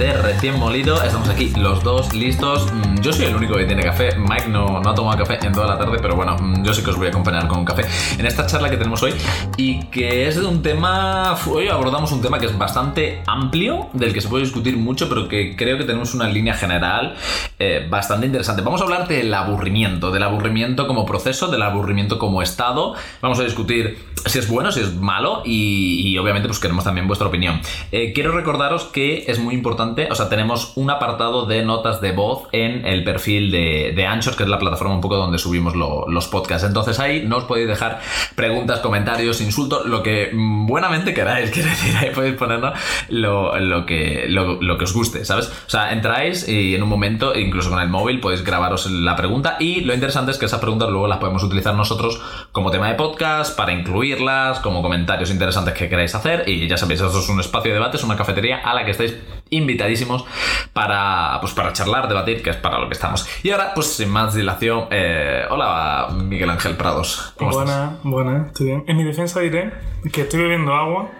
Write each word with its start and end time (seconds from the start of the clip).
de 0.00 0.29
Recién 0.40 0.58
Molido. 0.58 1.02
Estamos 1.02 1.28
aquí 1.28 1.52
los 1.54 1.84
dos 1.84 2.14
listos. 2.14 2.72
Mm, 2.72 3.02
Yo 3.02 3.12
soy 3.12 3.26
el 3.26 3.36
único 3.36 3.56
que 3.56 3.66
tiene 3.66 3.82
café. 3.82 4.16
Mike 4.16 4.48
no, 4.48 4.80
no 4.80 4.88
ha 4.88 4.94
tomado 4.94 5.18
café 5.18 5.38
en 5.46 5.52
toda 5.52 5.66
la 5.66 5.76
tarde, 5.76 5.98
pero 6.00 6.16
bueno, 6.16 6.34
mm, 6.40 6.64
yo 6.64 6.72
sí 6.72 6.82
que 6.82 6.88
os 6.88 6.96
voy 6.96 7.08
a 7.08 7.10
acompañar 7.10 7.46
con 7.46 7.58
un 7.58 7.66
café 7.66 7.84
en 8.18 8.24
esta 8.24 8.46
charla 8.46 8.70
que 8.70 8.78
tenemos 8.78 9.02
hoy 9.02 9.12
y 9.58 9.84
que 9.88 10.26
es 10.26 10.36
de 10.36 10.46
un 10.46 10.62
tema. 10.62 11.36
Hoy 11.46 11.68
abordamos 11.68 12.10
un 12.12 12.22
tema 12.22 12.38
que 12.38 12.46
es 12.46 12.56
bastante 12.56 13.22
amplio, 13.26 13.90
del 13.92 14.14
que 14.14 14.22
se 14.22 14.28
puede 14.30 14.44
discutir 14.44 14.78
mucho, 14.78 15.10
pero 15.10 15.28
que 15.28 15.54
creo 15.56 15.76
que 15.76 15.84
tenemos 15.84 16.14
una 16.14 16.26
línea 16.26 16.54
general 16.54 17.16
eh, 17.58 17.86
bastante 17.90 18.24
interesante. 18.24 18.62
Vamos 18.62 18.80
a 18.80 18.84
hablar 18.84 19.08
del 19.08 19.34
aburrimiento, 19.34 20.10
del 20.10 20.22
aburrimiento 20.22 20.86
como 20.86 21.04
proceso, 21.04 21.48
del 21.48 21.60
aburrimiento 21.60 22.18
como 22.18 22.40
estado. 22.40 22.94
Vamos 23.20 23.38
a 23.40 23.44
discutir 23.44 23.98
si 24.24 24.38
es 24.38 24.48
bueno, 24.48 24.72
si 24.72 24.80
es 24.80 24.94
malo 24.94 25.42
y, 25.44 26.00
y 26.08 26.16
obviamente 26.16 26.48
pues 26.48 26.60
queremos 26.60 26.84
también 26.84 27.06
vuestra 27.06 27.28
opinión. 27.28 27.60
Eh, 27.92 28.14
quiero 28.14 28.32
recordaros 28.32 28.84
que 28.84 29.24
es 29.28 29.38
muy 29.38 29.54
importante, 29.54 30.08
o 30.10 30.14
sea, 30.14 30.29
tenemos 30.30 30.72
un 30.76 30.88
apartado 30.90 31.44
de 31.44 31.62
notas 31.62 32.00
de 32.00 32.12
voz 32.12 32.48
en 32.52 32.86
el 32.86 33.04
perfil 33.04 33.50
de, 33.50 33.92
de 33.94 34.06
Anchor, 34.06 34.34
que 34.36 34.44
es 34.44 34.48
la 34.48 34.58
plataforma 34.58 34.94
un 34.94 35.00
poco 35.02 35.16
donde 35.16 35.36
subimos 35.38 35.76
lo- 35.76 36.08
los 36.08 36.26
podcasts. 36.28 36.66
Entonces 36.66 36.98
ahí 36.98 37.24
no 37.26 37.36
os 37.36 37.44
podéis 37.44 37.68
dejar 37.68 38.00
preguntas, 38.34 38.80
comentarios, 38.80 39.40
insultos, 39.42 39.84
lo 39.86 40.02
que 40.02 40.30
buenamente 40.32 41.12
queráis, 41.12 41.50
quiero 41.54 41.68
decir, 41.68 41.94
ahí 41.96 42.10
podéis 42.14 42.36
ponernos 42.36 42.72
lo, 43.08 43.58
lo 43.58 43.84
que, 43.84 44.24
lo, 44.28 44.60
lo 44.62 44.78
que 44.78 44.84
os 44.84 44.94
guste, 44.94 45.24
¿sabes? 45.24 45.48
O 45.48 45.70
sea, 45.70 45.92
entráis 45.92 46.48
y 46.48 46.74
en 46.74 46.82
un 46.82 46.88
momento, 46.88 47.34
incluso 47.38 47.68
con 47.70 47.80
el 47.80 47.88
móvil, 47.88 48.20
podéis 48.20 48.44
grabaros 48.44 48.90
la 48.90 49.16
pregunta 49.16 49.56
y 49.60 49.80
lo 49.82 49.92
interesante 49.92 50.30
es 50.30 50.38
que 50.38 50.46
esas 50.46 50.60
preguntas 50.60 50.88
luego 50.88 51.08
las 51.08 51.18
podemos 51.18 51.42
utilizar 51.42 51.74
nosotros 51.74 52.20
como 52.52 52.70
tema 52.70 52.88
de 52.88 52.94
podcast, 52.94 53.56
para 53.56 53.72
incluirlas, 53.72 54.60
como 54.60 54.82
comentarios 54.82 55.30
interesantes 55.30 55.74
que 55.74 55.88
queráis 55.88 56.14
hacer 56.14 56.48
y 56.48 56.68
ya 56.68 56.76
sabéis, 56.76 57.00
esto 57.00 57.18
es 57.18 57.28
un 57.28 57.40
espacio 57.40 57.70
de 57.72 57.78
debate, 57.78 57.96
es 57.96 58.04
una 58.04 58.16
cafetería 58.16 58.58
a 58.58 58.74
la 58.74 58.84
que 58.84 58.92
estáis 58.92 59.16
invitadísimos 59.50 60.24
para, 60.72 61.38
pues, 61.40 61.52
para 61.52 61.72
charlar, 61.72 62.08
debatir, 62.08 62.42
que 62.42 62.50
es 62.50 62.56
para 62.56 62.78
lo 62.78 62.88
que 62.88 62.94
estamos. 62.94 63.26
Y 63.42 63.50
ahora, 63.50 63.72
pues 63.74 63.88
sin 63.88 64.08
más 64.10 64.34
dilación, 64.34 64.86
eh, 64.90 65.44
hola 65.50 66.08
Miguel 66.14 66.50
Ángel 66.50 66.76
Prados. 66.76 67.32
¿Cómo 67.36 67.50
estás? 67.50 67.64
Buena, 67.66 67.98
buena, 68.02 68.46
estoy 68.46 68.66
bien. 68.66 68.84
En 68.86 68.96
mi 68.96 69.04
defensa 69.04 69.40
diré 69.40 69.72
que 70.12 70.22
estoy 70.22 70.40
bebiendo 70.40 70.74
agua, 70.74 71.10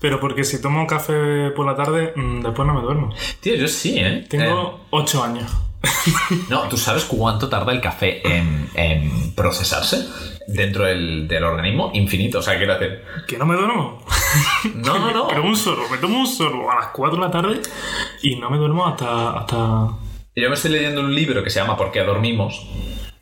pero 0.00 0.20
porque 0.20 0.44
si 0.44 0.60
tomo 0.60 0.86
café 0.86 1.50
por 1.52 1.66
la 1.66 1.74
tarde, 1.76 2.12
mm, 2.14 2.40
después 2.42 2.66
no 2.66 2.74
me 2.74 2.82
duermo. 2.82 3.14
Tío, 3.40 3.54
yo 3.56 3.68
sí, 3.68 3.98
¿eh? 3.98 4.18
Eh, 4.18 4.26
Tengo 4.28 4.86
8 4.90 5.24
años. 5.24 5.50
no, 6.50 6.62
¿tú 6.62 6.76
sabes 6.76 7.04
cuánto 7.04 7.48
tarda 7.48 7.72
el 7.72 7.80
café 7.80 8.26
en, 8.26 8.68
en 8.74 9.34
procesarse 9.34 10.04
dentro 10.46 10.84
del, 10.84 11.28
del 11.28 11.44
organismo? 11.44 11.90
Infinito, 11.94 12.38
o 12.38 12.42
sea, 12.42 12.56
quiero 12.56 12.78
decir... 12.78 13.02
¿Que 13.26 13.38
no 13.38 13.46
me 13.46 13.54
duermo? 13.54 14.04
No, 14.74 14.98
no, 14.98 15.12
no. 15.12 15.28
Pero 15.28 15.44
un 15.44 15.56
sorbo, 15.56 15.88
me 15.88 15.98
tomo 15.98 16.18
un 16.18 16.26
sorbo 16.26 16.70
a 16.70 16.74
las 16.74 16.86
4 16.88 17.18
de 17.18 17.24
la 17.24 17.30
tarde 17.30 17.60
y 18.22 18.36
no 18.36 18.50
me 18.50 18.58
duermo 18.58 18.86
hasta... 18.86 19.38
hasta... 19.38 19.56
Yo 20.34 20.48
me 20.48 20.54
estoy 20.54 20.72
leyendo 20.72 21.00
un 21.00 21.14
libro 21.14 21.42
que 21.42 21.50
se 21.50 21.60
llama 21.60 21.76
¿Por 21.76 21.90
qué 21.90 22.02
dormimos? 22.02 22.66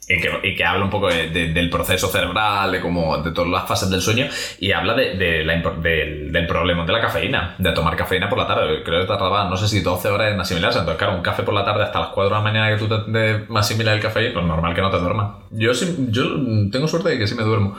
Y 0.06 0.20
que, 0.20 0.30
y 0.42 0.55
que 0.55 0.64
habla 0.64 0.84
un 0.84 0.91
poco 0.91 1.08
de- 1.08 1.30
de- 1.30 1.48
del 1.55 1.70
proceso 1.70 2.08
cerebral, 2.08 2.70
de 2.72 2.80
cómo, 2.80 3.16
de 3.22 3.30
todas 3.33 3.50
las 3.50 3.66
fases 3.66 3.88
del 3.88 4.02
sueño, 4.02 4.27
y 4.60 4.70
habla 4.72 4.92
de, 4.92 5.14
de 5.16 5.44
la 5.44 5.55
del, 5.80 6.30
del 6.30 6.47
problema 6.47 6.84
de 6.84 6.92
la 6.92 7.00
cafeína, 7.00 7.55
de 7.58 7.72
tomar 7.72 7.97
cafeína 7.97 8.28
por 8.28 8.36
la 8.36 8.47
tarde. 8.47 8.82
Creo 8.84 9.00
que 9.00 9.06
tardaba, 9.06 9.48
no 9.48 9.56
sé 9.56 9.66
si 9.66 9.80
12 9.80 10.08
horas 10.10 10.32
en 10.32 10.38
asimilarse. 10.41 10.78
Entonces, 10.80 10.98
claro, 10.98 11.16
un 11.16 11.22
café 11.22 11.42
por 11.42 11.55
la 11.55 11.64
tarde 11.64 11.84
hasta 11.84 12.00
las 12.00 12.08
4 12.10 12.28
de 12.28 12.36
la 12.36 12.42
mañana 12.42 12.69
que 12.77 12.84
tú 12.84 12.86
te, 12.88 13.10
te 13.12 13.47
asimilas 13.56 13.94
el 13.94 14.00
café, 14.03 14.31
pues 14.31 14.44
normal 14.44 14.75
que 14.75 14.82
no 14.82 14.91
te 14.91 14.98
duermas. 14.98 15.37
Yo, 15.53 15.72
sí, 15.72 15.97
yo 16.10 16.22
tengo 16.71 16.86
suerte 16.86 17.09
de 17.10 17.19
que 17.19 17.26
sí 17.26 17.34
me 17.34 17.42
duermo, 17.44 17.75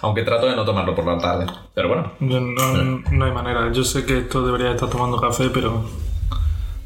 aunque 0.00 0.22
trato 0.22 0.46
de 0.46 0.56
no 0.56 0.64
tomarlo 0.64 0.94
por 0.94 1.04
la 1.06 1.18
tarde. 1.18 1.44
Pero 1.74 1.88
bueno, 1.88 2.12
No, 2.20 2.40
no 2.40 3.24
hay 3.26 3.32
manera. 3.32 3.70
Yo 3.72 3.84
sé 3.84 4.06
que 4.06 4.18
esto 4.20 4.46
debería 4.46 4.70
estar 4.70 4.88
tomando 4.88 5.20
café, 5.20 5.50
pero... 5.52 5.84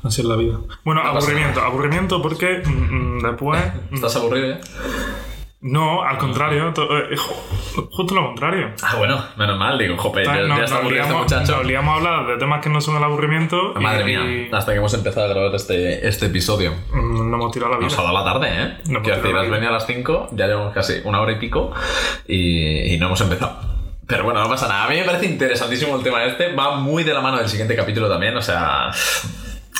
Así 0.02 0.22
es 0.22 0.26
la 0.26 0.36
vida. 0.36 0.58
Bueno, 0.84 1.02
aburrimiento. 1.02 1.60
Aburrimiento 1.60 2.22
porque 2.22 2.62
mm, 2.64 2.70
mm, 3.18 3.22
después... 3.22 3.62
¿estás 3.92 4.16
aburrido 4.16 4.56
ya? 4.56 4.60
No, 5.62 6.02
al 6.02 6.16
contrario. 6.16 6.72
to- 6.72 6.84
eh, 6.98 7.14
ju- 7.18 7.88
justo 7.92 8.14
lo 8.14 8.28
contrario. 8.28 8.70
Ah, 8.82 8.94
bueno, 8.96 9.22
menos 9.36 9.58
mal, 9.58 9.78
digo, 9.78 9.94
jope, 9.98 10.24
ya, 10.24 10.36
No- 10.36 10.56
ya 10.56 10.64
está 10.64 10.78
aburrido 10.78 11.02
este 11.02 11.14
muchacho. 11.14 11.56
nos 11.58 11.66
liamos 11.66 11.92
a 11.92 11.96
hablar 11.98 12.26
de 12.28 12.38
temas 12.38 12.62
que 12.62 12.70
no 12.70 12.80
son 12.80 12.96
el 12.96 13.04
aburrimiento. 13.04 13.74
Madre 13.74 14.00
y 14.10 14.16
mía, 14.16 14.48
hasta 14.56 14.72
que 14.72 14.78
hemos 14.78 14.94
empezado 14.94 15.26
a 15.26 15.28
grabar 15.28 15.54
este, 15.54 16.08
este 16.08 16.26
episodio. 16.26 16.72
mm, 16.94 17.30
no 17.30 17.36
hemos 17.36 17.52
tirado 17.52 17.72
la 17.72 17.76
vida. 17.78 17.88
Nos 17.90 17.98
ha 17.98 18.02
dado 18.04 18.14
la 18.14 18.24
tarde, 18.24 18.48
¿eh? 18.50 18.76
No, 18.88 19.02
Quiero 19.02 19.20
decir, 19.20 19.36
has 19.36 19.50
venido 19.50 19.68
a 19.68 19.72
las 19.74 19.86
5, 19.86 20.28
ya 20.32 20.46
llevamos 20.46 20.72
casi 20.72 20.94
una 21.04 21.20
hora 21.20 21.32
y 21.32 21.38
pico 21.38 21.72
y, 22.26 22.94
y 22.94 22.98
no 22.98 23.08
hemos 23.08 23.20
empezado. 23.20 23.58
Pero 24.06 24.24
bueno, 24.24 24.40
no 24.42 24.48
pasa 24.48 24.66
nada. 24.66 24.86
A 24.86 24.88
mí 24.88 24.96
me 24.96 25.04
parece 25.04 25.26
interesantísimo 25.26 25.94
el 25.94 26.02
tema 26.02 26.24
este. 26.24 26.52
Va 26.54 26.74
muy 26.76 27.04
de 27.04 27.12
la 27.14 27.20
mano 27.20 27.36
del 27.36 27.48
siguiente 27.48 27.76
capítulo 27.76 28.08
también. 28.08 28.36
O 28.36 28.42
sea, 28.42 28.90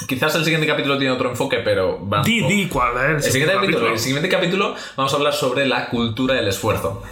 quizás 0.07 0.35
el 0.35 0.45
siguiente 0.45 0.67
capítulo 0.67 0.99
tiene 0.99 1.13
otro 1.13 1.31
enfoque, 1.31 1.59
pero 1.59 2.07
va. 2.09 2.23
Di, 2.23 2.43
di, 2.43 2.69
¿cuál 2.69 3.17
es? 3.17 3.27
El 3.27 3.33
siguiente, 3.33 3.55
capítulo, 3.55 3.93
el 3.93 3.99
siguiente 3.99 4.29
capítulo 4.29 4.75
vamos 4.97 5.13
a 5.13 5.17
hablar 5.17 5.33
sobre 5.33 5.67
la 5.67 5.89
cultura 5.89 6.35
del 6.35 6.49
esfuerzo. 6.49 7.03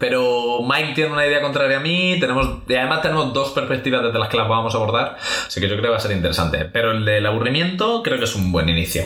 Pero 0.00 0.60
Mike 0.62 0.94
tiene 0.94 1.12
una 1.12 1.26
idea 1.26 1.40
contraria 1.42 1.76
a 1.76 1.80
mí, 1.80 2.16
tenemos, 2.18 2.48
y 2.66 2.74
además 2.74 3.02
tenemos 3.02 3.32
dos 3.34 3.50
perspectivas 3.50 4.02
desde 4.02 4.18
las 4.18 4.28
que 4.28 4.36
las 4.38 4.48
vamos 4.48 4.74
a 4.74 4.78
abordar, 4.78 5.16
así 5.46 5.60
que 5.60 5.68
yo 5.68 5.74
creo 5.74 5.82
que 5.84 5.88
va 5.90 5.96
a 5.98 6.00
ser 6.00 6.12
interesante. 6.12 6.64
Pero 6.64 6.90
el 6.92 7.04
del 7.04 7.24
aburrimiento 7.26 8.02
creo 8.02 8.18
que 8.18 8.24
es 8.24 8.34
un 8.34 8.50
buen 8.50 8.68
inicio. 8.68 9.04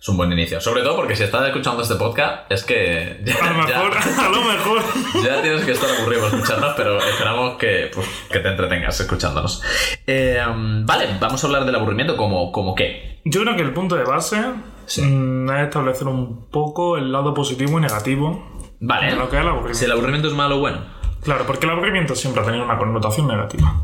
Es 0.00 0.08
un 0.08 0.16
buen 0.16 0.30
inicio. 0.32 0.60
Sobre 0.60 0.82
todo 0.82 0.94
porque 0.94 1.16
si 1.16 1.24
estás 1.24 1.44
escuchando 1.48 1.82
este 1.82 1.96
podcast, 1.96 2.50
es 2.52 2.62
que 2.62 3.20
ya, 3.24 3.34
A 3.34 3.50
lo 3.50 3.58
mejor, 3.66 3.92
ya- 3.94 4.26
a 4.26 4.28
lo 4.30 4.42
mejor. 4.44 4.80
ya 5.24 5.42
tienes 5.42 5.64
que 5.64 5.72
estar 5.72 5.90
aburrido 5.90 6.22
por 6.22 6.34
escucharnos, 6.38 6.74
pero 6.76 6.98
esperamos 6.98 7.56
que, 7.58 7.90
pues, 7.92 8.06
que 8.30 8.38
te 8.38 8.48
entretengas 8.48 9.00
escuchándonos. 9.00 9.60
Eh, 10.06 10.40
vale, 10.84 11.08
vamos 11.20 11.42
a 11.42 11.46
hablar 11.48 11.64
del 11.66 11.74
aburrimiento 11.74 12.16
como, 12.16 12.52
como 12.52 12.76
qué. 12.76 13.18
Yo 13.24 13.42
creo 13.42 13.56
que 13.56 13.62
el 13.62 13.72
punto 13.74 13.96
de 13.96 14.04
base 14.04 14.40
Sí. 14.86 15.02
mm, 15.02 15.50
es 15.50 15.62
establecer 15.64 16.06
un 16.06 16.46
poco 16.48 16.96
el 16.96 17.10
lado 17.12 17.34
positivo 17.34 17.78
y 17.78 17.82
negativo 17.82 18.57
Vale. 18.80 19.06
de 19.10 19.16
lo 19.16 19.28
que 19.28 19.36
es 19.36 19.42
el 19.42 19.48
aburrimiento. 19.48 19.78
Si 19.78 19.84
el 19.84 19.92
aburrimiento 19.92 20.28
es 20.28 20.34
malo 20.34 20.56
o 20.56 20.60
bueno. 20.60 20.78
Claro, 21.22 21.44
porque 21.46 21.66
el 21.66 21.72
aburrimiento 21.72 22.14
siempre 22.14 22.42
ha 22.42 22.44
tenido 22.46 22.64
una 22.64 22.78
connotación 22.78 23.26
negativa. 23.26 23.74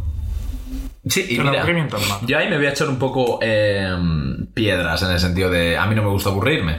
Sí, 1.06 1.26
y 1.28 1.34
El 1.36 1.44
mira, 1.44 1.58
aburrimiento 1.60 1.96
es 1.98 2.08
malo. 2.08 2.20
yo 2.26 2.38
ahí 2.38 2.48
me 2.48 2.56
voy 2.56 2.66
a 2.66 2.70
echar 2.70 2.88
un 2.88 2.98
poco 2.98 3.38
eh, 3.42 3.94
piedras 4.54 5.02
en 5.02 5.10
el 5.10 5.18
sentido 5.18 5.50
de 5.50 5.76
a 5.76 5.84
mí 5.86 5.94
no 5.94 6.02
me 6.02 6.08
gusta 6.08 6.30
aburrirme. 6.30 6.78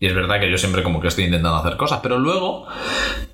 Y 0.00 0.06
es 0.08 0.14
verdad 0.16 0.40
que 0.40 0.50
yo 0.50 0.58
siempre 0.58 0.82
como 0.82 1.00
que 1.00 1.06
estoy 1.08 1.24
intentando 1.24 1.56
hacer 1.58 1.76
cosas, 1.76 2.00
pero 2.02 2.18
luego 2.18 2.66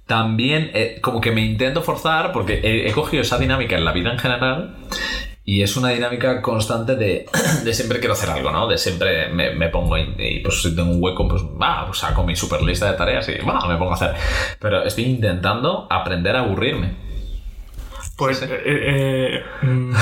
también 0.07 0.71
eh, 0.75 0.99
como 1.01 1.21
que 1.21 1.33
me 1.33 1.41
intento 1.43 1.81
forzar 1.83 2.31
porque 2.33 2.61
he, 2.63 2.89
he 2.89 2.93
cogido 2.93 3.23
esa 3.23 3.39
dinámica 3.39 3.77
en 3.77 3.85
la 3.87 3.93
vida 3.93 4.11
en 4.13 4.19
general 4.19 4.77
y 5.49 5.63
es 5.63 5.79
una 5.79 5.89
dinámica 5.89 6.43
constante 6.43 6.95
de, 6.95 7.25
de 7.65 7.73
siempre 7.73 8.01
quiero 8.01 8.13
hacer 8.13 8.29
algo, 8.29 8.51
¿no? 8.51 8.69
De 8.69 8.77
siempre 8.77 9.31
me, 9.31 9.55
me 9.55 9.71
pongo 9.71 9.97
y, 9.97 10.15
y, 10.19 10.41
pues 10.41 10.61
si 10.61 10.77
tengo 10.77 10.91
un 10.91 11.03
hueco, 11.03 11.27
pues 11.27 11.43
va, 11.43 11.87
pues 11.87 12.01
saco 12.01 12.23
mi 12.23 12.37
super 12.37 12.61
lista 12.61 12.93
de 12.93 12.99
tareas 12.99 13.27
y 13.31 13.39
va, 13.39 13.67
me 13.67 13.79
pongo 13.79 13.93
a 13.93 13.95
hacer. 13.95 14.15
Pero 14.61 14.85
estoy 14.85 15.05
intentando 15.05 15.87
aprender 15.89 16.37
a 16.37 16.41
aburrirme. 16.41 16.97
Pues, 18.19 18.43
eh, 18.43 18.49
eh, 18.51 19.43
eh, 19.63 19.67
mm, 19.67 19.95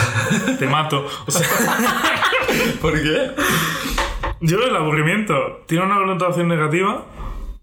te 0.58 0.66
mato. 0.66 1.06
O 1.28 1.30
sea, 1.30 1.46
¿Por 2.82 3.00
qué? 3.00 3.30
yo 4.40 4.58
el 4.64 4.74
aburrimiento 4.74 5.62
tiene 5.68 5.84
una 5.84 5.94
connotación 5.94 6.48
negativa 6.48 7.04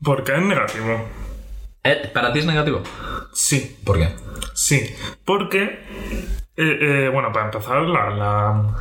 porque 0.02 0.32
es 0.32 0.42
negativo. 0.42 1.06
Eh, 1.84 2.10
¿Para 2.14 2.32
ti 2.32 2.40
es 2.40 2.46
negativo? 2.46 2.82
Sí, 3.34 3.76
¿Por 3.84 3.98
qué? 3.98 4.08
Sí, 4.54 4.96
porque, 5.26 5.80
eh, 6.58 6.78
eh, 7.06 7.10
bueno, 7.12 7.32
para 7.32 7.46
empezar, 7.46 7.82
la, 7.84 8.10
la- 8.10 8.76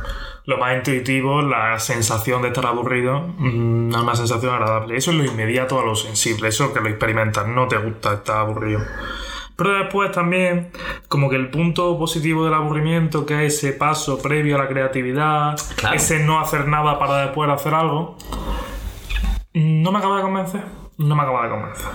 lo 0.45 0.57
más 0.57 0.75
intuitivo, 0.75 1.41
la 1.41 1.79
sensación 1.79 2.41
de 2.41 2.49
estar 2.49 2.65
aburrido, 2.65 3.21
mm, 3.37 3.87
no 3.89 3.97
es 3.97 4.03
una 4.03 4.15
sensación 4.15 4.53
agradable. 4.53 4.97
Eso 4.97 5.11
es 5.11 5.17
lo 5.17 5.23
inmediato 5.23 5.79
a 5.79 5.85
lo 5.85 5.95
sensible, 5.95 6.49
eso 6.49 6.73
que 6.73 6.81
lo 6.81 6.89
experimentas, 6.89 7.47
no 7.47 7.67
te 7.69 7.77
gusta 7.77 8.13
estar 8.15 8.37
aburrido. 8.39 8.81
Pero 9.55 9.71
después 9.77 10.11
también, 10.11 10.71
como 11.07 11.29
que 11.29 11.35
el 11.37 11.49
punto 11.49 11.97
positivo 11.97 12.43
del 12.43 12.55
aburrimiento, 12.55 13.25
que 13.25 13.45
es 13.45 13.53
ese 13.55 13.71
paso 13.73 14.21
previo 14.21 14.55
a 14.55 14.63
la 14.63 14.67
creatividad, 14.67 15.55
Claro. 15.77 15.95
ese 15.95 16.19
no 16.25 16.39
hacer 16.41 16.67
nada 16.67 16.99
para 16.99 17.21
después 17.25 17.49
hacer 17.49 17.73
algo, 17.73 18.17
no 19.53 19.91
me 19.91 19.97
acaba 19.99 20.17
de 20.17 20.21
convencer. 20.23 20.61
No 20.97 21.15
me 21.15 21.21
acaba 21.21 21.43
de 21.43 21.49
convencer. 21.49 21.85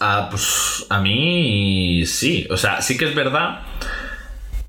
Ah, 0.00 0.26
pues 0.30 0.86
a 0.90 1.00
mí 1.00 2.04
sí. 2.06 2.46
O 2.50 2.56
sea, 2.56 2.82
sí 2.82 2.98
que 2.98 3.06
es 3.08 3.14
verdad 3.14 3.62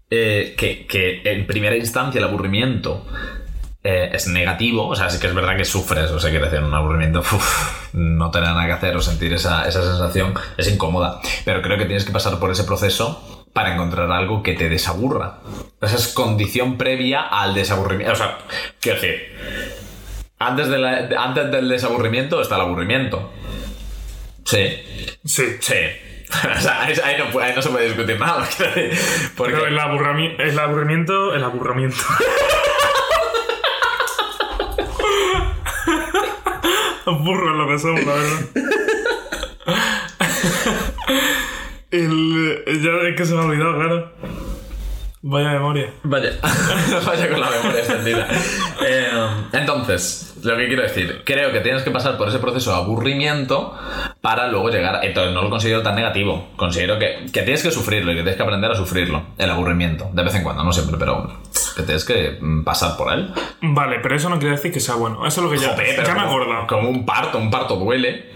eh, 0.10 0.56
que, 0.58 0.86
que 0.88 1.22
en 1.26 1.46
primera 1.48 1.76
instancia 1.76 2.20
el 2.20 2.26
aburrimiento 2.26 3.06
eh, 3.84 4.10
es 4.14 4.28
negativo. 4.28 4.88
O 4.88 4.96
sea, 4.96 5.10
sí 5.10 5.20
que 5.20 5.28
es 5.28 5.34
verdad 5.36 5.56
que 5.58 5.66
sufres. 5.66 6.12
O 6.12 6.20
sea, 6.20 6.30
quiere 6.30 6.46
decir, 6.46 6.62
un 6.64 6.74
aburrimiento, 6.74 7.20
uf, 7.32 7.94
no 7.94 8.32
tener 8.32 8.50
nada 8.50 8.66
que 8.66 8.72
hacer 8.74 8.96
o 8.96 9.02
sentir 9.02 9.34
esa, 9.34 9.68
esa 9.68 9.82
sensación 9.84 10.34
es 10.58 10.70
incómoda. 10.72 11.20
Pero 11.46 11.62
creo 11.62 11.78
que 11.78 11.86
tienes 11.86 12.06
que 12.06 12.12
pasar 12.12 12.40
por 12.40 12.52
ese 12.52 12.64
proceso 12.64 13.46
para 13.54 13.74
encontrar 13.74 14.12
algo 14.12 14.44
que 14.44 14.54
te 14.54 14.70
desaburra. 14.70 15.40
Esa 15.82 15.96
es 15.96 16.10
condición 16.10 16.78
previa 16.78 17.22
al 17.22 17.54
desaburrimiento. 17.56 18.14
O 18.14 18.16
sea, 18.16 18.38
quiero 18.80 19.00
decir, 19.02 19.20
antes, 20.40 20.68
de 20.70 20.78
la- 20.78 21.10
antes 21.18 21.50
del 21.52 21.68
desaburrimiento 21.70 22.40
está 22.42 22.56
el 22.56 22.62
aburrimiento. 22.62 23.32
Sí, 24.46 24.78
Sí. 25.26 25.44
Sí. 25.60 25.74
sea, 26.62 26.82
ahí, 26.84 27.16
no, 27.56 27.62
se 27.62 27.70
puede 27.70 27.86
discutir 27.86 28.20
nada. 28.20 28.48
Porque, 29.38 29.54
Pero 29.54 29.68
el, 29.68 29.78
aburrami- 29.80 30.36
el 30.40 30.60
aburrimiento. 30.60 31.34
El 31.34 31.44
aburrimiento. 31.44 31.98
Burro 37.06 37.54
lo 37.54 37.68
que 37.68 37.80
somos, 37.80 38.04
la 38.06 38.14
verdad. 38.14 38.40
El, 41.92 42.64
ya 42.84 42.92
es 43.10 43.16
que 43.16 43.26
se 43.26 43.34
me 43.34 43.40
ha 43.42 43.46
olvidado, 43.46 43.76
claro. 43.76 44.12
Vaya 45.30 45.50
memoria. 45.50 45.94
Vaya, 46.04 46.30
vaya 47.06 47.30
con 47.30 47.42
la 47.42 47.50
memoria 47.50 47.80
extendida. 47.80 48.28
Eh, 48.88 49.10
entonces, 49.52 50.38
lo 50.42 50.56
que 50.56 50.68
quiero 50.68 50.84
decir, 50.84 51.22
creo 51.26 51.52
que 51.52 51.60
tienes 51.60 51.84
que 51.84 51.92
pasar 51.92 52.18
por 52.18 52.30
ese 52.30 52.40
proceso 52.40 52.72
de 52.72 52.78
aburrimiento 52.78 53.78
para 54.22 54.48
luego 54.48 54.70
llegar. 54.70 55.04
Entonces, 55.04 55.34
no 55.34 55.42
lo 55.42 55.50
considero 55.50 55.84
tan 55.84 55.96
negativo. 55.96 56.48
Considero 56.56 56.98
que, 56.98 57.26
que 57.34 57.42
tienes 57.42 57.62
que 57.62 57.72
sufrirlo 57.72 58.14
y 58.14 58.16
que 58.16 58.22
tienes 58.22 58.38
que 58.38 58.44
aprender 58.44 58.72
a 58.72 58.76
sufrirlo. 58.76 59.22
El 59.38 59.50
aburrimiento, 59.50 60.10
de 60.14 60.24
vez 60.24 60.34
en 60.36 60.44
cuando, 60.44 60.64
no 60.64 60.72
siempre, 60.72 60.96
pero 60.98 61.30
que 61.76 61.84
tienes 61.84 62.06
que 62.06 62.38
mm, 62.40 62.64
pasar 62.64 62.96
por 62.96 63.12
él. 63.12 63.34
Vale, 63.62 64.00
pero 64.02 64.16
eso 64.16 64.30
no 64.30 64.40
quiere 64.40 64.56
decir 64.56 64.72
que 64.72 64.80
sea 64.80 64.96
bueno. 64.96 65.28
Eso 65.28 65.42
es 65.42 65.46
lo 65.46 65.52
que 65.52 65.58
ya, 65.58 65.74
Joder, 65.74 66.06
ya 66.06 66.14
me 66.14 66.22
he 66.22 66.26
acordado. 66.26 66.68
Como 66.68 66.90
un 66.90 67.06
parto, 67.06 67.38
un 67.38 67.52
parto 67.52 67.76
duele. 67.76 68.32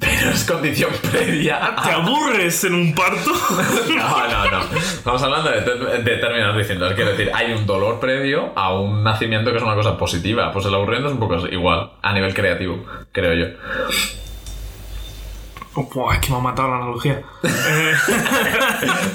Pero 0.00 0.30
es 0.30 0.44
condición 0.44 0.90
previa. 1.10 1.74
¿Te 1.82 1.90
aburres 1.90 2.62
en 2.64 2.74
un 2.74 2.94
parto? 2.94 3.32
No, 3.88 4.28
no, 4.28 4.50
no. 4.50 4.76
Estamos 4.78 5.22
hablando 5.22 5.50
de, 5.50 6.02
de 6.02 6.16
términos 6.18 6.56
distintos. 6.56 6.92
Quiero 6.94 7.10
decir, 7.10 7.30
hay 7.34 7.52
un 7.52 7.66
dolor 7.66 7.98
previo 7.98 8.52
a 8.54 8.72
un 8.74 9.02
nacimiento 9.02 9.50
que 9.50 9.56
es 9.56 9.62
una 9.62 9.74
cosa 9.74 9.96
positiva. 9.98 10.52
Pues 10.52 10.66
el 10.66 10.74
aburrimiento 10.74 11.08
es 11.08 11.14
un 11.14 11.20
poco 11.20 11.46
igual, 11.48 11.92
a 12.02 12.12
nivel 12.12 12.32
creativo, 12.34 12.84
creo 13.12 13.34
yo. 13.34 13.46
Oh, 15.74 16.12
es 16.12 16.18
que 16.18 16.30
me 16.30 16.36
ha 16.36 16.40
matado 16.40 16.68
la 16.68 16.76
analogía. 16.76 17.22
Eh, 17.44 17.92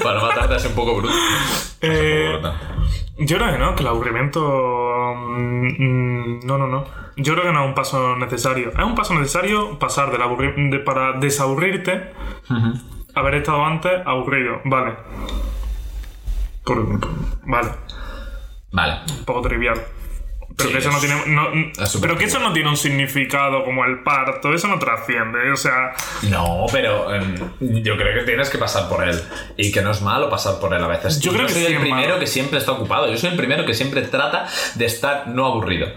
Para 0.03 0.21
matarte 0.21 0.55
es 0.55 0.65
un 0.65 0.73
poco 0.73 0.95
bruto. 0.95 1.13
eh, 1.81 2.39
yo 3.17 3.37
creo 3.37 3.51
que 3.51 3.59
no, 3.59 3.75
que 3.75 3.81
el 3.81 3.87
aburrimiento. 3.87 5.13
mm, 5.15 5.67
mm, 5.67 6.39
No, 6.45 6.57
no, 6.57 6.67
no. 6.67 6.85
Yo 7.15 7.33
creo 7.33 7.45
que 7.45 7.53
no 7.53 7.61
es 7.63 7.67
un 7.67 7.75
paso 7.75 8.15
necesario. 8.15 8.69
Es 8.71 8.83
un 8.83 8.95
paso 8.95 9.13
necesario 9.13 9.77
pasar 9.79 10.11
del 10.11 10.21
aburri- 10.21 10.69
de, 10.71 10.79
para 10.79 11.13
desaburrirte, 11.19 12.11
haber 13.15 13.35
estado 13.35 13.63
antes 13.65 13.91
aburrido. 14.05 14.59
Vale. 14.65 14.95
Por- 16.65 16.99
por- 16.99 17.09
vale. 17.45 17.69
Vale. 18.71 18.93
Un 19.19 19.25
poco 19.25 19.41
trivial. 19.41 19.79
Pero 20.55 20.69
Sí, 20.69 20.73
que 20.73 20.79
eso 20.79 20.91
no 20.91 20.99
tiene. 20.99 21.15
no- 21.27 21.49
es 21.81 21.89
súper 21.89 22.09
pero 22.09 22.19
que 22.19 22.25
eso 22.25 22.39
no 22.39 22.53
tiene 22.53 22.69
un 22.69 22.77
significado 22.77 23.63
como 23.63 23.85
el 23.85 24.03
parto. 24.03 24.53
Eso 24.53 24.67
no 24.67 24.77
trasciende. 24.79 25.51
O 25.51 25.55
sea. 25.57 25.93
No, 26.29 26.65
pero 26.71 27.13
em, 27.13 27.35
yo 27.83 27.97
creo 27.97 28.13
que 28.19 28.25
tienes 28.25 28.49
que 28.49 28.57
pasar 28.57 28.87
por 28.87 29.07
él. 29.07 29.19
Y 29.57 29.71
que 29.71 29.81
no 29.81 29.91
es 29.91 30.01
malo 30.01 30.29
pasar 30.29 30.59
por 30.59 30.73
él 30.73 30.83
a 30.83 30.87
veces. 30.87 31.19
Yo 31.19 31.31
creo 31.33 31.47
que 31.47 31.53
soy 31.53 31.65
el 31.65 31.79
primero 31.79 32.07
malo. 32.09 32.19
que 32.19 32.27
siempre 32.27 32.59
está 32.59 32.71
ocupado. 32.73 33.09
Yo 33.09 33.17
soy 33.17 33.31
el 33.31 33.37
primero 33.37 33.65
que 33.65 33.73
siempre 33.73 34.01
trata 34.03 34.45
de 34.75 34.85
estar 34.85 35.27
no 35.27 35.45
aburrido. 35.47 35.87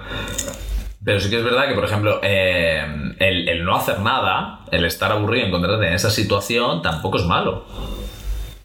Pero 1.05 1.21
sí 1.21 1.31
que 1.31 1.37
es 1.39 1.45
verdad 1.45 1.69
que, 1.69 1.75
por 1.75 1.85
ejemplo, 1.85 2.19
eh, 2.23 2.85
el, 3.21 3.49
el 3.49 3.65
no 3.65 3.77
hacer 3.77 4.01
nada, 4.01 4.61
el 4.73 4.85
estar 4.85 5.13
aburrido, 5.13 5.47
encontrarte 5.47 5.87
en 5.87 5.93
esa 5.93 6.11
situación, 6.11 6.83
tampoco 6.83 7.19
es 7.19 7.25
malo. 7.25 7.65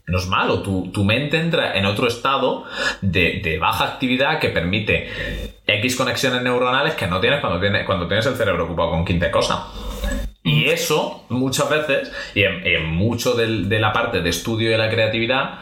No 0.06 0.18
es 0.18 0.26
malo. 0.26 0.62
Tu, 0.62 0.90
tu 0.92 1.04
mente 1.04 1.38
entra 1.38 1.76
en 1.76 1.86
otro 1.86 2.06
estado 2.08 2.64
de, 3.00 3.40
de 3.42 3.58
baja 3.58 3.84
actividad 3.84 4.38
que 4.40 4.48
permite 4.48 5.08
X 5.66 5.96
conexiones 5.96 6.42
neuronales 6.42 6.94
que 6.94 7.06
no 7.06 7.20
tienes 7.20 7.40
cuando 7.40 7.60
tienes, 7.60 7.86
cuando 7.86 8.06
tienes 8.08 8.26
el 8.26 8.34
cerebro 8.36 8.64
ocupado 8.64 8.90
con 8.90 9.04
15 9.04 9.30
cosas. 9.30 9.60
Y 10.42 10.68
eso, 10.70 11.24
muchas 11.28 11.70
veces, 11.70 12.12
y 12.34 12.42
en, 12.42 12.66
en 12.66 12.86
mucho 12.86 13.34
del- 13.34 13.68
de 13.68 13.78
la 13.78 13.92
parte 13.92 14.20
de 14.22 14.28
estudio 14.30 14.70
de 14.70 14.78
la 14.78 14.90
creatividad, 14.90 15.60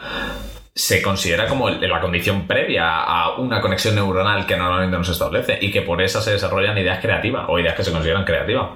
se 0.73 1.01
considera 1.03 1.47
como 1.47 1.69
la 1.69 2.01
condición 2.01 2.47
previa 2.47 3.01
a 3.03 3.35
una 3.37 3.61
conexión 3.61 3.93
neuronal 3.93 4.45
que 4.47 4.57
normalmente 4.57 4.97
no 4.97 5.03
se 5.03 5.11
establece 5.11 5.59
y 5.61 5.69
que 5.69 5.81
por 5.83 6.01
esa 6.01 6.21
se 6.21 6.31
desarrollan 6.31 6.77
ideas 6.77 6.99
creativas 6.99 7.45
o 7.49 7.59
ideas 7.59 7.75
que 7.75 7.83
se 7.83 7.91
consideran 7.91 8.23
creativas. 8.25 8.69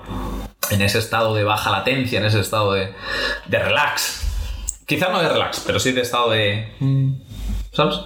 En 0.72 0.82
ese 0.82 1.00
estado 1.00 1.34
de 1.34 1.44
baja 1.44 1.72
latencia, 1.72 2.20
en 2.20 2.26
ese 2.26 2.40
estado 2.42 2.74
de, 2.74 2.94
de 3.48 3.60
relax. 3.60 4.25
Quizás 4.86 5.12
no 5.12 5.22
de 5.22 5.30
relax, 5.30 5.64
pero 5.66 5.80
sí 5.80 5.92
de 5.92 6.02
estado 6.02 6.32
de... 6.32 6.72
¿Sabes? 7.72 8.00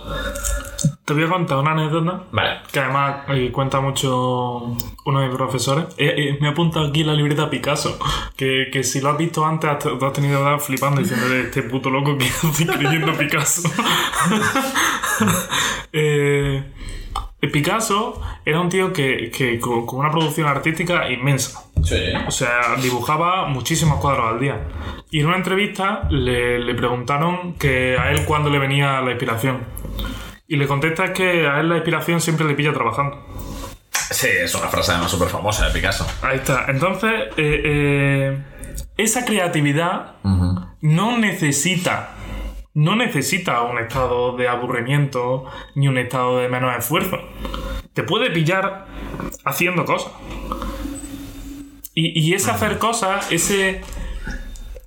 Te 1.06 1.14
voy 1.14 1.24
a 1.24 1.30
contar 1.30 1.58
una 1.58 1.72
anécdota 1.72 2.24
Vale. 2.31 2.62
que 2.72 2.80
además 2.80 3.24
eh, 3.30 3.52
cuenta 3.52 3.81
mucho 3.81 4.76
uno 5.06 5.20
de 5.20 5.28
mis 5.28 5.36
profesores. 5.36 5.86
Eh, 5.98 6.14
eh, 6.18 6.38
me 6.40 6.48
ha 6.48 6.52
apuntado 6.52 6.88
aquí 6.88 7.04
la 7.04 7.14
libreta 7.14 7.50
Picasso, 7.50 8.00
que, 8.36 8.70
que 8.72 8.84
si 8.84 9.02
lo 9.02 9.10
has 9.10 9.18
visto 9.18 9.46
antes 9.46 9.70
has, 9.70 9.80
te 9.80 9.90
has 9.90 10.14
tenido 10.14 10.38
que 10.40 10.44
dar 10.44 10.60
flipando 10.60 11.02
diciendo 11.02 11.28
este 11.36 11.64
puto 11.64 11.90
loco 11.90 12.18
que 12.18 12.26
hace 12.48 12.66
creyendo 12.66 13.18
Picasso. 13.18 13.70
Picasso 17.52 18.22
era 18.46 18.62
un 18.62 18.70
tío 18.70 18.94
que, 18.94 19.32
que 19.32 19.60
con, 19.60 19.86
con 19.86 20.00
una 20.00 20.12
producción 20.12 20.48
artística 20.48 21.10
inmensa. 21.10 21.69
Sí. 21.84 22.02
O 22.28 22.31
sea, 22.31 22.76
dibujaba 22.81 23.46
muchísimos 23.48 24.00
cuadros 24.00 24.34
al 24.34 24.40
día. 24.40 24.60
Y 25.12 25.22
en 25.22 25.28
una 25.28 25.38
entrevista 25.38 26.08
le, 26.10 26.60
le 26.60 26.76
preguntaron 26.76 27.54
que 27.54 27.98
a 27.98 28.12
él 28.12 28.26
cuándo 28.26 28.50
le 28.50 28.60
venía 28.60 29.02
la 29.02 29.12
inspiración. 29.12 29.66
Y 30.48 30.56
le 30.58 30.68
contesta 30.68 31.14
que 31.14 31.48
a 31.48 31.60
él 31.60 31.70
la 31.70 31.76
inspiración 31.76 32.22
siempre 32.22 32.46
le 32.46 32.56
pilla 32.56 32.74
trabajando. 32.74 33.24
Sí, 34.12 34.28
es 34.28 34.56
una 34.56 34.68
frase 34.68 34.92
además 34.92 35.12
súper 35.12 35.30
famosa 35.30 35.68
de 35.68 35.74
Picasso. 35.74 36.06
Ahí 36.24 36.38
está. 36.38 36.66
Entonces, 36.68 37.12
eh, 37.38 37.62
eh, 37.64 38.44
esa 38.98 39.24
creatividad 39.24 40.16
no 40.82 41.18
necesita, 41.18 42.16
no 42.74 42.96
necesita 42.96 43.62
un 43.62 43.78
estado 43.78 44.36
de 44.36 44.48
aburrimiento 44.48 45.46
ni 45.75 45.88
un 45.88 45.98
estado 45.98 46.40
de 46.40 46.50
menos 46.50 46.75
esfuerzo. 46.75 47.18
Te 47.94 48.04
puede 48.04 48.32
pillar 48.32 48.88
haciendo 49.46 49.86
cosas. 49.86 50.12
Y, 52.01 52.18
y 52.18 52.34
ese 52.34 52.50
hacer 52.50 52.78
cosas, 52.78 53.30
ese 53.30 53.81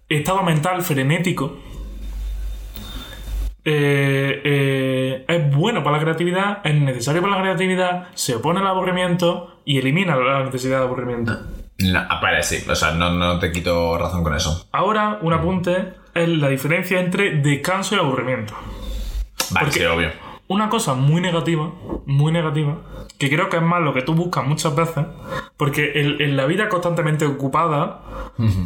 estado 0.09 0.43
mental 0.43 0.81
frenético, 0.81 1.59
eh, 3.65 4.41
eh, 4.43 5.25
es 5.29 5.55
bueno 5.55 5.85
para 5.85 5.99
la 5.99 6.03
creatividad, 6.03 6.59
es 6.65 6.75
necesario 6.75 7.21
para 7.21 7.37
la 7.37 7.43
creatividad, 7.43 8.09
se 8.15 8.37
opone 8.37 8.61
al 8.61 8.67
aburrimiento 8.67 9.61
y 9.67 9.77
elimina 9.77 10.17
la 10.17 10.43
necesidad 10.45 10.79
de 10.79 10.85
aburrimiento. 10.85 11.39
No, 11.81 12.01
sí. 12.41 12.65
O 12.67 12.75
sea, 12.75 12.93
no, 12.93 13.11
no 13.13 13.39
te 13.39 13.53
quito 13.53 13.99
razón 13.99 14.25
con 14.25 14.35
eso. 14.35 14.67
Ahora, 14.73 15.19
un 15.21 15.35
apunte 15.35 15.93
es 16.15 16.29
la 16.31 16.49
diferencia 16.49 16.99
entre 16.99 17.43
descanso 17.43 17.95
y 17.95 17.99
aburrimiento. 17.99 18.55
Vale, 19.51 19.67
Porque- 19.67 19.81
sí, 19.81 19.85
obvio. 19.85 20.11
Una 20.49 20.71
cosa 20.71 20.95
muy 20.95 21.21
negativa, 21.21 21.73
muy 22.07 22.33
negativa, 22.33 22.79
que 23.23 23.37
creo 23.37 23.49
que 23.49 23.59
es 23.59 23.63
más 23.63 23.81
lo 23.81 23.95
que 23.95 24.03
tú 24.03 24.15
buscas 24.15 24.45
muchas 24.45 24.75
veces, 24.75 25.05
porque 25.57 25.93
en, 25.95 26.21
en 26.21 26.37
la 26.37 26.45
vida 26.47 26.69
constantemente 26.69 27.25
ocupada, 27.25 28.01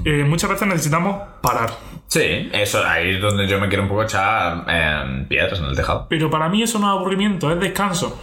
eh, 0.05 0.25
muchas 0.27 0.49
veces 0.49 0.67
necesitamos 0.67 1.21
parar. 1.43 1.71
Sí, 2.07 2.49
eso 2.53 2.83
ahí 2.87 3.17
es 3.17 3.21
donde 3.21 3.47
yo 3.47 3.61
me 3.61 3.69
quiero 3.69 3.83
un 3.83 3.91
poco 3.91 4.05
echar 4.05 4.65
eh, 4.67 5.27
piedras 5.29 5.59
en 5.59 5.67
el 5.67 5.77
tejado. 5.77 6.07
Pero 6.09 6.31
para 6.31 6.49
mí 6.49 6.63
eso 6.63 6.79
no 6.79 6.87
es 6.87 6.99
aburrimiento, 6.99 7.51
es 7.53 7.61
descanso. 7.61 8.19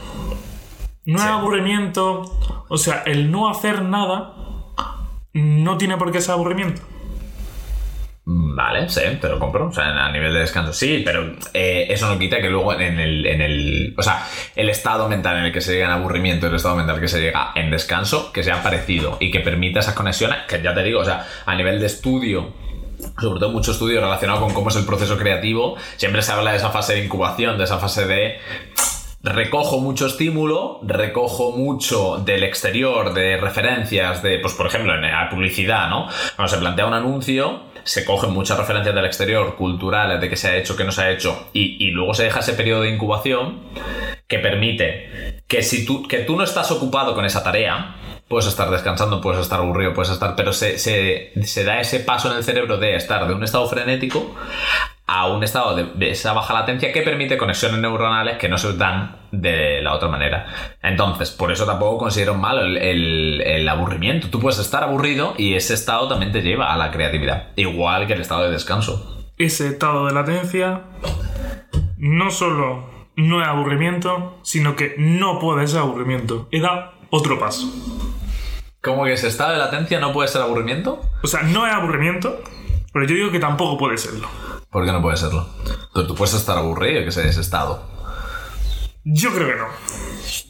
No 1.05 1.19
es 1.19 1.25
aburrimiento, 1.25 2.65
o 2.67 2.77
sea, 2.77 3.03
el 3.05 3.29
no 3.29 3.49
hacer 3.49 3.83
nada 3.83 4.33
no 5.33 5.77
tiene 5.77 5.97
por 5.97 6.11
qué 6.11 6.19
ser 6.19 6.33
aburrimiento. 6.33 6.81
Vale, 8.25 8.87
sí, 8.87 9.01
te 9.19 9.27
lo 9.27 9.37
compro. 9.37 9.67
O 9.67 9.71
sea, 9.73 10.05
a 10.05 10.11
nivel 10.11 10.33
de 10.33 10.39
descanso 10.39 10.71
sí, 10.71 11.01
pero 11.03 11.35
eh, 11.53 11.87
eso 11.89 12.07
no 12.07 12.17
quita 12.17 12.41
que 12.41 12.49
luego 12.49 12.73
en 12.73 12.99
el, 12.99 13.25
en 13.25 13.41
el. 13.41 13.93
O 13.97 14.01
sea, 14.01 14.25
el 14.55 14.69
estado 14.69 15.09
mental 15.09 15.37
en 15.37 15.45
el 15.45 15.51
que 15.51 15.59
se 15.59 15.73
llega 15.73 15.85
en 15.87 15.91
aburrimiento 15.91 16.45
y 16.45 16.49
el 16.49 16.55
estado 16.55 16.77
mental 16.77 17.01
que 17.01 17.09
se 17.09 17.19
llega 17.19 17.51
en 17.55 17.69
descanso, 17.69 18.31
que 18.31 18.43
sea 18.43 18.63
parecido 18.63 19.17
y 19.19 19.29
que 19.29 19.41
permita 19.41 19.81
esas 19.81 19.93
conexiones, 19.93 20.37
que 20.47 20.61
ya 20.61 20.73
te 20.73 20.83
digo, 20.83 21.01
o 21.01 21.05
sea, 21.05 21.27
a 21.45 21.55
nivel 21.55 21.79
de 21.81 21.87
estudio. 21.87 22.53
Sobre 23.19 23.41
todo 23.41 23.51
mucho 23.51 23.71
estudio 23.73 23.99
relacionado 23.99 24.39
con 24.39 24.53
cómo 24.53 24.69
es 24.69 24.77
el 24.77 24.85
proceso 24.85 25.17
creativo. 25.17 25.75
Siempre 25.97 26.21
se 26.21 26.31
habla 26.31 26.51
de 26.51 26.57
esa 26.57 26.69
fase 26.69 26.93
de 26.93 27.03
incubación, 27.03 27.57
de 27.57 27.65
esa 27.65 27.77
fase 27.77 28.05
de 28.05 28.37
recojo 29.21 29.79
mucho 29.79 30.05
estímulo, 30.05 30.79
recojo 30.83 31.51
mucho 31.51 32.17
del 32.19 32.43
exterior, 32.43 33.13
de 33.13 33.37
referencias, 33.37 34.21
de, 34.21 34.39
pues 34.39 34.53
por 34.53 34.67
ejemplo, 34.67 34.93
en 34.95 35.01
la 35.01 35.29
publicidad, 35.29 35.89
¿no? 35.89 36.07
Cuando 36.35 36.53
se 36.53 36.59
plantea 36.59 36.85
un 36.85 36.93
anuncio, 36.93 37.72
se 37.83 38.05
cogen 38.05 38.31
muchas 38.31 38.57
referencias 38.57 38.95
del 38.95 39.05
exterior, 39.05 39.55
culturales, 39.55 40.21
de 40.21 40.29
qué 40.29 40.35
se 40.35 40.47
ha 40.49 40.57
hecho, 40.57 40.75
qué 40.75 40.83
no 40.83 40.91
se 40.91 41.01
ha 41.01 41.11
hecho, 41.11 41.49
y, 41.53 41.83
y 41.85 41.91
luego 41.91 42.13
se 42.13 42.23
deja 42.23 42.39
ese 42.39 42.53
periodo 42.53 42.81
de 42.83 42.89
incubación 42.89 43.61
que 44.27 44.39
permite 44.39 45.43
que 45.47 45.61
si 45.61 45.85
tú, 45.85 46.07
que 46.07 46.19
tú 46.19 46.35
no 46.35 46.43
estás 46.43 46.71
ocupado 46.71 47.13
con 47.13 47.25
esa 47.25 47.43
tarea, 47.43 47.95
puedes 48.27 48.47
estar 48.47 48.69
descansando, 48.71 49.21
puedes 49.21 49.41
estar 49.41 49.59
aburrido, 49.59 49.93
puedes 49.93 50.11
estar, 50.11 50.35
pero 50.35 50.53
se, 50.53 50.79
se, 50.79 51.33
se 51.43 51.63
da 51.63 51.79
ese 51.79 51.99
paso 51.99 52.31
en 52.31 52.37
el 52.37 52.43
cerebro 52.43 52.77
de 52.77 52.95
estar 52.95 53.27
de 53.27 53.33
un 53.33 53.43
estado 53.43 53.67
frenético 53.67 54.35
a 55.05 55.27
un 55.27 55.43
estado 55.43 55.75
de, 55.75 55.83
de 55.95 56.11
esa 56.11 56.31
baja 56.33 56.53
latencia 56.53 56.93
que 56.93 57.01
permite 57.01 57.37
conexiones 57.37 57.79
neuronales 57.79 58.37
que 58.37 58.47
no 58.47 58.57
se 58.57 58.73
dan 58.77 59.17
de 59.31 59.81
la 59.81 59.93
otra 59.93 60.07
manera. 60.07 60.45
Entonces, 60.81 61.31
por 61.31 61.51
eso 61.51 61.65
tampoco 61.65 61.97
considero 61.97 62.35
malo 62.35 62.61
el, 62.61 62.77
el- 62.77 63.41
el 63.41 63.67
aburrimiento. 63.67 64.29
Tú 64.29 64.39
puedes 64.39 64.59
estar 64.59 64.83
aburrido 64.83 65.33
y 65.37 65.55
ese 65.55 65.73
estado 65.73 66.07
también 66.07 66.31
te 66.31 66.41
lleva 66.41 66.73
a 66.73 66.77
la 66.77 66.91
creatividad, 66.91 67.49
igual 67.57 68.07
que 68.07 68.13
el 68.13 68.21
estado 68.21 68.43
de 68.43 68.51
descanso. 68.51 69.25
Ese 69.37 69.67
estado 69.67 70.05
de 70.05 70.13
latencia 70.13 70.83
no 71.97 72.31
solo 72.31 72.89
no 73.15 73.41
es 73.41 73.47
aburrimiento, 73.47 74.39
sino 74.43 74.75
que 74.75 74.95
no 74.97 75.39
puede 75.39 75.67
ser 75.67 75.81
aburrimiento. 75.81 76.47
Y 76.51 76.59
da 76.61 76.93
otro 77.09 77.39
paso. 77.39 77.67
¿Cómo 78.81 79.03
que 79.05 79.13
ese 79.13 79.27
estado 79.27 79.51
de 79.51 79.57
latencia 79.59 79.99
no 79.99 80.11
puede 80.13 80.27
ser 80.29 80.41
aburrimiento? 80.41 81.01
O 81.23 81.27
sea, 81.27 81.41
no 81.43 81.65
es 81.67 81.73
aburrimiento, 81.73 82.41
pero 82.91 83.05
yo 83.05 83.15
digo 83.15 83.31
que 83.31 83.39
tampoco 83.39 83.77
puede 83.77 83.97
serlo. 83.97 84.27
¿Por 84.73 84.83
qué 84.85 84.91
no 84.91 85.01
puede 85.01 85.15
serlo? 85.17 85.47
Pero 85.93 86.07
tú 86.07 86.15
puedes 86.15 86.33
estar 86.33 86.57
aburrido, 86.57 87.05
que 87.05 87.11
sea 87.11 87.23
ese 87.25 87.41
estado. 87.41 87.87
Yo 89.05 89.31
creo 89.33 89.47
que 89.47 89.55
no. 89.55 89.67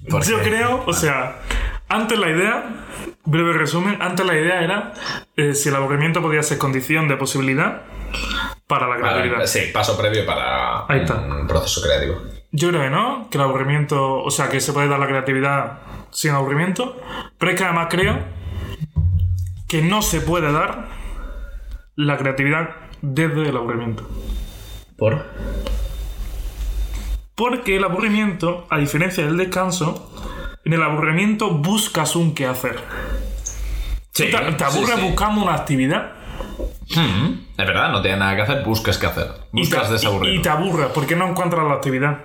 ¿Por 0.09 0.23
Yo 0.25 0.37
qué? 0.39 0.49
creo, 0.49 0.83
o 0.87 0.93
sea, 0.93 1.41
antes 1.89 2.17
la 2.17 2.29
idea, 2.29 2.85
breve 3.25 3.53
resumen, 3.53 4.01
antes 4.01 4.25
la 4.25 4.35
idea 4.35 4.63
era 4.63 4.93
eh, 5.35 5.53
si 5.53 5.69
el 5.69 5.75
aburrimiento 5.75 6.21
podía 6.21 6.41
ser 6.43 6.57
condición 6.57 7.07
de 7.07 7.17
posibilidad 7.17 7.81
para 8.67 8.87
la 8.87 8.95
creatividad. 8.97 9.45
Sí, 9.45 9.71
paso 9.73 9.97
previo 9.97 10.25
para 10.25 10.85
Ahí 10.87 11.01
está. 11.01 11.15
un 11.15 11.45
proceso 11.47 11.81
creativo. 11.81 12.21
Yo 12.51 12.69
creo 12.69 12.81
que 12.83 12.89
no, 12.91 13.27
que 13.29 13.37
el 13.37 13.43
aburrimiento, 13.43 14.21
o 14.23 14.31
sea, 14.31 14.49
que 14.49 14.61
se 14.61 14.71
puede 14.73 14.87
dar 14.87 14.99
la 14.99 15.07
creatividad 15.07 15.79
sin 16.11 16.31
aburrimiento, 16.31 17.01
pero 17.39 17.51
es 17.51 17.57
que 17.57 17.63
además 17.65 17.87
creo 17.89 18.19
que 19.67 19.81
no 19.81 20.01
se 20.03 20.21
puede 20.21 20.51
dar 20.51 20.87
la 21.95 22.17
creatividad 22.17 22.69
desde 23.03 23.49
el 23.49 23.57
aburrimiento. 23.57 24.07
¿Por? 24.97 25.23
Porque 27.35 27.75
el 27.75 27.83
aburrimiento, 27.83 28.65
a 28.69 28.77
diferencia 28.77 29.25
del 29.25 29.37
descanso, 29.37 30.09
en 30.65 30.73
el 30.73 30.81
aburrimiento 30.81 31.51
buscas 31.51 32.15
un 32.15 32.33
qué 32.33 32.45
hacer. 32.47 32.79
Sí, 34.11 34.25
te, 34.31 34.37
te 34.53 34.63
aburres 34.63 34.95
sí, 34.95 35.01
sí. 35.01 35.07
buscando 35.07 35.41
una 35.43 35.53
actividad 35.55 36.11
Mm, 36.95 37.39
Es 37.57 37.65
verdad, 37.67 37.91
no 37.91 38.01
tienes 38.01 38.19
nada 38.19 38.35
que 38.35 38.41
hacer, 38.43 38.63
buscas 38.65 38.97
qué 38.97 39.07
hacer. 39.07 39.27
y 39.53 39.61
Buscas 39.61 39.89
te, 40.01 40.07
y, 40.29 40.35
y 40.37 40.41
te 40.41 40.49
aburres 40.49 40.87
porque 40.93 41.15
no 41.15 41.27
encuentras 41.27 41.65
la 41.65 41.73
actividad. 41.75 42.19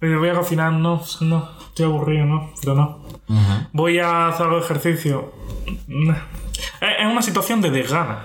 Voy 0.00 0.28
a 0.28 0.34
cocinar, 0.34 0.72
no, 0.72 1.02
no, 1.20 1.50
estoy 1.68 1.84
aburrido, 1.86 2.24
no, 2.24 2.52
pero 2.60 2.74
no. 2.74 3.02
Voy 3.72 3.98
a 3.98 4.28
hacer 4.28 4.46
algo 4.46 4.58
de 4.58 4.64
ejercicio. 4.64 5.32
es 6.80 7.06
una 7.06 7.20
situación 7.22 7.60
de 7.60 7.70
desgana. 7.70 8.20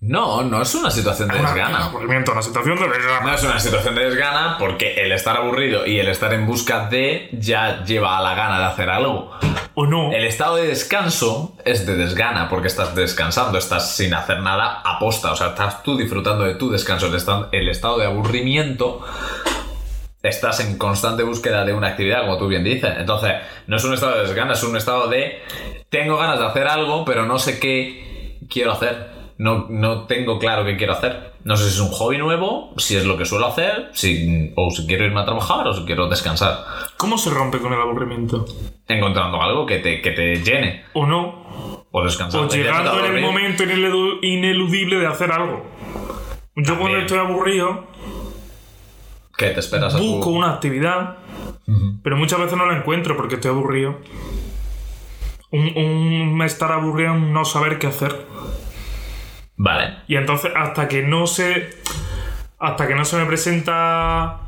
No, 0.00 0.42
no 0.42 0.60
es 0.60 0.74
una 0.74 0.90
situación 0.90 1.28
de 1.28 1.38
Una- 1.38 1.48
desgana. 1.54 1.84
aburrimiento, 1.86 2.32
una 2.32 2.42
situación 2.42 2.78
de 2.78 2.86
desgana. 2.88 3.20
No 3.26 3.34
es 3.34 3.42
una 3.44 3.58
situación 3.58 3.94
de 3.94 4.04
desgana 4.04 4.56
porque 4.58 4.94
el 5.02 5.10
estar 5.12 5.36
aburrido 5.38 5.86
y 5.86 5.98
el 5.98 6.08
estar 6.08 6.32
en 6.34 6.46
busca 6.46 6.86
de 6.88 7.30
ya 7.32 7.82
lleva 7.82 8.18
a 8.18 8.22
la 8.22 8.34
gana 8.34 8.58
de 8.58 8.64
hacer 8.66 8.90
algo. 8.90 9.32
O 9.74 9.86
no. 9.86 10.12
El 10.12 10.24
estado 10.24 10.56
de 10.56 10.66
descanso 10.68 11.56
es 11.64 11.86
de 11.86 11.96
desgana 11.96 12.48
porque 12.50 12.68
estás 12.68 12.94
descansando, 12.94 13.56
estás 13.58 13.96
sin 13.96 14.12
hacer 14.12 14.40
nada 14.40 14.82
aposta, 14.84 15.32
o 15.32 15.36
sea, 15.36 15.48
estás 15.48 15.82
tú 15.82 15.96
disfrutando 15.96 16.44
de 16.44 16.54
tu 16.56 16.70
descanso. 16.70 17.06
El 17.52 17.68
estado 17.68 17.98
de 17.98 18.04
aburrimiento 18.06 19.00
estás 20.22 20.60
en 20.60 20.76
constante 20.76 21.22
búsqueda 21.22 21.64
de 21.64 21.72
una 21.72 21.88
actividad, 21.88 22.20
como 22.22 22.36
tú 22.36 22.48
bien 22.48 22.64
dices. 22.64 22.94
Entonces, 22.98 23.32
no 23.66 23.76
es 23.76 23.84
un 23.84 23.94
estado 23.94 24.16
de 24.16 24.22
desgana, 24.26 24.52
es 24.52 24.62
un 24.62 24.76
estado 24.76 25.08
de 25.08 25.42
tengo 25.88 26.16
ganas 26.18 26.38
de 26.38 26.46
hacer 26.46 26.66
algo, 26.68 27.04
pero 27.06 27.24
no 27.24 27.38
sé 27.38 27.58
qué 27.58 28.38
quiero 28.50 28.72
hacer. 28.72 29.15
No, 29.38 29.66
no 29.68 30.04
tengo 30.06 30.38
claro 30.38 30.64
qué 30.64 30.76
quiero 30.76 30.94
hacer. 30.94 31.32
No 31.44 31.56
sé 31.56 31.64
si 31.64 31.70
es 31.74 31.80
un 31.80 31.90
hobby 31.90 32.16
nuevo, 32.18 32.72
si 32.78 32.96
es 32.96 33.04
lo 33.04 33.16
que 33.18 33.24
suelo 33.26 33.46
hacer, 33.46 33.90
si, 33.92 34.52
o 34.56 34.70
si 34.70 34.86
quiero 34.86 35.04
irme 35.04 35.20
a 35.20 35.24
trabajar 35.26 35.68
o 35.68 35.74
si 35.74 35.84
quiero 35.84 36.08
descansar. 36.08 36.64
¿Cómo 36.96 37.18
se 37.18 37.30
rompe 37.30 37.58
con 37.58 37.72
el 37.72 37.80
aburrimiento? 37.80 38.46
Encontrando 38.88 39.40
algo 39.42 39.66
que 39.66 39.78
te, 39.78 40.00
que 40.00 40.10
te 40.12 40.36
llene. 40.42 40.84
O 40.94 41.06
no. 41.06 41.84
O 41.90 42.02
descansando. 42.04 42.46
O 42.46 42.50
llegando 42.50 43.04
en 43.04 43.16
el 43.16 43.22
momento 43.22 43.62
inelu- 43.64 44.18
ineludible 44.22 44.96
de 44.98 45.06
hacer 45.06 45.30
algo. 45.30 45.64
Yo 46.56 46.78
cuando 46.78 46.84
También. 46.84 47.00
estoy 47.02 47.18
aburrido, 47.18 47.84
Que 49.36 49.50
te 49.50 49.60
esperas 49.60 49.94
a 49.94 49.98
tu- 49.98 50.04
busco 50.16 50.30
una 50.30 50.52
actividad, 50.54 51.18
pero 52.02 52.16
muchas 52.16 52.40
veces 52.40 52.56
no 52.56 52.64
la 52.64 52.78
encuentro 52.78 53.16
porque 53.16 53.34
estoy 53.34 53.50
aburrido. 53.50 53.96
Un, 55.52 55.76
un 55.76 56.42
estar 56.42 56.72
aburrido 56.72 57.12
un 57.12 57.32
no 57.32 57.44
saber 57.44 57.78
qué 57.78 57.86
hacer. 57.86 58.26
Vale. 59.56 59.98
Y 60.06 60.16
entonces, 60.16 60.52
hasta 60.54 60.88
que 60.88 61.02
no 61.02 61.26
se. 61.26 61.70
Hasta 62.58 62.86
que 62.86 62.94
no 62.94 63.04
se 63.04 63.16
me 63.16 63.26
presenta. 63.26 64.40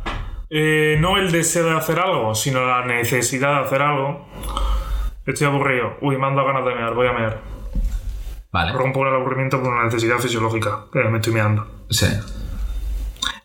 eh, 0.50 0.96
no 1.00 1.16
el 1.18 1.30
deseo 1.30 1.66
de 1.66 1.76
hacer 1.76 1.98
algo, 1.98 2.34
sino 2.34 2.64
la 2.66 2.84
necesidad 2.86 3.60
de 3.60 3.66
hacer 3.66 3.82
algo. 3.82 4.28
Estoy 5.26 5.46
aburrido. 5.46 5.96
Uy, 6.00 6.16
me 6.16 6.26
han 6.26 6.34
dado 6.36 6.48
ganas 6.48 6.64
de 6.64 6.74
mear, 6.74 6.94
voy 6.94 7.06
a 7.06 7.12
mear. 7.12 7.40
Vale. 8.50 8.72
Rompo 8.72 9.06
el 9.06 9.14
aburrimiento 9.14 9.60
por 9.62 9.72
una 9.72 9.84
necesidad 9.84 10.18
fisiológica. 10.18 10.86
que 10.90 11.00
me 11.04 11.18
estoy 11.18 11.34
meando. 11.34 11.66
Sí. 11.90 12.06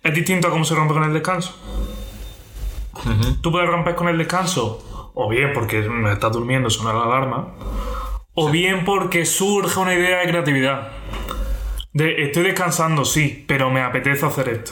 Es 0.01 0.13
distinto 0.13 0.47
a 0.47 0.51
cómo 0.51 0.63
se 0.63 0.75
rompe 0.75 0.93
con 0.93 1.03
el 1.03 1.13
descanso. 1.13 1.53
Tú 3.41 3.51
puedes 3.51 3.69
romper 3.69 3.95
con 3.95 4.07
el 4.07 4.17
descanso, 4.17 5.11
o 5.13 5.27
bien 5.29 5.51
porque 5.53 5.81
me 5.81 6.13
estás 6.13 6.31
durmiendo, 6.31 6.69
suena 6.69 6.97
la 6.97 7.05
alarma, 7.05 7.47
o 8.33 8.49
bien 8.49 8.85
porque 8.85 9.25
surge 9.25 9.77
una 9.79 9.93
idea 9.93 10.19
de 10.19 10.27
creatividad. 10.29 10.91
De 11.93 12.23
estoy 12.23 12.43
descansando, 12.43 13.05
sí, 13.05 13.45
pero 13.47 13.69
me 13.69 13.81
apetece 13.81 14.25
hacer 14.25 14.49
esto. 14.49 14.71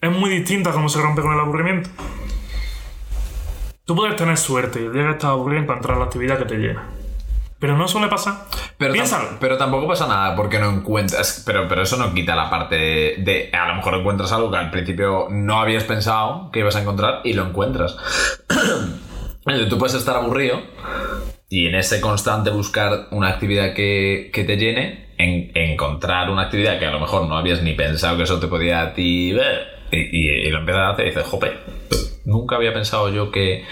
Es 0.00 0.10
muy 0.10 0.30
distinto 0.30 0.70
a 0.70 0.72
cómo 0.72 0.88
se 0.88 1.00
rompe 1.00 1.22
con 1.22 1.32
el 1.32 1.40
aburrimiento. 1.40 1.90
Tú 3.84 3.94
puedes 3.94 4.16
tener 4.16 4.36
suerte 4.36 4.80
y 4.82 4.86
el 4.86 4.92
día 4.92 5.04
que 5.04 5.10
estás 5.12 5.30
aburrido 5.30 5.62
encontrar 5.62 5.96
la 5.98 6.04
actividad 6.06 6.38
que 6.38 6.44
te 6.44 6.56
llena. 6.56 6.86
Pero 7.60 7.76
no 7.78 7.88
suele 7.88 8.08
pasar. 8.08 8.46
Pero, 8.76 8.92
tam- 8.94 9.38
pero 9.40 9.56
tampoco 9.56 9.86
pasa 9.88 10.06
nada 10.06 10.36
porque 10.36 10.58
no 10.58 10.68
encuentras. 10.70 11.42
Pero, 11.46 11.66
pero 11.68 11.82
eso 11.82 11.96
no 11.96 12.12
quita 12.12 12.34
la 12.34 12.50
parte 12.50 12.74
de, 12.74 13.14
de- 13.18 13.50
A 13.56 13.68
lo 13.68 13.76
mejor 13.76 13.94
encuentras 13.94 14.32
algo 14.32 14.50
que 14.50 14.56
al 14.58 14.70
principio 14.70 15.28
no 15.30 15.60
habías 15.60 15.84
pensado 15.84 16.50
que 16.52 16.58
ibas 16.58 16.76
a 16.76 16.82
encontrar 16.82 17.20
y 17.24 17.32
lo 17.32 17.46
encuentras. 17.46 17.96
Tú 19.70 19.78
puedes 19.78 19.94
estar 19.94 20.16
aburrido 20.16 20.60
y 21.48 21.68
en 21.68 21.76
ese 21.76 22.00
constante 22.00 22.50
buscar 22.50 23.06
una 23.12 23.28
actividad 23.28 23.72
que, 23.74 24.30
que 24.34 24.42
te 24.44 24.56
llene, 24.56 25.05
en, 25.18 25.50
encontrar 25.54 26.30
una 26.30 26.42
actividad 26.42 26.78
que 26.78 26.86
a 26.86 26.90
lo 26.90 27.00
mejor 27.00 27.26
no 27.28 27.36
habías 27.36 27.62
ni 27.62 27.72
pensado 27.74 28.16
que 28.16 28.24
eso 28.24 28.38
te 28.40 28.46
podía 28.48 28.82
a 28.82 28.92
ti 28.94 29.32
ver 29.32 29.66
y, 29.90 29.98
y- 29.98 30.46
y 30.46 30.50
lo 30.50 30.58
empiezas 30.58 30.82
a 30.82 30.90
hacer 30.90 31.06
y 31.06 31.08
dices, 31.10 31.26
jope, 31.26 31.52
nunca 32.24 32.56
había 32.56 32.72
pensado 32.72 33.08
yo 33.12 33.30
que, 33.30 33.64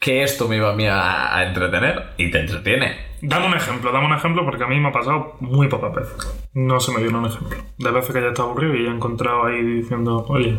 que 0.00 0.22
esto 0.22 0.48
me 0.48 0.56
iba 0.56 0.70
a 0.70 0.74
mí 0.74 0.86
a, 0.86 1.36
a 1.36 1.44
entretener 1.46 2.10
y 2.16 2.30
te 2.30 2.40
entretiene. 2.40 3.14
Dame 3.22 3.46
un 3.46 3.54
ejemplo, 3.54 3.90
dame 3.90 4.06
un 4.06 4.14
ejemplo 4.14 4.44
porque 4.44 4.64
a 4.64 4.66
mí 4.66 4.78
me 4.78 4.88
ha 4.88 4.92
pasado 4.92 5.36
muy 5.40 5.68
pocas 5.68 5.94
veces. 5.94 6.12
No 6.52 6.78
se 6.80 6.92
me 6.92 7.00
viene 7.02 7.16
un 7.16 7.24
ejemplo. 7.26 7.56
De 7.78 7.90
veces 7.90 8.12
que 8.12 8.20
ya 8.20 8.28
está 8.28 8.42
aburrido 8.42 8.74
y 8.74 8.84
ya 8.84 8.90
he 8.90 8.94
encontrado 8.94 9.46
ahí 9.46 9.62
diciendo, 9.62 10.24
oye, 10.28 10.58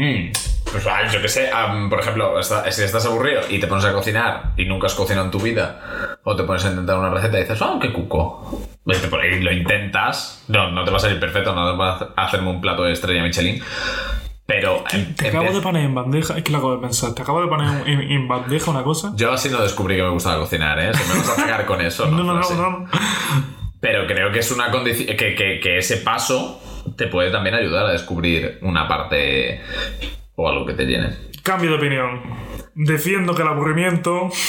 Mm, 0.00 0.30
Pues 0.70 0.86
ah, 0.86 1.08
yo 1.12 1.20
qué 1.20 1.28
sé, 1.28 1.50
am, 1.50 1.90
por 1.90 1.98
ejemplo, 1.98 2.38
está- 2.38 2.70
si 2.70 2.82
estás 2.84 3.04
aburrido 3.06 3.40
y 3.48 3.58
te 3.58 3.66
pones 3.66 3.84
a 3.84 3.92
cocinar 3.92 4.52
y 4.56 4.64
nunca 4.64 4.86
has 4.86 4.94
cocinado 4.94 5.24
en 5.26 5.32
tu 5.32 5.40
vida, 5.40 6.18
o 6.22 6.36
te 6.36 6.44
pones 6.44 6.64
a 6.66 6.70
intentar 6.70 6.98
una 7.00 7.10
receta 7.10 7.36
y 7.38 7.40
dices, 7.42 7.60
¡ah, 7.62 7.78
qué 7.82 7.92
cuco! 7.92 8.62
Lo 9.42 9.52
intentas, 9.52 10.44
no, 10.48 10.70
no 10.70 10.84
te 10.84 10.90
va 10.90 10.96
a 10.96 11.00
salir 11.00 11.20
perfecto, 11.20 11.54
no 11.54 11.70
te 11.70 11.76
vas 11.76 12.02
a 12.16 12.24
hacerme 12.24 12.48
un 12.50 12.60
plato 12.60 12.84
de 12.84 12.92
estrella 12.92 13.22
Michelin, 13.22 13.62
pero... 14.46 14.82
te 15.14 15.28
acabo 15.28 15.44
empe- 15.44 15.52
de 15.52 15.60
poner 15.60 15.84
en 15.84 15.94
bandeja, 15.94 16.38
es 16.38 16.42
que 16.42 16.52
lo 16.52 16.58
acabo 16.58 16.76
de 16.76 16.80
pensar, 16.82 17.12
te 17.14 17.20
acabo 17.20 17.42
de 17.42 17.48
poner 17.48 17.86
en, 17.86 18.00
en 18.00 18.26
bandeja 18.28 18.70
una 18.70 18.82
cosa. 18.82 19.12
Yo 19.14 19.30
así 19.30 19.50
no 19.50 19.60
descubrí 19.60 19.96
que 19.96 20.02
me 20.02 20.08
gustaba 20.08 20.38
cocinar, 20.38 20.78
¿eh? 20.80 20.92
Si 20.94 21.06
me 21.12 21.18
vas 21.18 21.38
a 21.38 21.42
pegar 21.44 21.66
con 21.66 21.80
eso, 21.82 22.06
No, 22.06 22.16
no, 22.24 22.32
no, 22.34 22.40
Así. 22.40 22.54
no. 22.54 22.86
Pero 23.80 24.06
creo 24.06 24.32
que 24.32 24.38
es 24.38 24.50
una 24.50 24.70
condición. 24.70 25.16
Que, 25.16 25.34
que- 25.34 25.60
que 25.62 25.78
ese 25.78 25.98
paso 25.98 26.60
te 26.96 27.06
puede 27.08 27.30
también 27.30 27.54
ayudar 27.56 27.84
a 27.86 27.92
descubrir 27.92 28.58
una 28.62 28.88
parte 28.88 29.60
o 30.34 30.48
algo 30.48 30.64
que 30.64 30.72
te 30.72 30.84
llene. 30.86 31.10
Cambio 31.42 31.70
de 31.72 31.76
opinión. 31.76 32.22
Defiendo 32.74 33.34
que 33.34 33.42
el 33.42 33.48
aburrimiento 33.48 34.30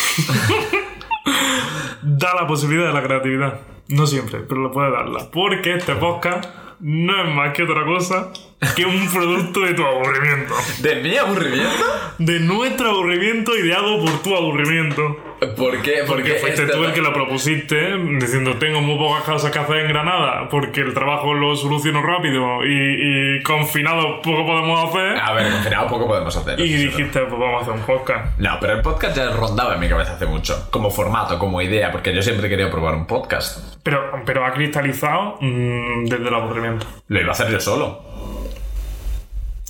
da 2.02 2.34
la 2.36 2.48
posibilidad 2.48 2.88
de 2.88 2.94
la 2.94 3.04
creatividad. 3.04 3.60
No 3.90 4.06
siempre, 4.06 4.40
pero 4.48 4.62
lo 4.62 4.72
puede 4.72 4.92
darla. 4.92 5.32
Porque 5.32 5.74
este 5.74 5.96
podcast 5.96 6.46
no 6.80 7.24
es 7.24 7.34
más 7.34 7.54
que 7.54 7.64
otra 7.64 7.84
cosa 7.86 8.32
que 8.76 8.86
un 8.86 9.10
producto 9.10 9.62
de 9.62 9.74
tu 9.74 9.84
aburrimiento. 9.84 10.54
¿De 10.82 10.96
mi 11.02 11.18
aburrimiento? 11.18 11.86
De 12.20 12.40
nuestro 12.40 12.92
aburrimiento 12.92 13.58
ideado 13.58 14.00
por 14.00 14.22
tu 14.22 14.36
aburrimiento. 14.36 15.18
¿Por 15.56 15.82
qué? 15.82 16.04
Porque 16.06 16.34
fuiste 16.36 16.64
este- 16.64 16.74
tú 16.76 16.84
el 16.84 16.92
que 16.94 17.02
lo 17.02 17.14
propusiste, 17.14 17.98
diciendo 18.20 18.58
tengo 18.58 18.82
muy 18.82 18.98
pocas 18.98 19.24
cosas 19.24 19.52
que 19.52 19.60
hacer 19.60 19.78
en 19.78 19.88
Granada, 19.88 20.50
porque 20.50 20.82
el 20.82 20.94
trabajo 20.94 21.34
lo 21.34 21.56
soluciono 21.56 22.02
rápido 22.02 22.66
y, 22.66 23.38
y 23.38 23.44
confinado 23.44 24.22
poco 24.22 24.46
podemos 24.46 24.90
hacer. 24.90 25.18
A 25.18 25.34
ver, 25.34 25.50
confinado 25.52 25.88
poco 25.88 26.08
podemos 26.08 26.36
hacer. 26.36 26.60
Y 26.60 26.74
dijiste, 26.74 27.20
pues 27.22 27.40
vamos 27.40 27.60
a 27.60 27.64
hacer 27.64 27.74
un 27.74 27.82
podcast. 27.86 28.38
No, 28.40 28.58
pero 28.60 28.74
el 28.74 28.82
podcast 28.82 29.16
ya 29.16 29.30
rondaba 29.30 29.76
en 29.76 29.80
mi 29.80 29.88
cabeza 29.88 30.14
hace 30.16 30.26
mucho. 30.26 30.68
Como 30.72 30.92
formato, 30.92 31.40
como 31.40 31.62
idea, 31.62 31.92
porque 31.92 32.14
yo 32.14 32.22
siempre 32.22 32.50
querido 32.50 32.70
probar 32.70 32.96
un 32.96 33.06
podcast. 33.08 33.78
Pero, 33.84 34.12
pero 34.26 34.46
ha 34.46 34.52
cristalizado 34.54 35.38
mm, 35.40 36.06
desde 36.06 36.28
el 36.28 36.34
aburrimiento. 36.36 36.86
Lo 37.08 37.20
iba 37.22 37.30
a 37.30 37.32
hacer 37.32 37.50
yo 37.50 37.60
solo. 37.62 38.04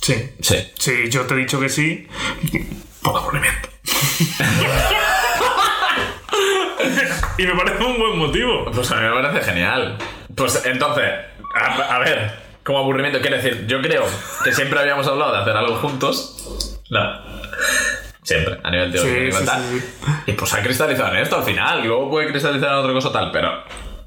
Sí. 0.00 0.30
Sí. 0.40 0.56
Sí, 0.78 1.08
yo 1.10 1.22
te 1.26 1.34
he 1.34 1.36
dicho 1.36 1.60
que 1.60 1.68
sí. 1.68 2.08
Por 3.02 3.16
aburrimiento. 3.16 3.68
y 7.38 7.46
me 7.46 7.54
parece 7.54 7.84
un 7.84 7.98
buen 7.98 8.18
motivo. 8.18 8.64
Pues 8.72 8.90
a 8.92 8.96
mí 8.96 9.02
me 9.08 9.22
parece 9.22 9.40
genial. 9.50 9.96
Pues 10.34 10.64
entonces, 10.66 11.04
a, 11.54 11.96
a 11.96 11.98
ver, 11.98 12.32
como 12.64 12.78
aburrimiento, 12.78 13.20
quiero 13.20 13.36
decir, 13.36 13.66
yo 13.66 13.80
creo 13.82 14.04
que 14.44 14.52
siempre 14.52 14.78
habíamos 14.80 15.06
hablado 15.06 15.32
de 15.32 15.38
hacer 15.38 15.56
algo 15.56 15.76
juntos. 15.76 16.78
No. 16.90 17.00
Siempre, 18.22 18.58
a 18.62 18.70
nivel 18.70 18.92
teórico. 18.92 19.38
Sí, 19.38 19.44
sí, 19.46 19.50
sí, 19.72 20.22
Y 20.26 20.32
pues 20.32 20.52
ha 20.54 20.62
cristalizado 20.62 21.14
en 21.14 21.22
esto 21.22 21.36
al 21.36 21.42
final. 21.44 21.80
Y 21.84 21.88
luego 21.88 22.10
puede 22.10 22.28
cristalizar 22.28 22.68
en 22.70 22.74
otra 22.78 22.92
cosa 22.92 23.10
tal, 23.12 23.30
pero 23.32 23.50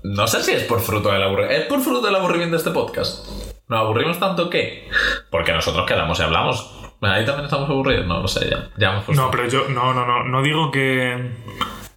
no 0.04 0.28
sé 0.28 0.42
si 0.44 0.52
es 0.54 0.64
por 0.64 0.82
fruto 0.82 1.12
del 1.12 1.24
aburrimiento. 1.24 1.62
¿Es 1.64 1.68
por 1.68 1.82
fruto 1.82 2.02
del 2.06 2.16
aburrimiento 2.16 2.56
este 2.58 2.72
podcast? 2.72 3.28
¿Nos 3.68 3.80
aburrimos 3.80 4.20
tanto 4.20 4.50
que? 4.50 4.90
Porque 5.32 5.52
nosotros 5.54 5.86
quedamos 5.88 6.20
y 6.20 6.24
hablamos. 6.24 6.70
Ahí 7.02 7.26
también 7.26 7.46
estamos 7.46 7.70
aburridos, 7.70 8.06
no 8.06 8.22
lo 8.22 8.28
sé, 8.30 8.50
ya. 8.50 8.70
ya 8.78 8.92
hemos 8.92 9.04
puesto- 9.06 9.22
No, 9.24 9.32
pero 9.32 9.48
yo, 9.50 9.68
no, 9.70 9.94
no, 9.94 10.06
no. 10.06 10.24
No 10.26 10.42
digo 10.42 10.72
que 10.72 11.32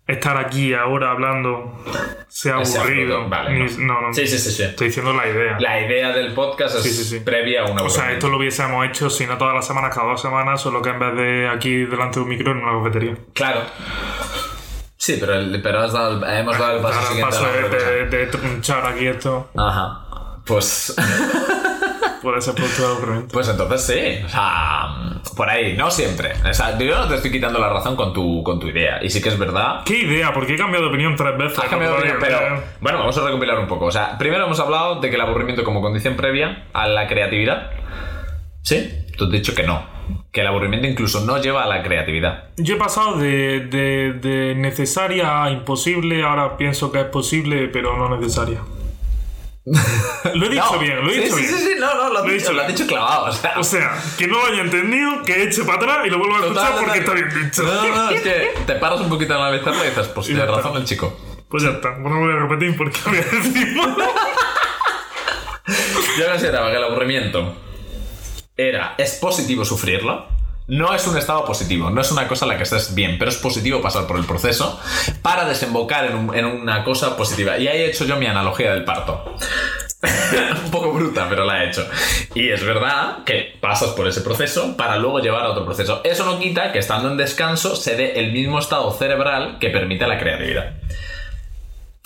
estar 0.07 0.37
aquí 0.37 0.73
ahora 0.73 1.11
hablando 1.11 1.83
sea 2.29 2.55
aburrido. 2.57 3.17
fruto, 3.23 3.29
Vale, 3.29 3.51
ni- 3.59 3.77
no. 3.85 3.95
no, 3.95 4.01
no. 4.09 4.15
Sí, 4.15 4.27
sí, 4.27 4.39
sí, 4.39 4.51
sí. 4.53 4.63
Estoy 4.63 4.89
diciendo 4.89 5.13
la 5.13 5.27
idea. 5.29 5.57
La 5.59 5.81
idea 5.81 6.11
del 6.13 6.33
podcast 6.35 6.77
es 6.77 6.83
Sí, 6.85 6.91
sí, 6.91 7.05
sí. 7.05 7.21
previa 7.21 7.63
a 7.63 7.65
una 7.71 7.83
O 7.83 7.89
sea, 7.91 8.13
esto 8.13 8.29
lo 8.29 8.37
hubiésemos 8.39 8.87
hecho 8.87 9.11
si 9.11 9.27
no 9.27 9.37
todas 9.37 9.55
las 9.55 9.67
semanas, 9.67 9.95
cada 9.95 10.09
dos 10.09 10.21
semanas, 10.23 10.61
solo 10.61 10.81
que 10.83 10.91
en 10.91 10.99
vez 11.01 11.15
de 11.17 11.49
aquí 11.49 11.85
delante 11.85 12.21
de 12.21 12.23
un 12.25 12.29
micro 12.29 12.53
en 12.53 12.59
una 12.59 12.79
cafetería. 12.85 13.17
Claro. 13.35 13.61
Sí, 14.97 15.17
pero, 15.21 15.35
el- 15.35 15.61
pero 15.63 15.81
has 15.81 15.93
dado 15.93 16.25
el- 16.25 16.39
hemos 16.39 16.59
dado 16.59 16.77
el 16.77 16.83
paso 16.83 17.15
el 17.15 17.21
paso 17.21 17.47
de, 17.47 17.69
de, 17.69 18.07
de 18.17 18.27
tronchar 18.27 18.87
aquí 18.87 19.07
esto 19.07 19.51
Ajá. 19.57 20.03
Pues, 20.47 20.95
puede 22.27 22.41
ser 22.41 22.55
producto 22.55 22.83
de 22.83 22.89
aburrimiento. 22.89 23.33
pues 23.33 23.49
entonces 23.49 23.83
sí. 23.87 24.25
O 24.25 24.29
sea, 24.29 25.21
por 25.37 25.49
ahí, 25.49 25.77
no 25.77 25.93
siempre. 25.93 26.33
O 26.49 26.53
sea, 26.53 26.77
yo 26.77 26.99
no 26.99 27.07
te 27.07 27.15
estoy 27.15 27.31
quitando 27.31 27.61
la 27.61 27.69
razón 27.69 27.95
con 27.95 28.13
tu, 28.13 28.43
con 28.43 28.59
tu 28.59 28.67
idea. 28.67 28.99
Y 29.01 29.11
sí 29.11 29.23
que 29.23 29.29
es 29.29 29.39
verdad. 29.39 29.83
¿Qué 29.85 30.01
idea? 30.01 30.33
Porque 30.33 30.55
he 30.55 30.57
cambiado 30.57 30.87
de 30.87 30.91
opinión 30.91 31.15
tres 31.15 31.39
veces. 31.39 31.59
Has 31.61 31.67
cambiado 31.67 31.95
de 31.95 32.01
opinión, 32.01 32.19
pero 32.21 32.63
bueno, 32.81 32.99
vamos 32.99 33.17
a 33.17 33.25
recopilar 33.25 33.61
un 33.61 33.69
poco. 33.69 33.85
O 33.85 33.93
sea, 33.93 34.19
primero 34.19 34.45
hemos 34.45 34.59
hablado 34.59 35.01
de 35.01 35.09
que 35.09 35.15
el 35.15 35.21
aburrimiento 35.21 35.63
como 35.63 35.81
condición 35.81 36.17
previa 36.17 36.67
a 36.73 36.89
la 36.89 37.07
creatividad. 37.07 37.71
¿Sí? 38.63 38.91
Tú 39.17 39.27
has 39.27 39.31
dicho 39.31 39.55
que 39.55 39.63
no. 39.63 39.87
Que 40.33 40.41
el 40.41 40.49
aburrimiento 40.49 40.89
incluso 40.89 41.21
no 41.21 41.41
lleva 41.41 41.63
a 41.63 41.67
la 41.69 41.85
creatividad. 41.85 42.49
Yo 42.57 42.75
he 42.75 42.79
pasado 42.79 43.19
de, 43.19 43.61
de, 43.61 44.15
de 44.15 44.55
necesaria 44.57 45.45
a 45.45 45.51
imposible, 45.53 46.25
ahora 46.25 46.57
pienso 46.57 46.91
que 46.91 47.01
es 47.01 47.07
posible, 47.07 47.69
pero 47.69 47.97
no 47.97 48.17
necesaria. 48.17 48.59
Lo 50.35 50.47
he 50.47 50.49
dicho 50.49 50.73
No. 50.73 50.79
bien, 50.79 51.05
lo 51.05 51.11
he 51.11 51.15
sí, 51.15 51.21
dicho 51.23 51.37
sí, 51.37 51.43
bien. 51.43 51.55
Sí, 51.55 51.65
sí, 51.65 51.71
no, 51.79 51.95
no, 51.95 52.09
lo 52.11 52.19
has 52.21 52.25
Lo 52.25 52.33
dicho, 52.33 52.35
dicho 52.35 52.53
lo 52.53 52.63
has 52.63 52.69
dicho 52.69 52.87
clavado. 52.87 53.27
O 53.27 53.33
sea, 53.33 53.55
O 53.59 53.65
sea, 53.65 54.03
que 54.17 54.27
no 54.29 54.39
lo 54.39 54.47
haya 54.47 54.63
entendido, 54.63 55.23
que 55.25 55.43
eche 55.43 55.65
para 55.65 55.77
atrás 55.79 55.99
y 56.07 56.11
lo 56.11 56.19
vuelva 56.19 56.37
a 56.37 56.41
escuchar 56.43 56.69
Total, 56.71 56.85
porque 56.85 56.99
está 57.01 57.13
bien 57.15 57.29
dicho. 57.45 57.63
No, 57.65 57.95
no, 57.95 58.11
es 58.11 58.21
que 58.23 58.55
te 58.65 58.75
paras 58.77 59.01
un 59.01 59.09
poquito 59.09 59.35
a 59.35 59.37
analizarlo 59.49 59.85
y 59.85 59.89
dices, 59.89 60.07
pues 60.09 60.27
tiene 60.27 60.47
razón 60.47 60.77
el 60.77 60.85
chico. 60.85 61.19
Pues 61.49 61.63
ya 61.65 61.71
está, 61.71 61.97
no 61.99 62.21
voy 62.21 62.33
a 62.33 62.37
repetir 62.37 62.77
porque 62.77 62.99
voy 63.07 63.19
a 63.19 63.23
decir 63.23 63.77
mal. 63.77 63.97
Yo 66.19 66.27
consideraba 66.31 66.71
que 66.71 66.77
el 66.77 66.85
aburrimiento 66.85 67.57
era, 68.57 68.95
es 68.99 69.15
positivo 69.15 69.65
sufrirlo. 69.65 70.29
No 70.69 70.93
es 70.95 71.07
un 71.07 71.17
estado 71.17 71.45
positivo, 71.45 71.91
no 71.91 72.01
es 72.01 72.11
una 72.11 72.27
cosa 72.27 72.45
en 72.45 72.49
la 72.51 72.57
que 72.57 72.65
estés 72.65 72.93
bien, 72.95 73.19
pero 73.19 73.31
es 73.31 73.37
positivo 73.37 73.81
pasar 73.81 74.07
por 74.09 74.19
el 74.19 74.25
proceso 74.27 74.81
para 75.23 75.45
desembocar 75.45 76.07
en, 76.07 76.17
un- 76.17 76.35
en 76.35 76.45
una 76.45 76.83
cosa 76.83 77.17
positiva. 77.17 77.57
Y 77.59 77.69
ahí 77.69 77.79
he 77.83 77.87
hecho 77.87 78.05
yo 78.05 78.17
mi 78.17 78.27
analogía 78.27 78.73
del 78.73 78.85
parto. 78.85 79.25
un 80.65 80.71
poco 80.71 80.93
bruta, 80.93 81.27
pero 81.29 81.45
la 81.45 81.63
he 81.65 81.69
hecho. 81.69 81.87
Y 82.35 82.49
es 82.51 82.65
verdad 82.65 83.19
que 83.25 83.57
pasas 83.61 83.91
por 83.91 84.09
ese 84.09 84.21
proceso 84.23 84.77
para 84.77 84.97
luego 84.97 85.21
llevar 85.21 85.45
a 85.45 85.51
otro 85.51 85.65
proceso. 85.65 86.01
Eso 86.05 86.25
no 86.27 86.39
quita 86.41 86.73
que 86.73 86.81
estando 86.81 87.11
en 87.11 87.17
descanso 87.17 87.77
se 87.77 87.95
dé 87.97 88.19
el 88.19 88.33
mismo 88.33 88.59
estado 88.59 88.91
cerebral 88.93 89.59
que 89.61 89.71
permite 89.71 90.07
la 90.07 90.19
creatividad. 90.19 90.73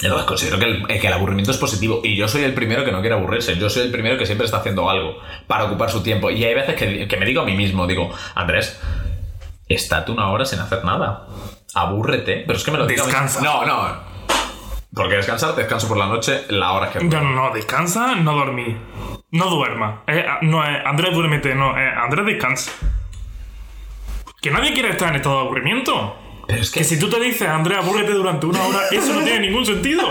Entonces 0.02 0.26
considero 0.26 0.58
que 0.58 0.64
el, 0.64 0.86
que 0.86 1.06
el 1.06 1.12
aburrimiento 1.12 1.50
es 1.50 1.58
positivo 1.58 2.00
y 2.02 2.16
yo 2.16 2.26
soy 2.26 2.44
el 2.44 2.54
primero 2.54 2.84
que 2.84 2.92
no 2.92 3.00
quiere 3.00 3.16
aburrirse, 3.16 3.56
yo 3.56 3.68
soy 3.68 3.82
el 3.82 3.90
primero 3.90 4.16
que 4.16 4.24
siempre 4.24 4.46
está 4.46 4.58
haciendo 4.58 4.88
algo 4.88 5.18
para 5.46 5.64
ocupar 5.64 5.90
su 5.90 6.02
tiempo 6.02 6.30
y 6.30 6.42
hay 6.44 6.54
veces 6.54 6.74
que, 6.74 7.06
que 7.06 7.16
me 7.16 7.26
digo 7.26 7.42
a 7.42 7.44
mí 7.44 7.54
mismo, 7.54 7.86
digo, 7.86 8.10
Andrés, 8.34 8.80
estate 9.68 10.10
una 10.10 10.30
hora 10.30 10.46
sin 10.46 10.58
hacer 10.58 10.84
nada, 10.84 11.26
abúrrete, 11.74 12.44
pero 12.46 12.58
es 12.58 12.64
que 12.64 12.70
me 12.70 12.78
lo 12.78 12.86
digo 12.86 13.04
Descansa. 13.04 13.42
No, 13.42 13.66
no, 13.66 14.10
porque 14.92 15.16
descansar, 15.16 15.54
descanso 15.54 15.86
por 15.86 15.96
la 15.96 16.06
noche 16.06 16.46
la 16.48 16.72
hora 16.72 16.90
que 16.90 16.98
No, 17.04 17.20
no, 17.20 17.30
no, 17.30 17.54
descansa, 17.54 18.16
no 18.16 18.32
dormir. 18.32 18.76
No 19.30 19.48
duerma. 19.48 20.02
Eh, 20.08 20.24
ah, 20.28 20.38
no 20.42 20.64
es 20.64 20.84
Andrés 20.84 21.14
duérmete, 21.14 21.54
no, 21.54 21.78
eh, 21.78 21.92
Andrés 21.96 22.26
descansa. 22.26 22.72
Que 24.42 24.50
nadie 24.50 24.72
quiere 24.72 24.90
estar 24.90 25.10
en 25.10 25.16
estado 25.16 25.36
de 25.36 25.40
aburrimiento. 25.42 26.16
Pero 26.50 26.62
es 26.62 26.70
que 26.70 26.80
Que 26.80 26.84
si 26.84 26.98
tú 26.98 27.08
te 27.08 27.20
dices, 27.20 27.48
Andrés, 27.48 27.78
abúrrete 27.78 28.12
durante 28.12 28.46
una 28.46 28.62
hora, 28.66 28.80
eso 28.90 29.14
no 29.14 29.22
tiene 29.22 29.40
ningún 29.40 29.64
sentido. 29.64 30.08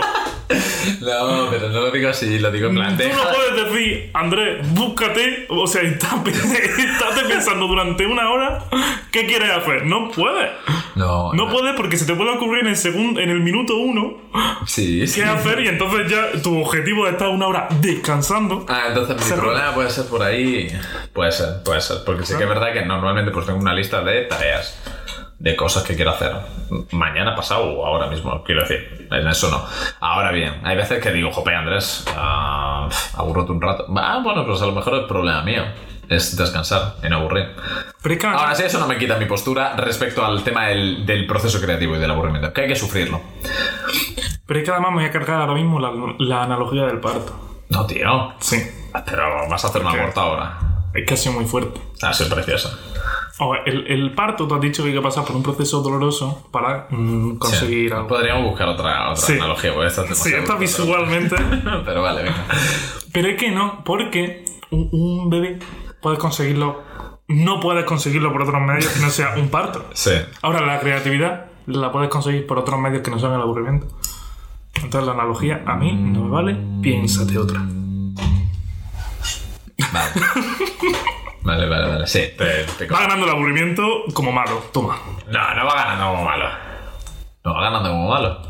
No, 1.00 1.48
pero 1.50 1.68
no 1.68 1.80
lo 1.80 1.90
digo 1.92 2.08
así, 2.10 2.38
lo 2.40 2.50
digo 2.50 2.68
en 2.68 2.74
plan, 2.74 2.96
Tú 2.98 3.04
no 3.04 3.22
puedes 3.32 3.64
decir, 3.72 4.10
Andrés, 4.14 4.68
búscate, 4.72 5.46
o 5.48 5.66
sea, 5.66 5.82
estate, 5.82 6.30
estate 6.32 7.24
pensando 7.28 7.68
durante 7.68 8.04
una 8.04 8.28
hora 8.30 8.64
qué 9.12 9.26
quieres 9.26 9.50
hacer. 9.50 9.86
No 9.86 10.10
puedes. 10.10 10.50
No, 10.96 11.32
No 11.34 11.48
puedes 11.48 11.74
porque 11.76 11.96
se 11.96 12.04
te 12.04 12.14
puede 12.14 12.30
ocurrir 12.30 12.62
en 12.64 12.70
el 12.70 12.76
segundo, 12.76 13.20
en 13.20 13.30
el 13.30 13.40
minuto 13.40 13.76
uno 13.76 14.18
Sí, 14.66 15.06
sí. 15.06 15.20
qué 15.20 15.26
hacer 15.26 15.60
y 15.60 15.68
entonces 15.68 16.10
ya 16.10 16.42
tu 16.42 16.60
objetivo 16.60 17.06
es 17.06 17.12
estar 17.12 17.28
una 17.28 17.46
hora 17.46 17.68
descansando. 17.80 18.66
Ah, 18.68 18.86
entonces 18.88 19.16
mi 19.16 19.22
Se 19.22 19.34
problema 19.34 19.72
puede 19.72 19.90
ser 19.90 20.06
por 20.06 20.22
ahí. 20.22 20.68
Puede 21.12 21.30
ser, 21.32 21.62
puede 21.64 21.80
ser. 21.80 21.98
Porque 22.04 22.26
sí 22.26 22.34
que 22.36 22.42
es 22.42 22.48
verdad 22.48 22.72
que 22.72 22.84
normalmente 22.84 23.30
pues 23.30 23.46
tengo 23.46 23.60
una 23.60 23.72
lista 23.72 24.02
de 24.02 24.22
tareas, 24.24 24.76
de 25.40 25.56
cosas 25.56 25.82
que 25.82 25.96
quiero 25.96 26.10
hacer. 26.10 26.32
Mañana, 26.92 27.34
pasado 27.34 27.64
o 27.64 27.86
ahora 27.86 28.06
mismo, 28.06 28.44
quiero 28.44 28.60
decir. 28.60 29.08
En 29.10 29.26
eso 29.26 29.50
no. 29.50 29.64
Ahora 29.98 30.30
bien, 30.30 30.60
hay 30.62 30.76
veces 30.76 31.02
que 31.02 31.10
digo, 31.10 31.32
jope, 31.32 31.54
Andrés, 31.54 32.04
ah, 32.16 32.88
aburrote 33.16 33.50
un 33.52 33.60
rato. 33.60 33.86
Ah, 33.96 34.20
bueno, 34.22 34.44
pues 34.46 34.60
a 34.62 34.66
lo 34.66 34.72
mejor 34.72 34.94
el 34.94 35.06
problema 35.06 35.42
mío 35.42 35.64
es 36.08 36.36
descansar 36.36 36.96
y 37.02 37.08
no 37.08 37.16
aburrir. 37.16 37.56
Ahora 38.24 38.54
sí, 38.54 38.64
eso 38.64 38.78
no 38.78 38.86
me 38.86 38.98
quita 38.98 39.16
mi 39.16 39.24
postura 39.24 39.74
respecto 39.76 40.24
al 40.24 40.44
tema 40.44 40.66
del, 40.66 41.06
del 41.06 41.26
proceso 41.26 41.60
creativo 41.60 41.96
y 41.96 41.98
del 41.98 42.10
aburrimiento, 42.10 42.52
que 42.52 42.60
hay 42.62 42.68
que 42.68 42.76
sufrirlo. 42.76 43.20
Pero 44.46 44.60
es 44.60 44.64
que 44.66 44.70
además 44.72 44.90
me 44.90 44.96
voy 44.98 45.04
a 45.06 45.10
cargar 45.10 45.40
ahora 45.40 45.54
mismo 45.54 45.80
la, 45.80 45.90
la 46.18 46.42
analogía 46.42 46.84
del 46.84 47.00
parto. 47.00 47.62
No, 47.70 47.86
tío. 47.86 48.34
Sí. 48.40 48.60
Pero 49.06 49.48
vas 49.48 49.64
a 49.64 49.68
hacer 49.68 49.80
una 49.80 49.92
¿Qué? 49.92 50.00
aborto 50.00 50.20
ahora. 50.20 50.58
Es 50.92 51.06
que 51.06 51.14
ha 51.14 51.16
sido 51.16 51.34
muy 51.36 51.44
fuerte. 51.46 51.80
Ah, 52.02 52.12
sí, 52.12 52.24
es 52.24 52.28
preciosa. 52.28 52.76
O 53.42 53.54
el, 53.54 53.86
el 53.86 54.12
parto, 54.12 54.46
tú 54.46 54.54
has 54.54 54.60
dicho 54.60 54.82
que 54.82 54.90
hay 54.90 54.94
que 54.94 55.00
pasar 55.00 55.24
por 55.24 55.34
un 55.34 55.42
proceso 55.42 55.80
doloroso 55.82 56.46
para 56.50 56.86
mm, 56.90 57.36
conseguir 57.38 57.88
Sí. 57.88 57.94
algo. 57.94 58.08
Podríamos 58.08 58.44
buscar 58.50 58.68
otra, 58.68 59.10
otra 59.10 59.16
Sí. 59.16 59.32
analogía, 59.34 59.72
porque 59.72 59.88
esta 59.88 60.04
es 60.04 60.18
Sí, 60.18 60.32
esta 60.34 60.54
visualmente. 60.56 61.36
Pero, 61.86 62.02
vale, 62.02 62.22
venga. 62.24 62.44
Pero 63.12 63.28
es 63.28 63.36
que 63.38 63.50
no, 63.50 63.82
porque 63.84 64.44
un, 64.70 64.88
un 64.92 65.30
bebé 65.30 65.58
puede 66.02 66.18
conseguirlo. 66.18 66.82
No 67.28 67.60
puedes 67.60 67.84
conseguirlo 67.84 68.32
por 68.32 68.42
otros 68.42 68.60
medios 68.60 68.88
que 68.88 69.00
no 69.00 69.08
sea 69.08 69.34
un 69.36 69.48
parto. 69.48 69.86
Sí. 69.94 70.10
Ahora, 70.42 70.60
la 70.66 70.80
creatividad 70.80 71.46
la 71.66 71.90
puedes 71.92 72.10
conseguir 72.10 72.46
por 72.46 72.58
otros 72.58 72.78
medios 72.80 73.02
que 73.02 73.10
no 73.10 73.18
sean 73.18 73.32
el 73.34 73.40
aburrimiento. 73.40 73.86
Entonces, 74.74 75.06
la 75.06 75.12
analogía 75.12 75.62
a 75.66 75.76
mí 75.76 75.92
no 75.92 76.24
me 76.24 76.30
vale. 76.30 76.56
Piénsate 76.82 77.38
otra. 77.38 77.60
Vale. 79.92 80.10
Vale, 81.42 81.68
vale, 81.68 81.88
vale. 81.88 81.99
Sí, 82.10 82.22
te, 82.36 82.64
te 82.76 82.92
Va 82.92 83.02
ganando 83.02 83.24
el 83.24 83.30
aburrimiento 83.30 83.82
como 84.12 84.32
malo. 84.32 84.60
Toma. 84.72 84.98
No, 85.28 85.54
no 85.54 85.64
va 85.64 85.74
ganando 85.76 86.06
como 86.10 86.24
malo. 86.24 86.48
No 87.44 87.54
va 87.54 87.62
ganando 87.62 87.88
como 87.90 88.08
malo. 88.08 88.42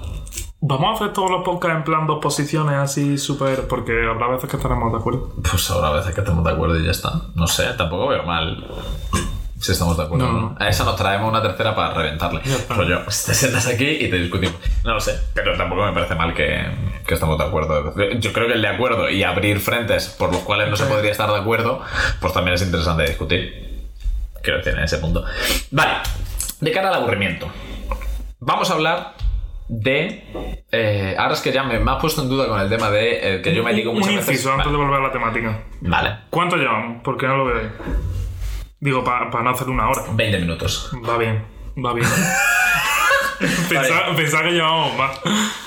Vamos 0.63 0.89
a 0.89 0.95
hacer 0.95 1.13
todos 1.13 1.31
los 1.31 1.45
podcasts 1.45 1.77
en 1.77 1.85
plan 1.85 2.07
dos 2.07 2.21
posiciones 2.23 2.75
así 2.77 3.19
súper. 3.19 3.69
Porque 3.69 3.93
habrá 4.09 4.29
veces 4.29 4.49
que 4.49 4.57
estaremos 4.57 4.91
de 4.93 4.99
acuerdo. 4.99 5.35
Pues 5.43 5.71
habrá 5.71 5.91
veces 5.91 6.15
que 6.15 6.23
estemos 6.23 6.43
de 6.43 6.53
acuerdo 6.53 6.81
y 6.81 6.87
ya 6.87 6.91
está. 6.91 7.13
No 7.35 7.47
sé, 7.47 7.65
tampoco 7.75 8.09
veo 8.09 8.23
mal. 8.23 8.67
Si 9.61 9.73
estamos 9.73 9.97
de 9.97 10.05
acuerdo. 10.05 10.27
No. 10.27 10.57
A 10.59 10.69
esa 10.69 10.85
nos 10.85 10.97
traemos 10.97 11.29
una 11.29 11.43
tercera 11.43 11.75
para 11.75 11.93
reventarle. 11.93 12.41
Ya 12.45 12.57
está. 12.57 12.75
Rollo, 12.75 13.01
te 13.05 13.13
sientas 13.35 13.67
aquí 13.67 13.85
y 13.87 14.09
te 14.09 14.17
discutimos. 14.17 14.57
No 14.85 14.95
lo 14.95 15.01
sé, 15.01 15.19
pero 15.35 15.55
tampoco 15.57 15.85
me 15.85 15.93
parece 15.93 16.15
mal 16.15 16.33
que, 16.33 16.65
que 17.07 17.15
estemos 17.15 17.37
de 17.37 17.45
acuerdo. 17.45 17.95
Yo 18.19 18.33
creo 18.33 18.47
que 18.49 18.55
el 18.55 18.63
de 18.63 18.69
acuerdo 18.69 19.11
y 19.11 19.23
abrir 19.23 19.61
frentes 19.61 20.09
por 20.09 20.33
los 20.33 20.41
cuales 20.43 20.71
no 20.71 20.77
se 20.77 20.87
podría 20.87 21.11
estar 21.13 21.31
de 21.31 21.39
acuerdo, 21.39 21.83
pues 22.21 22.33
también 22.33 22.55
es 22.55 22.63
interesante 22.63 23.05
discutir. 23.05 23.85
Quiero 24.43 24.59
decir, 24.59 24.73
en 24.73 24.85
ese 24.85 24.97
punto. 24.97 25.25
Vale, 25.71 25.93
de 26.61 26.71
cara 26.73 26.89
al 26.89 26.95
aburrimiento. 26.95 27.47
vamos 28.39 28.71
a 28.71 28.75
hablar 28.75 29.13
de. 29.69 30.25
eh, 30.73 31.15
ahora 31.19 31.35
es 31.35 31.41
que 31.43 31.53
ya 31.53 31.65
me, 31.65 31.79
me 31.79 31.91
has 31.93 31.99
puesto 32.01 32.23
en 32.23 32.31
duda 32.31 32.49
con 32.49 32.59
el 32.59 32.71
tema 32.71 32.91
de 32.91 33.37
eh, 33.37 33.43
que 33.43 33.55
yo 33.55 33.63
me 33.63 33.75
digo 33.75 33.91
Un 33.91 33.99
muchas 33.99 34.15
inciso 34.15 34.31
veces. 34.31 34.47
antes 34.47 34.65
Vale. 34.67 34.79
de 34.79 34.85
volver 34.85 35.01
a 35.01 35.07
la 35.07 35.13
temática. 35.13 35.59
Vale, 35.83 36.17
¿Cuánto 36.31 36.57
llevamos? 36.57 37.03
Porque 37.05 37.27
no 37.27 37.37
lo 37.37 37.45
veo 37.45 37.59
ahí. 37.59 37.69
Digo, 38.81 39.05
para 39.05 39.43
no 39.43 39.51
hacer 39.51 39.69
una 39.69 39.91
hora. 39.91 40.05
20 40.13 40.39
minutos. 40.39 40.91
Va 41.07 41.19
bien, 41.19 41.45
va 41.77 41.93
bien. 41.93 42.09
pensaba, 43.69 44.17
pensaba 44.17 44.45
que 44.45 44.53
llevábamos 44.53 44.97
más. 44.97 45.21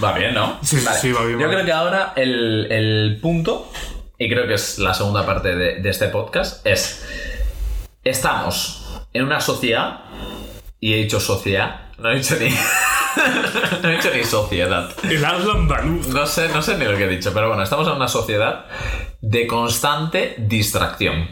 Va 0.04 0.13
bien, 0.13 0.34
¿no? 0.34 0.58
Sí, 0.63 0.80
sí, 0.80 0.88
sí, 0.99 1.12
va 1.12 1.23
bien, 1.23 1.39
Yo 1.39 1.45
va 1.45 1.54
creo 1.54 1.65
que 1.65 1.71
ahora 1.71 2.13
el, 2.15 2.67
el 2.71 3.19
punto, 3.21 3.71
y 4.17 4.28
creo 4.28 4.47
que 4.47 4.56
es 4.56 4.80
la 4.80 4.95
segunda 4.95 5.28
parte 5.28 5.56
de, 5.56 5.80
de 5.80 5.89
este 5.89 6.08
podcast, 6.08 6.65
es. 6.65 7.08
Estamos 8.04 9.06
en 9.13 9.26
una 9.26 9.39
sociedad, 9.39 10.02
y 10.80 10.95
he 10.95 10.97
dicho 10.97 11.19
sociedad, 11.19 11.91
no 11.99 12.10
he 12.10 12.15
dicho 12.15 12.36
ni. 12.39 12.49
no 13.84 13.89
he 13.89 13.95
dicho 13.95 14.10
ni 14.12 14.23
sociedad. 14.23 14.89
El 15.04 15.23
habla 15.23 15.54
andaluz. 15.54 16.08
No 16.08 16.26
sé, 16.26 16.49
no 16.49 16.63
sé 16.63 16.80
ni 16.80 16.86
lo 16.86 16.97
que 16.97 17.04
he 17.04 17.10
dicho, 17.10 17.32
pero 17.32 17.49
bueno, 17.49 17.62
estamos 17.62 17.88
en 17.88 17.93
una 17.93 18.08
sociedad 18.08 18.65
de 19.21 19.45
constante 19.45 20.34
distracción 20.39 21.30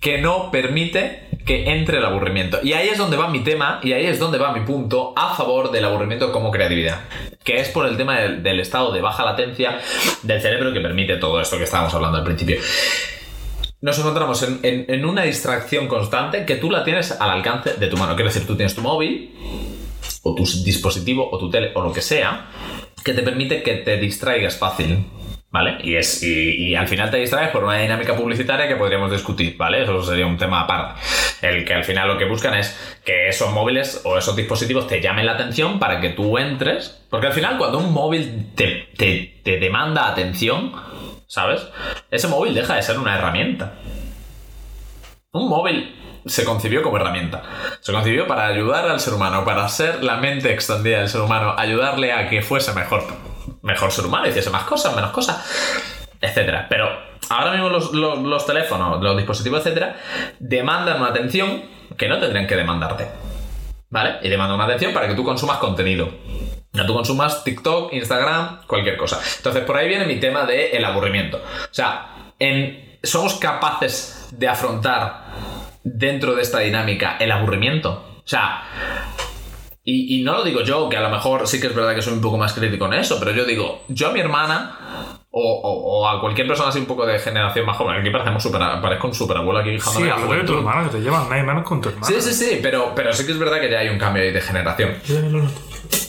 que 0.00 0.18
no 0.18 0.50
permite 0.50 1.28
que 1.46 1.70
entre 1.72 1.98
el 1.98 2.04
aburrimiento. 2.04 2.58
Y 2.62 2.72
ahí 2.72 2.88
es 2.88 2.96
donde 2.98 3.16
va 3.18 3.28
mi 3.28 3.40
tema 3.40 3.80
y 3.82 3.92
ahí 3.92 4.06
es 4.06 4.18
donde 4.18 4.38
va 4.38 4.52
mi 4.52 4.60
punto 4.64 5.12
a 5.16 5.34
favor 5.34 5.70
del 5.70 5.84
aburrimiento 5.84 6.32
como 6.32 6.50
creatividad. 6.50 7.00
Que 7.44 7.58
es 7.60 7.68
por 7.68 7.86
el 7.86 7.96
tema 7.98 8.18
del, 8.20 8.60
estado 8.60 8.92
de 8.92 9.02
baja 9.02 9.24
latencia 9.24 9.78
del 10.22 10.40
cerebro 10.40 10.72
que 10.72 10.80
permite 10.80 11.16
todo 11.18 11.40
esto 11.40 11.58
que 11.58 11.64
estábamos 11.64 11.92
hablando 11.94 12.16
al 12.18 12.24
principio. 12.24 12.56
Nos 13.82 13.98
encontramos 13.98 14.42
en, 14.42 14.60
en- 14.62 14.86
en 14.88 15.04
una 15.04 15.22
distracción 15.24 15.86
constante 15.88 16.46
que 16.46 16.56
tú 16.56 16.70
la 16.70 16.82
tienes 16.84 17.12
al 17.20 17.28
alcance 17.30 17.74
de 17.74 17.86
tu 17.88 17.98
mano. 17.98 18.14
Quiero 18.14 18.30
decir, 18.30 18.46
tú 18.46 18.56
tienes 18.56 18.74
tu 18.74 18.80
móvil, 18.80 19.34
o 20.22 20.34
tu 20.34 20.44
dispositivo, 20.64 21.28
o 21.30 21.36
tu 21.38 21.50
tele, 21.50 21.72
o 21.74 21.82
lo 21.82 21.92
que 21.92 22.00
sea, 22.00 22.46
que 23.04 23.12
te 23.12 23.22
permite 23.22 23.62
que 23.62 23.74
te 23.74 23.98
distraigas 23.98 24.56
fácil. 24.56 25.04
¿Vale? 25.54 25.78
Y, 25.84 25.94
es, 25.94 26.20
y, 26.20 26.74
al 26.74 26.88
final 26.88 27.12
te 27.12 27.18
distraes 27.18 27.50
por 27.50 27.62
una 27.62 27.76
dinámica 27.76 28.16
publicitaria 28.16 28.66
que 28.66 28.74
podríamos 28.74 29.08
discutir, 29.12 29.56
¿vale? 29.56 29.84
Eso 29.84 30.02
sería 30.02 30.26
un 30.26 30.36
tema 30.36 30.62
aparte. 30.62 31.00
El 31.42 31.64
que 31.64 31.74
al 31.74 31.84
final 31.84 32.08
lo 32.08 32.18
que 32.18 32.24
buscan 32.24 32.54
es 32.54 32.76
que 33.04 33.28
esos 33.28 33.52
móviles 33.52 34.00
o 34.02 34.18
esos 34.18 34.34
dispositivos 34.34 34.88
te 34.88 35.00
llamen 35.00 35.26
la 35.26 35.34
atención 35.34 35.78
para 35.78 36.00
que 36.00 36.08
tú 36.08 36.38
entres. 36.38 37.06
Porque 37.08 37.28
al 37.28 37.32
final 37.32 37.56
cuando 37.56 37.78
un 37.78 37.92
móvil 37.92 38.48
te, 38.56 38.88
te, 38.96 39.42
te 39.44 39.60
demanda 39.60 40.08
atención, 40.08 40.72
¿sabes? 41.28 41.64
Ese 42.10 42.26
móvil 42.26 42.52
deja 42.52 42.74
de 42.74 42.82
ser 42.82 42.98
una 42.98 43.16
herramienta. 43.16 43.74
Un 45.30 45.48
móvil 45.48 45.94
se 46.26 46.44
concibió 46.44 46.82
como 46.82 46.96
herramienta. 46.96 47.44
Se 47.80 47.92
concibió 47.92 48.26
para 48.26 48.48
ayudar 48.48 48.88
al 48.88 48.98
ser 48.98 49.14
humano, 49.14 49.44
para 49.44 49.68
ser 49.68 50.02
la 50.02 50.16
mente 50.16 50.52
extendida 50.52 50.98
del 50.98 51.08
ser 51.08 51.20
humano, 51.20 51.54
ayudarle 51.56 52.12
a 52.12 52.28
que 52.28 52.42
fuese 52.42 52.72
mejor, 52.72 53.04
mejor 53.62 53.90
ser 53.92 54.06
humano, 54.06 54.26
hiciese 54.28 54.50
más 54.50 54.64
cosas, 54.64 54.94
menos 54.94 55.10
cosas, 55.10 55.44
etcétera. 56.20 56.66
Pero 56.68 56.88
ahora 57.30 57.52
mismo 57.52 57.68
los, 57.68 57.92
los- 57.92 58.46
teléfonos, 58.46 59.02
los 59.02 59.16
dispositivos, 59.16 59.60
etcétera, 59.60 59.96
demandan 60.38 61.00
una 61.00 61.10
atención 61.10 61.62
que 61.96 62.08
no 62.08 62.18
tendrían 62.18 62.46
que 62.46 62.56
demandarte. 62.56 63.08
¿Vale? 63.90 64.16
Y 64.22 64.28
demandan 64.28 64.56
una 64.56 64.64
atención 64.64 64.92
para 64.92 65.06
que 65.06 65.14
tú 65.14 65.22
consumas 65.24 65.58
contenido. 65.58 66.08
No 66.72 66.84
tú 66.86 66.94
consumas 66.94 67.44
TikTok, 67.44 67.92
Instagram, 67.92 68.62
cualquier 68.66 68.96
cosa. 68.96 69.20
Entonces, 69.36 69.62
por 69.62 69.76
ahí 69.76 69.86
viene 69.86 70.04
mi 70.06 70.18
tema 70.18 70.44
del 70.44 70.74
el 70.74 70.84
aburrimiento. 70.84 71.36
O 71.36 71.72
sea, 71.74 72.32
en, 72.40 72.98
¿somos 73.04 73.34
capaces 73.34 74.28
de 74.32 74.48
afrontar 74.48 75.26
dentro 75.84 76.34
de 76.34 76.42
esta 76.42 76.58
dinámica 76.58 77.16
el 77.20 77.30
aburrimiento? 77.30 78.04
O 78.24 78.26
sea, 78.28 78.64
y, 79.84 80.18
y 80.20 80.22
no 80.24 80.32
lo 80.34 80.44
digo 80.44 80.62
yo, 80.62 80.88
que 80.88 80.96
a 80.96 81.00
lo 81.02 81.10
mejor 81.10 81.46
sí 81.46 81.60
que 81.60 81.66
es 81.68 81.74
verdad 81.74 81.94
que 81.94 82.02
soy 82.02 82.14
un 82.14 82.20
poco 82.20 82.38
más 82.38 82.52
crítico 82.54 82.86
en 82.86 82.94
eso, 82.94 83.18
pero 83.18 83.32
yo 83.32 83.44
digo, 83.44 83.82
yo 83.88 84.08
a 84.08 84.12
mi 84.12 84.20
hermana 84.20 84.78
o, 85.30 85.40
o- 85.40 86.00
o 86.00 86.08
a 86.08 86.20
cualquier 86.20 86.46
persona 86.46 86.68
así 86.70 86.78
un 86.78 86.86
poco 86.86 87.04
de 87.04 87.18
generación 87.18 87.66
más 87.66 87.76
joven, 87.76 88.00
aquí 88.00 88.08
parecemos 88.10 88.42
super, 88.42 88.60
parezco 88.80 89.08
un 89.08 89.14
superabuelo 89.14 89.58
aquí 89.60 89.78
Sí, 89.80 90.08
hablo 90.08 90.32
de 90.32 90.44
tu 90.44 90.54
hermana, 90.58 90.84
que 90.84 90.96
te 90.96 91.02
llevas 91.02 91.24
nada 91.24 91.38
y 91.38 91.42
menos 91.42 91.64
con 91.64 91.80
tu 91.80 91.88
hermana. 91.88 92.06
Sí, 92.06 92.14
sí, 92.20 92.32
sí, 92.32 92.60
pero, 92.62 92.92
pero 92.94 93.12
sí 93.12 93.26
que 93.26 93.32
es 93.32 93.38
verdad 93.38 93.60
que 93.60 93.70
ya 93.70 93.80
hay 93.80 93.88
un 93.88 93.98
cambio 93.98 94.22
ahí 94.22 94.30
de 94.32 94.40
generación. 94.40 94.94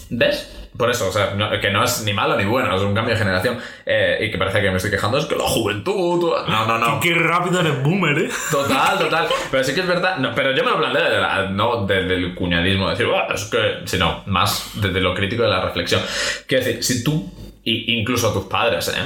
¿Ves? 0.09 0.54
Por 0.77 0.89
eso, 0.89 1.07
o 1.07 1.11
sea, 1.11 1.33
no- 1.35 1.49
que 1.59 1.69
no 1.71 1.83
es 1.83 2.01
ni 2.03 2.11
malo 2.13 2.35
ni 2.35 2.43
bueno, 2.45 2.75
es 2.75 2.81
un 2.81 2.93
cambio 2.93 3.13
de 3.13 3.19
generación. 3.19 3.57
Eh, 3.85 4.17
y 4.21 4.31
que 4.31 4.37
parece 4.37 4.61
que 4.61 4.69
me 4.69 4.77
estoy 4.77 4.91
quejando, 4.91 5.17
es 5.17 5.25
que 5.25 5.35
la 5.35 5.43
juventud. 5.45 6.33
No, 6.47 6.65
no, 6.65 6.77
no. 6.77 6.99
Qué 6.99 7.13
rápido 7.13 7.61
eres 7.61 7.81
boomer, 7.81 8.17
eh. 8.19 8.29
Total, 8.51 8.97
total. 8.99 9.27
Pero 9.51 9.63
sí 9.63 9.73
que 9.73 9.81
es 9.81 9.87
verdad. 9.87 10.17
no, 10.17 10.33
pero 10.35 10.51
yo 10.55 10.63
me 10.63 10.71
lo 10.71 10.77
planteo 10.77 11.03
desde 11.03 11.21
la- 11.21 11.49
no 11.49 11.85
desde 11.85 12.15
el 12.15 12.35
cuñadismo, 12.35 12.89
decir, 12.89 13.05
"Buah, 13.05 13.33
es 13.33 13.45
que. 13.45 13.57
Sino 13.85 14.23
más 14.25 14.71
desde 14.75 14.99
lo 15.01 15.13
crítico 15.13 15.43
de 15.43 15.49
la 15.49 15.61
reflexión. 15.61 16.01
Quiero 16.47 16.65
decir, 16.65 16.83
si 16.83 17.03
tú, 17.03 17.31
incluso 17.63 18.29
a 18.29 18.33
tus 18.33 18.45
padres, 18.45 18.87
¿eh? 18.89 19.01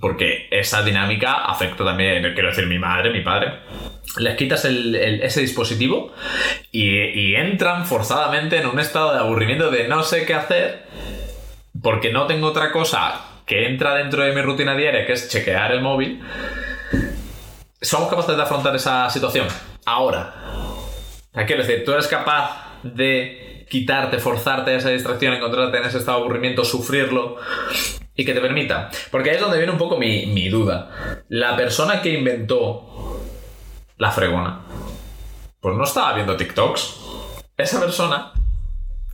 Porque 0.00 0.48
esa 0.50 0.82
dinámica 0.82 1.44
afecta 1.44 1.84
también, 1.84 2.22
quiero 2.34 2.48
decir, 2.48 2.66
mi 2.66 2.78
madre, 2.78 3.10
mi 3.10 3.20
padre. 3.20 3.60
Les 4.18 4.36
quitas 4.36 4.64
ese 4.64 5.40
dispositivo 5.40 6.12
y, 6.72 7.34
entran 7.34 7.86
forzadamente 7.86 8.56
en 8.56 8.66
un 8.66 8.80
estado 8.80 9.12
de 9.12 9.20
aburrimiento 9.20 9.70
de 9.70 9.86
no 9.88 10.02
sé 10.02 10.24
qué 10.26 10.34
hacer 10.34 10.86
porque 11.80 12.12
no 12.12 12.26
tengo 12.26 12.48
otra 12.48 12.72
cosa 12.72 13.20
que 13.46 13.66
entra 13.66 13.94
dentro 13.94 14.22
de 14.24 14.32
mi 14.32 14.42
rutina 14.42 14.76
diaria, 14.76 15.06
que 15.06 15.12
es 15.12 15.28
chequear 15.28 15.72
el 15.72 15.80
móvil. 15.80 16.20
¿Somos 17.80 18.08
capaces 18.10 18.36
de 18.36 18.42
afrontar 18.42 18.74
esa 18.74 19.08
situación? 19.10 19.46
Ahora. 19.86 20.34
Sea, 21.32 21.46
Quiero 21.46 21.62
decir, 21.62 21.84
tú 21.84 21.92
eres 21.92 22.08
capaz 22.08 22.80
de 22.82 23.49
quitarte, 23.70 24.18
forzarte 24.18 24.72
a 24.72 24.76
esa 24.76 24.90
distracción, 24.90 25.32
encontrarte 25.32 25.78
en 25.78 25.84
ese 25.84 25.98
estado 25.98 26.18
de 26.18 26.24
aburrimiento, 26.24 26.64
sufrirlo 26.64 27.36
y 28.14 28.24
que 28.24 28.34
te 28.34 28.40
permita. 28.40 28.90
Porque 29.10 29.30
ahí 29.30 29.36
es 29.36 29.42
donde 29.42 29.58
viene 29.58 29.72
un 29.72 29.78
poco 29.78 29.96
mi, 29.96 30.26
mi 30.26 30.48
duda. 30.48 31.24
La 31.28 31.56
persona 31.56 32.02
que 32.02 32.12
inventó 32.12 33.22
la 33.96 34.10
fregona, 34.10 34.60
pues 35.60 35.76
no 35.76 35.84
estaba 35.84 36.14
viendo 36.14 36.36
TikToks. 36.36 36.96
Esa 37.56 37.80
persona 37.80 38.32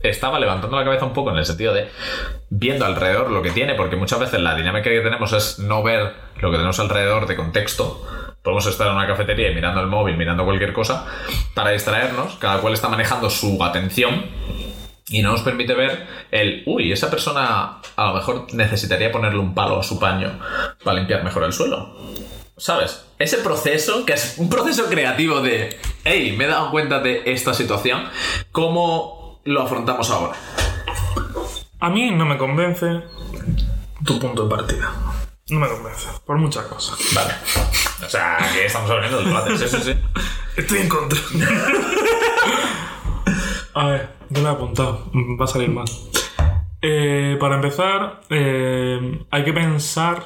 estaba 0.01 0.39
levantando 0.39 0.75
la 0.75 0.83
cabeza 0.83 1.05
un 1.05 1.13
poco 1.13 1.31
en 1.31 1.37
el 1.37 1.45
sentido 1.45 1.73
de 1.73 1.89
viendo 2.49 2.85
alrededor 2.85 3.29
lo 3.29 3.43
que 3.43 3.51
tiene, 3.51 3.75
porque 3.75 3.95
muchas 3.95 4.19
veces 4.19 4.39
la 4.39 4.55
dinámica 4.55 4.89
que 4.89 5.01
tenemos 5.01 5.33
es 5.33 5.59
no 5.59 5.83
ver 5.83 6.13
lo 6.39 6.49
que 6.49 6.57
tenemos 6.57 6.79
alrededor 6.79 7.27
de 7.27 7.35
contexto. 7.35 8.05
Podemos 8.47 8.65
estar 8.67 8.87
en 8.87 8.93
una 8.93 9.05
cafetería 9.05 9.51
y 9.51 9.55
mirando 9.55 9.81
el 9.81 9.87
móvil, 9.87 10.15
mirando 10.15 10.45
cualquier 10.45 10.71
cosa, 10.71 11.05
para 11.53 11.71
distraernos. 11.71 12.35
Cada 12.35 12.61
cual 12.61 12.73
está 12.73 12.87
manejando 12.87 13.29
su 13.29 13.61
atención 13.61 14.23
y 15.09 15.21
no 15.21 15.33
nos 15.33 15.41
permite 15.41 15.73
ver 15.73 16.07
el, 16.31 16.63
uy, 16.65 16.93
esa 16.93 17.09
persona 17.09 17.81
a 17.97 18.05
lo 18.05 18.13
mejor 18.13 18.47
necesitaría 18.53 19.11
ponerle 19.11 19.39
un 19.39 19.53
palo 19.53 19.81
a 19.81 19.83
su 19.83 19.99
paño 19.99 20.39
para 20.81 20.97
limpiar 20.97 21.25
mejor 21.25 21.43
el 21.43 21.51
suelo. 21.51 21.93
¿Sabes? 22.55 23.05
Ese 23.19 23.39
proceso, 23.39 24.05
que 24.05 24.13
es 24.13 24.35
un 24.37 24.49
proceso 24.49 24.85
creativo 24.85 25.41
de, 25.41 25.77
hey, 26.05 26.33
me 26.37 26.45
he 26.45 26.47
dado 26.47 26.71
cuenta 26.71 27.01
de 27.01 27.23
esta 27.25 27.53
situación, 27.53 28.05
¿cómo 28.53 29.41
lo 29.43 29.61
afrontamos 29.61 30.09
ahora? 30.09 30.37
A 31.81 31.89
mí 31.89 32.11
no 32.11 32.23
me 32.23 32.37
convence 32.37 33.01
tu 34.05 34.17
punto 34.19 34.45
de 34.45 34.49
partida. 34.49 35.16
No 35.49 35.59
me 35.59 35.67
convence, 35.67 36.07
por 36.25 36.37
muchas 36.37 36.65
cosas. 36.65 36.99
Vale. 37.15 37.33
O 38.05 38.09
sea, 38.09 38.37
que 38.53 38.65
estamos 38.65 38.89
hablando 38.89 39.17
del 39.19 39.27
debate. 39.27 39.57
Sí, 39.57 39.65
sí, 39.69 39.77
sí. 39.81 39.93
Estoy 40.57 40.79
en 40.79 40.89
contra. 40.89 41.19
a 43.73 43.85
ver, 43.87 44.09
yo 44.29 44.41
lo 44.41 44.49
he 44.49 44.51
apuntado. 44.51 45.09
Va 45.39 45.45
a 45.45 45.47
salir 45.47 45.69
mal. 45.69 45.85
Eh, 46.81 47.37
para 47.39 47.55
empezar, 47.55 48.21
eh, 48.29 49.25
hay 49.31 49.43
que 49.43 49.53
pensar. 49.53 50.25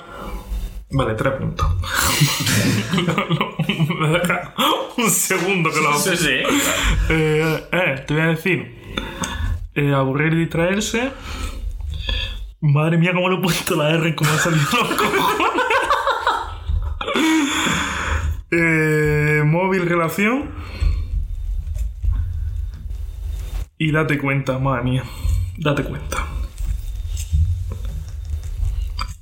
Vale, 0.92 1.14
tres 1.14 1.34
puntos. 1.34 1.68
No, 3.08 3.14
no, 3.14 3.96
me 4.00 4.20
deja 4.20 4.54
un 4.98 5.10
segundo 5.10 5.70
que 5.72 5.80
lo 5.82 5.98
Sí, 5.98 6.18
sí. 6.18 6.42
Eh, 7.10 7.68
eh, 7.72 8.04
te 8.06 8.14
voy 8.14 8.24
a 8.24 8.28
decir. 8.28 8.96
eh, 9.76 9.94
aburrir 9.94 10.34
y 10.34 10.40
distraerse. 10.42 11.12
Madre 12.62 12.98
mía, 12.98 13.12
cómo 13.14 13.28
le 13.28 13.38
he 13.38 13.42
puesto 13.42 13.76
la 13.76 13.90
R 13.90 14.16
como 14.16 14.30
ha 14.32 14.38
salido 14.38 14.66
los. 14.72 15.52
Eh, 18.54 19.44
móvil 19.46 19.88
relación. 19.88 20.52
Y 23.78 23.92
date 23.92 24.18
cuenta, 24.18 24.60
madre 24.60 24.84
mía. 24.84 25.04
Date 25.58 25.84
cuenta. 25.86 26.28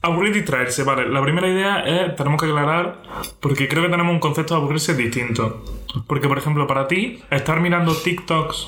Aburrir 0.01 0.31
y 0.31 0.39
distraerse, 0.39 0.83
vale. 0.83 1.07
La 1.07 1.21
primera 1.21 1.47
idea 1.47 1.81
es, 1.81 2.15
tenemos 2.15 2.41
que 2.41 2.47
aclarar, 2.47 3.03
porque 3.39 3.67
creo 3.67 3.83
que 3.83 3.89
tenemos 3.89 4.11
un 4.13 4.19
concepto 4.19 4.55
de 4.55 4.61
aburrirse 4.61 4.95
distinto. 4.95 5.63
Porque, 6.07 6.27
por 6.27 6.39
ejemplo, 6.39 6.65
para 6.65 6.87
ti, 6.87 7.21
estar 7.29 7.59
mirando 7.61 7.95
TikToks, 7.95 8.67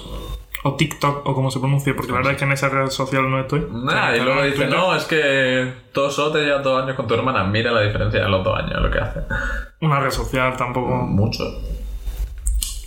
o 0.63 0.75
TikTok, 0.75 1.25
o 1.27 1.33
como 1.33 1.49
se 1.49 1.59
pronuncie, 1.59 1.93
porque 1.93 2.11
la 2.11 2.17
verdad 2.17 2.33
es 2.33 2.37
que 2.39 2.45
en 2.45 2.51
esa 2.51 2.69
red 2.69 2.87
social 2.89 3.29
no 3.29 3.39
estoy. 3.39 3.65
Nah, 3.71 4.15
y 4.15 4.19
luego 4.21 4.43
dice, 4.43 4.67
no, 4.67 4.95
es 4.95 5.05
que 5.05 5.73
solo 6.11 6.31
te 6.31 6.39
llevan 6.43 6.61
dos 6.63 6.83
años 6.83 6.95
con 6.95 7.07
tu 7.07 7.13
hermana. 7.15 7.43
Mira 7.43 7.71
la 7.71 7.81
diferencia 7.81 8.21
de 8.21 8.29
los 8.29 8.43
dos 8.43 8.57
años, 8.59 8.81
lo 8.81 8.91
que 8.91 8.99
hace. 8.99 9.21
Una 9.81 9.99
red 9.99 10.11
social 10.11 10.55
tampoco. 10.57 10.89
Mucho. 10.95 11.43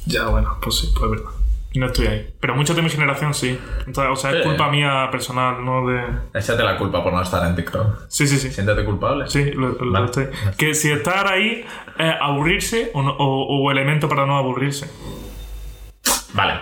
Ya, 0.06 0.26
bueno, 0.28 0.56
pues 0.62 0.76
sí, 0.78 0.90
pues 0.92 1.04
es 1.04 1.10
verdad. 1.10 1.30
No 1.76 1.87
estoy 1.87 2.06
ahí. 2.06 2.34
Pero 2.38 2.54
muchos 2.54 2.76
de 2.76 2.82
mi 2.82 2.88
generación 2.90 3.34
sí. 3.34 3.58
Entonces, 3.84 4.04
o 4.12 4.14
sea, 4.14 4.30
es 4.30 4.46
culpa 4.46 4.70
mía 4.70 5.08
personal, 5.10 5.64
no 5.64 5.84
de. 5.88 6.04
Échate 6.32 6.62
la 6.62 6.78
culpa 6.78 7.02
por 7.02 7.12
no 7.12 7.20
estar 7.20 7.44
en 7.48 7.56
TikTok. 7.56 8.02
Sí, 8.06 8.28
sí, 8.28 8.38
sí. 8.38 8.52
Siéntete 8.52 8.84
culpable. 8.84 9.26
Sí, 9.28 9.50
lo, 9.50 9.70
lo 9.72 9.90
Vale. 9.90 10.04
estoy. 10.06 10.26
Que 10.56 10.74
si 10.74 10.92
estar 10.92 11.26
ahí, 11.26 11.64
eh, 11.98 12.14
aburrirse 12.20 12.92
o, 12.94 13.02
no- 13.02 13.16
o, 13.18 13.46
o 13.66 13.70
elemento 13.72 14.08
para 14.08 14.24
no 14.24 14.37
aburrirse. 14.38 14.88
Vale, 16.34 16.54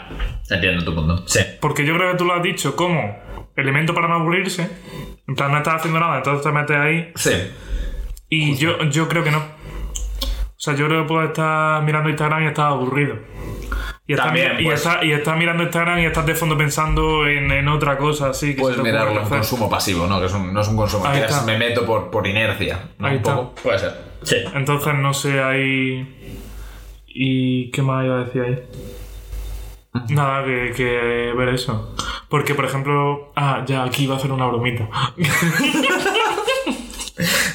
entiendo 0.50 0.84
tu 0.84 0.94
punto. 0.94 1.26
Sí. 1.26 1.40
Porque 1.60 1.84
yo 1.84 1.94
creo 1.96 2.12
que 2.12 2.18
tú 2.18 2.24
lo 2.24 2.34
has 2.34 2.42
dicho 2.42 2.76
como 2.76 3.18
elemento 3.56 3.94
para 3.94 4.06
no 4.08 4.14
aburrirse. 4.14 4.68
En 5.26 5.34
plan, 5.34 5.50
no 5.50 5.58
estás 5.58 5.76
haciendo 5.76 5.98
nada, 6.00 6.18
entonces 6.18 6.44
te 6.44 6.52
metes 6.52 6.76
ahí. 6.76 7.12
Sí. 7.16 7.32
Y 8.28 8.54
yo, 8.56 8.82
yo 8.84 9.08
creo 9.08 9.24
que 9.24 9.30
no. 9.30 9.38
O 9.38 10.64
sea, 10.64 10.74
yo 10.74 10.86
creo 10.86 11.02
que 11.02 11.08
puedes 11.08 11.28
estar 11.30 11.82
mirando 11.82 12.08
Instagram 12.08 12.44
y 12.44 12.46
estás 12.46 12.66
aburrido. 12.66 13.16
Y 14.06 14.12
estás, 14.12 14.26
También, 14.26 14.48
mira- 14.52 14.60
y, 14.60 14.64
pues. 14.66 14.80
estás, 14.86 15.04
y 15.04 15.12
estás 15.12 15.36
mirando 15.36 15.62
Instagram 15.62 15.98
y 16.00 16.04
estás 16.06 16.26
de 16.26 16.34
fondo 16.34 16.56
pensando 16.56 17.26
en, 17.26 17.50
en 17.50 17.68
otra 17.68 17.96
cosa 17.98 18.28
así. 18.30 18.54
Que 18.54 18.60
Puedes 18.60 18.76
se 18.76 18.82
te 18.82 18.88
ocurre 18.88 18.92
mirarlo 19.00 19.20
un 19.20 19.26
hacer. 19.26 19.38
consumo 19.38 19.70
pasivo, 19.70 20.06
¿no? 20.06 20.20
Que 20.20 20.26
es 20.26 20.32
un- 20.34 20.52
no 20.52 20.60
es 20.60 20.68
un 20.68 20.76
consumo. 20.76 21.06
Ahí 21.06 21.18
que 21.20 21.24
es 21.26 21.30
está. 21.32 21.44
me 21.46 21.56
meto 21.58 21.84
por, 21.86 22.10
por 22.10 22.26
inercia. 22.26 22.80
¿no? 22.98 23.06
Ahí 23.06 23.12
un 23.14 23.18
está. 23.18 23.36
poco. 23.36 23.54
Puede 23.62 23.78
ser. 23.78 23.92
Sí. 24.22 24.36
Entonces 24.54 24.94
no 24.94 25.12
sé 25.14 25.42
ahí. 25.42 26.18
¿Y 27.06 27.70
qué 27.70 27.82
más 27.82 28.04
iba 28.04 28.20
a 28.20 28.24
decir 28.24 28.42
ahí? 28.42 28.58
Nada, 30.08 30.44
que, 30.44 30.72
que 30.74 31.32
ver 31.36 31.50
eso. 31.50 31.94
Porque, 32.28 32.54
por 32.54 32.64
ejemplo. 32.64 33.32
Ah, 33.36 33.62
ya 33.66 33.84
aquí 33.84 34.04
iba 34.04 34.14
a 34.14 34.18
hacer 34.18 34.32
una 34.32 34.46
bromita. 34.46 34.88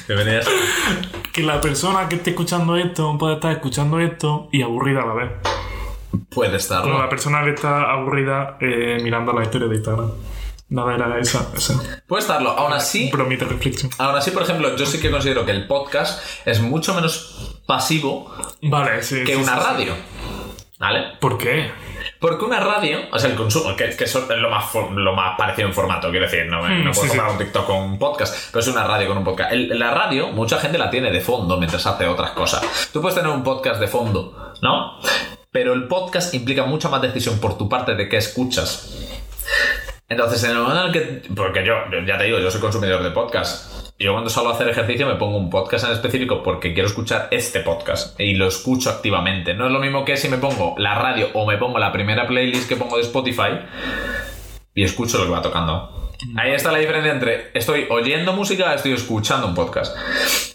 Bienvenidas. 0.06 0.46
que 1.32 1.42
la 1.42 1.60
persona 1.60 2.08
que 2.08 2.14
esté 2.16 2.30
escuchando 2.30 2.76
esto 2.76 3.18
puede 3.18 3.34
estar 3.34 3.52
escuchando 3.52 3.98
esto 4.00 4.48
y 4.52 4.62
aburrida 4.62 5.02
a 5.02 5.06
la 5.06 5.14
vez. 5.14 5.30
Puede 6.30 6.48
Como 6.50 6.56
estarlo. 6.56 6.98
la 6.98 7.08
persona 7.08 7.42
que 7.44 7.50
está 7.50 7.90
aburrida 7.90 8.56
eh, 8.60 8.98
mirando 9.02 9.32
la 9.32 9.42
historia 9.42 9.66
de 9.68 9.74
Instagram. 9.74 10.10
Nada, 10.70 10.94
era 10.94 11.18
esa, 11.18 11.50
esa 11.56 12.02
Puede 12.06 12.20
estarlo. 12.20 12.50
Aún 12.50 12.72
así, 12.72 13.10
bromita 13.10 13.46
reflexión. 13.46 13.90
aún 13.98 14.14
así, 14.16 14.30
por 14.30 14.42
ejemplo, 14.42 14.76
yo 14.76 14.86
sí 14.86 15.00
que 15.00 15.10
considero 15.10 15.44
que 15.44 15.50
el 15.50 15.66
podcast 15.66 16.22
es 16.46 16.60
mucho 16.60 16.94
menos 16.94 17.60
pasivo 17.66 18.32
Vale, 18.62 19.02
sí. 19.02 19.24
que 19.24 19.34
sí, 19.34 19.42
una 19.42 19.54
sí. 19.58 19.60
radio. 19.64 19.94
¿Vale? 20.78 21.04
¿Por 21.20 21.36
qué? 21.38 21.70
Porque 22.20 22.44
una 22.44 22.60
radio, 22.60 22.98
o 23.12 23.18
sea, 23.18 23.30
el 23.30 23.36
consumo, 23.36 23.76
que, 23.76 23.84
es 23.86 24.14
lo 24.14 24.50
más, 24.50 24.64
lo 24.94 25.12
más 25.14 25.36
parecido 25.38 25.68
en 25.68 25.74
formato, 25.74 26.10
quiero 26.10 26.26
decir, 26.26 26.46
no, 26.46 26.62
Hmm, 26.62 26.84
no 26.84 26.92
sí, 26.94 27.00
puedo 27.00 27.12
sí. 27.12 27.18
un 27.32 27.38
TikTok 27.38 27.66
con 27.66 27.76
un 27.76 27.98
podcast, 27.98 28.50
pero 28.50 28.60
es 28.60 28.68
una 28.68 28.84
radio 28.84 29.08
con 29.08 29.18
un 29.18 29.24
podcast. 29.24 29.52
El- 29.52 29.78
la 29.78 29.92
radio, 29.92 30.28
mucha 30.28 30.58
gente 30.58 30.78
la 30.78 30.90
tiene 30.90 31.10
de 31.10 31.20
fondo 31.20 31.56
mientras 31.58 31.86
hace 31.86 32.06
otras 32.06 32.30
cosas. 32.32 32.90
Tú 32.92 33.00
puedes 33.00 33.16
tener 33.16 33.30
un 33.30 33.42
podcast 33.44 33.80
de 33.80 33.88
fondo, 33.88 34.52
¿no? 34.62 34.98
Pero 35.50 35.72
el 35.72 35.88
podcast 35.88 36.34
implica 36.34 36.64
mucha 36.64 36.88
más 36.88 37.00
decisión 37.02 37.38
por 37.40 37.56
tu 37.56 37.68
parte 37.68 37.94
de 37.94 38.08
qué 38.08 38.16
escuchas. 38.18 38.94
Entonces, 40.08 40.42
en 40.44 40.50
el 40.52 40.58
momento 40.58 40.80
en 40.80 40.86
el 40.86 40.92
que. 40.92 41.34
Porque 41.34 41.64
yo, 41.64 41.74
yo 41.92 42.00
ya 42.06 42.16
te 42.18 42.24
digo, 42.24 42.38
yo 42.38 42.50
soy 42.50 42.60
consumidor 42.60 43.02
de 43.02 43.10
podcast. 43.10 43.87
Yo 44.00 44.12
cuando 44.12 44.30
salgo 44.30 44.50
a 44.50 44.52
hacer 44.52 44.68
ejercicio 44.68 45.08
me 45.08 45.16
pongo 45.16 45.36
un 45.38 45.50
podcast 45.50 45.84
en 45.86 45.90
específico 45.90 46.40
porque 46.44 46.72
quiero 46.72 46.86
escuchar 46.86 47.26
este 47.32 47.58
podcast 47.60 48.18
y 48.20 48.34
lo 48.34 48.46
escucho 48.46 48.90
activamente. 48.90 49.54
No 49.54 49.66
es 49.66 49.72
lo 49.72 49.80
mismo 49.80 50.04
que 50.04 50.16
si 50.16 50.28
me 50.28 50.38
pongo 50.38 50.76
la 50.78 50.94
radio 50.94 51.30
o 51.34 51.44
me 51.44 51.56
pongo 51.56 51.80
la 51.80 51.90
primera 51.90 52.24
playlist 52.28 52.68
que 52.68 52.76
pongo 52.76 52.96
de 52.96 53.02
Spotify 53.02 53.58
y 54.72 54.84
escucho 54.84 55.18
lo 55.18 55.24
que 55.24 55.30
va 55.32 55.42
tocando. 55.42 56.12
Ahí 56.36 56.52
está 56.52 56.70
la 56.70 56.78
diferencia 56.78 57.10
entre 57.10 57.50
estoy 57.54 57.86
oyendo 57.90 58.32
música 58.32 58.72
estoy 58.72 58.92
escuchando 58.92 59.48
un 59.48 59.56
podcast. 59.56 59.96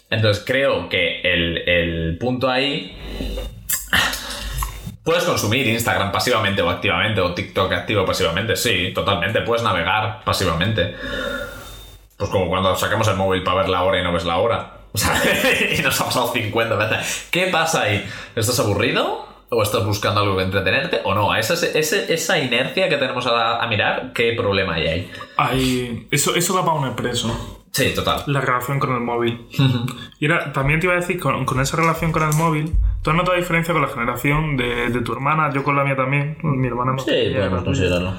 Entonces 0.08 0.42
creo 0.46 0.88
que 0.88 1.20
el, 1.20 1.68
el 1.68 2.16
punto 2.16 2.48
ahí 2.48 2.96
Puedes 5.02 5.24
consumir 5.24 5.66
Instagram 5.66 6.10
pasivamente 6.12 6.62
o 6.62 6.70
activamente, 6.70 7.20
o 7.20 7.34
TikTok 7.34 7.70
activo 7.72 8.06
pasivamente, 8.06 8.56
sí, 8.56 8.90
totalmente. 8.94 9.42
Puedes 9.42 9.62
navegar 9.62 10.24
pasivamente. 10.24 10.94
Pues 12.24 12.32
como 12.32 12.48
cuando 12.48 12.74
sacamos 12.74 13.06
el 13.08 13.16
móvil 13.16 13.42
para 13.42 13.58
ver 13.58 13.68
la 13.68 13.82
hora 13.82 14.00
y 14.00 14.02
no 14.02 14.10
ves 14.10 14.24
la 14.24 14.38
hora. 14.38 14.78
O 14.92 14.96
sea, 14.96 15.12
y 15.78 15.82
nos 15.82 16.00
ha 16.00 16.06
pasado 16.06 16.32
50 16.32 16.74
veces. 16.74 17.28
¿Qué 17.30 17.48
pasa 17.48 17.82
ahí? 17.82 18.02
¿Estás 18.34 18.58
aburrido? 18.60 19.28
¿O 19.50 19.62
estás 19.62 19.84
buscando 19.84 20.22
algo 20.22 20.34
que 20.38 20.44
entretenerte? 20.44 21.02
¿O 21.04 21.14
no? 21.14 21.34
Esa, 21.34 21.52
esa, 21.52 21.96
esa 21.96 22.38
inercia 22.38 22.88
que 22.88 22.96
tenemos 22.96 23.26
a, 23.26 23.62
a 23.62 23.66
mirar, 23.68 24.14
¿qué 24.14 24.32
problema 24.32 24.76
hay 24.76 24.86
ahí? 24.86 25.10
Hay... 25.36 26.08
Eso, 26.10 26.34
eso 26.34 26.54
da 26.54 26.64
para 26.64 26.78
un 26.78 26.86
expreso. 26.86 27.60
Sí, 27.72 27.92
total. 27.94 28.22
La 28.26 28.40
relación 28.40 28.78
con 28.78 28.94
el 28.94 29.00
móvil. 29.00 29.46
Y 30.18 30.24
era, 30.26 30.50
también 30.52 30.80
te 30.80 30.86
iba 30.86 30.94
a 30.94 31.00
decir, 31.00 31.20
con, 31.20 31.44
con 31.44 31.60
esa 31.60 31.76
relación 31.76 32.10
con 32.10 32.22
el 32.22 32.32
móvil, 32.34 32.72
¿tú 33.02 33.10
has 33.10 33.16
notado 33.16 33.36
diferencia 33.36 33.74
con 33.74 33.82
la 33.82 33.88
generación 33.88 34.56
de, 34.56 34.88
de 34.88 35.00
tu 35.02 35.12
hermana? 35.12 35.52
Yo 35.52 35.62
con 35.62 35.76
la 35.76 35.84
mía 35.84 35.96
también. 35.96 36.38
Mi 36.42 36.68
hermana 36.68 36.92
no. 36.92 37.04
era 37.06 37.50
tuya. 37.50 37.62
considerarlo. 37.64 38.14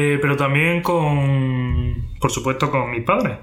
Eh, 0.00 0.16
pero 0.22 0.36
también 0.36 0.80
con, 0.80 2.12
por 2.20 2.30
supuesto, 2.30 2.70
con 2.70 2.92
mis 2.92 3.02
padres. 3.02 3.36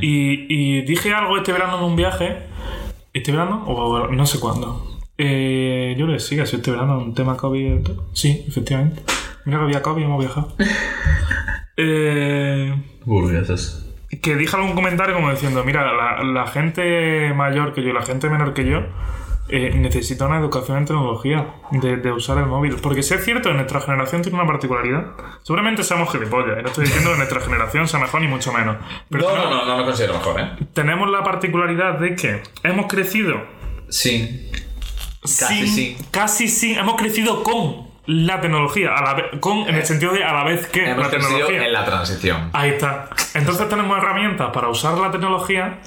y, 0.00 0.46
y 0.48 0.82
dije 0.82 1.12
algo 1.12 1.36
este 1.36 1.50
verano 1.50 1.78
en 1.78 1.84
un 1.84 1.96
viaje. 1.96 2.38
¿Este 3.12 3.32
verano? 3.32 3.64
O 3.66 4.06
no 4.06 4.24
sé 4.24 4.38
cuándo. 4.38 5.00
Eh, 5.18 5.96
yo 5.98 6.06
le 6.06 6.20
sí, 6.20 6.38
ha 6.38 6.46
sido 6.46 6.58
este 6.58 6.70
verano 6.70 6.98
un 6.98 7.12
tema 7.12 7.36
COVID. 7.36 7.88
Sí, 8.12 8.44
efectivamente. 8.46 9.02
Mira 9.46 9.58
que 9.58 9.64
había 9.64 9.82
COVID 9.82 10.00
y 10.00 10.04
hemos 10.04 10.20
viajado. 10.20 10.54
eh, 11.76 12.72
Burgueses. 13.04 13.84
que 14.22 14.36
dije 14.36 14.54
algún 14.54 14.76
comentario 14.76 15.16
como 15.16 15.32
diciendo, 15.32 15.64
mira, 15.64 15.92
la, 15.92 16.22
la 16.22 16.46
gente 16.46 17.32
mayor 17.34 17.74
que 17.74 17.82
yo, 17.82 17.92
la 17.92 18.02
gente 18.02 18.30
menor 18.30 18.54
que 18.54 18.64
yo, 18.64 18.82
eh, 19.56 19.72
necesita 19.76 20.26
una 20.26 20.38
educación 20.38 20.78
en 20.78 20.84
tecnología, 20.86 21.46
de, 21.70 21.96
de 21.96 22.12
usar 22.12 22.38
el 22.38 22.46
móvil. 22.46 22.76
Porque 22.82 23.02
si 23.02 23.14
es 23.14 23.24
cierto, 23.24 23.52
nuestra 23.52 23.80
generación 23.80 24.22
tiene 24.22 24.38
una 24.38 24.46
particularidad. 24.46 25.12
Seguramente 25.42 25.82
seamos 25.84 26.10
gilipollas, 26.10 26.58
y 26.58 26.62
no 26.62 26.68
estoy 26.68 26.84
diciendo 26.86 27.10
que 27.12 27.16
nuestra 27.18 27.40
generación 27.40 27.86
sea 27.88 28.00
mejor 28.00 28.20
ni 28.20 28.28
mucho 28.28 28.52
menos. 28.52 28.76
Pero 29.10 29.28
No, 29.28 29.36
no, 29.36 29.50
no, 29.50 29.64
no 29.66 29.76
me 29.78 29.84
considero 29.84 30.14
mejor, 30.14 30.40
¿eh? 30.40 30.50
tenemos 30.72 31.10
la 31.10 31.22
particularidad 31.22 31.98
de 31.98 32.14
que 32.16 32.42
hemos 32.62 32.86
crecido 32.86 33.36
Sí. 33.88 34.50
Casi 35.22 35.66
sin- 35.66 35.68
sí. 35.68 35.96
Casi 36.10 36.48
sí, 36.48 36.74
hemos 36.74 36.96
crecido 36.96 37.42
con 37.42 37.88
la 38.06 38.40
tecnología, 38.40 38.90
a 38.94 39.02
la 39.02 39.14
vez, 39.14 39.24
con, 39.40 39.60
en 39.68 39.74
el 39.76 39.86
sentido 39.86 40.12
de 40.12 40.22
a 40.24 40.32
la 40.34 40.44
vez 40.44 40.66
que 40.66 40.84
Hemos 40.90 41.04
la 41.04 41.10
tecnología. 41.10 41.64
en 41.66 41.72
la 41.72 41.84
transición. 41.86 42.50
Ahí 42.52 42.70
está. 42.70 43.08
Entonces 43.34 43.66
tenemos 43.68 43.96
herramientas 43.96 44.50
para 44.52 44.68
usar 44.68 44.98
la 44.98 45.10
tecnología, 45.10 45.78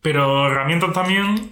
pero 0.00 0.46
herramientas 0.46 0.92
también 0.94 1.50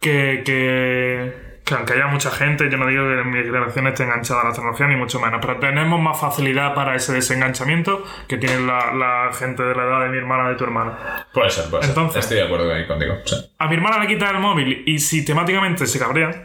que, 0.00 0.42
que, 0.44 1.60
que 1.64 1.74
aunque 1.74 1.94
haya 1.94 2.06
mucha 2.06 2.30
gente, 2.30 2.68
yo 2.70 2.76
no 2.76 2.86
digo 2.86 3.02
que 3.08 3.24
mi 3.28 3.42
generación 3.42 3.86
esté 3.88 4.04
enganchada 4.04 4.42
a 4.42 4.44
la 4.44 4.52
tecnología, 4.52 4.86
ni 4.86 4.96
mucho 4.96 5.18
menos, 5.20 5.38
pero 5.40 5.58
tenemos 5.58 6.00
más 6.00 6.20
facilidad 6.20 6.74
para 6.74 6.94
ese 6.94 7.12
desenganchamiento 7.12 8.04
que 8.28 8.36
tiene 8.38 8.60
la, 8.66 8.92
la 8.94 9.30
gente 9.32 9.62
de 9.62 9.74
la 9.74 9.82
edad 9.84 10.00
de 10.04 10.08
mi 10.10 10.18
hermana, 10.18 10.48
de 10.48 10.54
tu 10.56 10.64
hermana. 10.64 11.26
Puede 11.32 11.50
ser, 11.50 11.64
puede 11.70 11.82
ser. 11.82 11.90
Entonces- 11.90 12.20
Estoy 12.24 12.36
de 12.38 12.44
acuerdo 12.44 12.72
ahí 12.72 12.86
contigo. 12.86 13.14
Sí. 13.24 13.36
A 13.58 13.66
mi 13.68 13.74
hermana 13.74 13.98
le 13.98 14.06
quita 14.06 14.30
el 14.30 14.38
móvil 14.38 14.82
y 14.86 14.98
sistemáticamente 14.98 15.86
se 15.86 15.98
cabrea, 15.98 16.44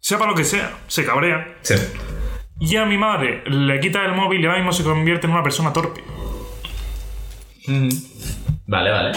sea 0.00 0.18
para 0.18 0.30
lo 0.32 0.36
que 0.36 0.44
sea, 0.44 0.70
se 0.86 1.04
cabrea. 1.06 1.56
Sí. 1.62 1.74
Y 2.58 2.76
a 2.76 2.84
mi 2.86 2.96
madre 2.98 3.42
le 3.46 3.80
quita 3.80 4.04
el 4.04 4.12
móvil 4.12 4.40
y 4.42 4.46
ahora 4.46 4.58
mismo 4.58 4.72
se 4.72 4.82
convierte 4.82 5.26
en 5.26 5.32
una 5.32 5.42
persona 5.42 5.72
torpe. 5.72 6.02
Vale, 8.66 8.90
vale. 8.90 9.12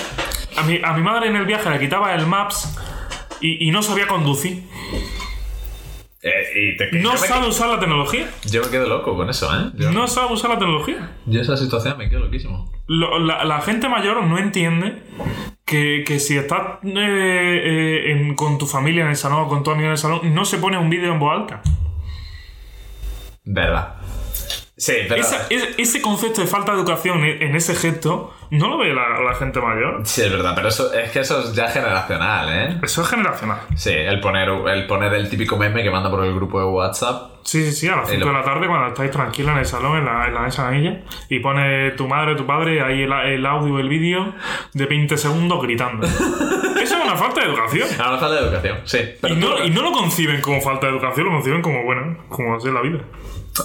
A 0.57 0.63
mi, 0.63 0.79
a 0.83 0.93
mi 0.93 1.01
madre 1.01 1.29
en 1.29 1.35
el 1.35 1.45
viaje 1.45 1.69
le 1.69 1.79
quitaba 1.79 2.13
el 2.15 2.25
Maps 2.25 2.77
y, 3.41 3.67
y 3.67 3.71
no 3.71 3.82
sabía 3.82 4.08
conducir. 4.08 4.63
Eh, 6.21 6.73
y 6.73 6.78
te- 6.78 6.91
No 6.99 7.15
sabe 7.15 7.47
usar 7.47 7.69
la 7.69 7.80
tecnología. 7.80 8.30
yo 8.52 8.62
me 8.63 8.69
quedo 8.69 8.88
loco 8.89 9.15
con 9.15 9.30
eso, 9.30 9.47
¿eh? 9.58 9.71
Yo, 9.75 9.91
No 9.91 10.06
sabe 10.08 10.34
usar 10.34 10.49
la 10.49 10.60
tecnología. 10.60 11.12
yo 11.25 11.39
esa 11.41 11.56
situación 11.56 11.97
me 11.97 12.10
quedo 12.10 12.19
loquísimo. 12.19 12.69
Lo- 12.88 13.19
la, 13.19 13.45
la 13.45 13.62
gente 13.62 13.88
mayor 13.88 14.21
no 14.25 14.38
entiende 14.38 15.02
que, 15.65 16.04
que 16.06 16.19
si 16.19 16.36
estás 16.38 16.80
eh, 16.84 16.91
eh, 16.93 18.12
en- 18.12 18.36
con 18.36 18.58
tu 18.58 18.65
familia 18.67 19.04
en 19.04 19.12
el 19.12 19.15
salón 19.15 19.41
o 19.43 19.47
con 19.47 19.63
tu 19.63 19.71
amigo 19.71 19.86
en 19.86 19.91
el 19.93 19.97
salón, 19.97 20.19
no 20.36 20.43
se 20.43 20.58
pone 20.58 20.78
un 20.78 20.89
vídeo 20.89 21.13
en 21.13 21.19
voz 21.19 21.39
alta. 21.39 21.62
Verdad. 23.45 23.95
Sí, 24.79 24.93
pero... 25.07 25.21
Esa- 25.21 25.45
es- 25.49 25.75
ese 25.77 26.01
concepto 26.01 26.41
de 26.41 26.47
falta 26.47 26.71
de 26.71 26.79
educación 26.79 27.23
en 27.23 27.55
ese 27.55 27.75
gesto 27.75 28.33
no 28.49 28.69
lo 28.69 28.77
ve 28.79 28.93
la, 28.93 29.19
la 29.19 29.35
gente 29.35 29.59
mayor. 29.61 30.01
Sí, 30.05 30.21
es 30.21 30.31
verdad, 30.31 30.53
pero 30.55 30.69
eso 30.69 30.91
es 30.93 31.11
que 31.11 31.19
eso 31.19 31.39
es 31.41 31.53
ya 31.53 31.67
generacional, 31.67 32.49
¿eh? 32.49 32.79
Eso 32.81 33.01
es 33.03 33.09
generacional. 33.09 33.59
Sí, 33.75 33.91
el 33.91 34.19
poner, 34.21 34.49
el 34.49 34.87
poner 34.87 35.13
el 35.13 35.29
típico 35.29 35.57
meme 35.57 35.83
que 35.83 35.91
manda 35.91 36.09
por 36.09 36.23
el 36.25 36.33
grupo 36.33 36.59
de 36.59 36.65
WhatsApp. 36.65 37.33
Sí, 37.43 37.63
sí, 37.65 37.71
sí, 37.73 37.87
a 37.89 37.97
las 37.97 38.09
5 38.09 38.21
lo- 38.25 38.31
de 38.31 38.37
la 38.39 38.43
tarde 38.43 38.67
cuando 38.67 38.87
estáis 38.87 39.11
tranquilos 39.11 39.51
en 39.51 39.57
el 39.59 39.65
salón, 39.65 39.97
en 39.97 40.05
la, 40.05 40.27
en 40.27 40.33
la 40.33 40.41
mesa 40.41 40.67
anilla, 40.67 41.01
y 41.29 41.39
pone 41.39 41.91
tu 41.91 42.07
madre, 42.07 42.35
tu 42.35 42.45
padre, 42.45 42.81
ahí 42.81 43.01
el, 43.03 43.11
el 43.11 43.45
audio, 43.45 43.79
el 43.79 43.89
vídeo 43.89 44.33
de 44.73 44.85
20 44.85 45.17
segundos 45.17 45.61
gritando. 45.61 46.07
Es 46.99 47.05
una 47.05 47.15
falta 47.15 47.41
de 47.41 47.47
educación. 47.47 47.88
Una 47.95 48.17
falta 48.17 48.31
de 48.35 48.39
educación, 48.47 48.77
sí. 48.85 48.99
Pero 49.21 49.33
Y 49.33 49.38
no, 49.38 49.55
tú- 49.55 49.63
y 49.63 49.69
no 49.71 49.81
lo 49.81 49.91
conciben 49.91 50.41
como 50.41 50.62
falta 50.62 50.88
de 50.88 50.93
educación, 50.93 51.25
lo 51.27 51.31
conciben 51.33 51.62
como, 51.62 51.83
bueno, 51.83 52.17
como 52.29 52.55
así 52.55 52.67
es 52.67 52.73
la 52.73 52.81
vida. 52.81 52.99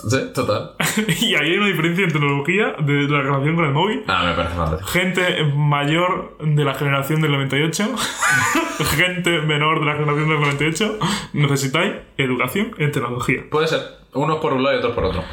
Sí, 0.09 0.18
total. 0.35 0.73
y 1.20 1.35
ahí 1.37 1.51
hay 1.53 1.57
una 1.59 1.66
diferencia 1.68 2.05
en 2.05 2.12
tecnología 2.12 2.75
de 2.81 2.92
la 3.09 3.23
relación 3.23 3.55
con 3.55 3.64
el 3.66 3.70
móvil. 3.73 4.03
Ah, 4.09 4.25
me 4.25 4.33
parece 4.35 4.55
fantástico. 4.57 4.90
Gente 4.90 5.44
mayor 5.55 6.37
de 6.40 6.64
la 6.64 6.75
generación 6.75 7.20
del 7.20 7.31
98, 7.33 7.94
gente 8.97 9.40
menor 9.42 9.81
de 9.81 9.87
la 9.87 9.92
generación 9.94 10.29
del 10.29 10.40
98, 10.40 10.99
necesitáis 11.35 11.92
educación 12.18 12.75
en 12.79 12.90
tecnología. 12.92 13.42
Puede 13.51 13.68
ser. 13.68 13.81
Unos 14.14 14.38
por 14.38 14.53
un 14.53 14.62
lado 14.62 14.77
y 14.77 14.79
otros 14.79 14.94
por 14.94 15.05
otro. 15.07 15.25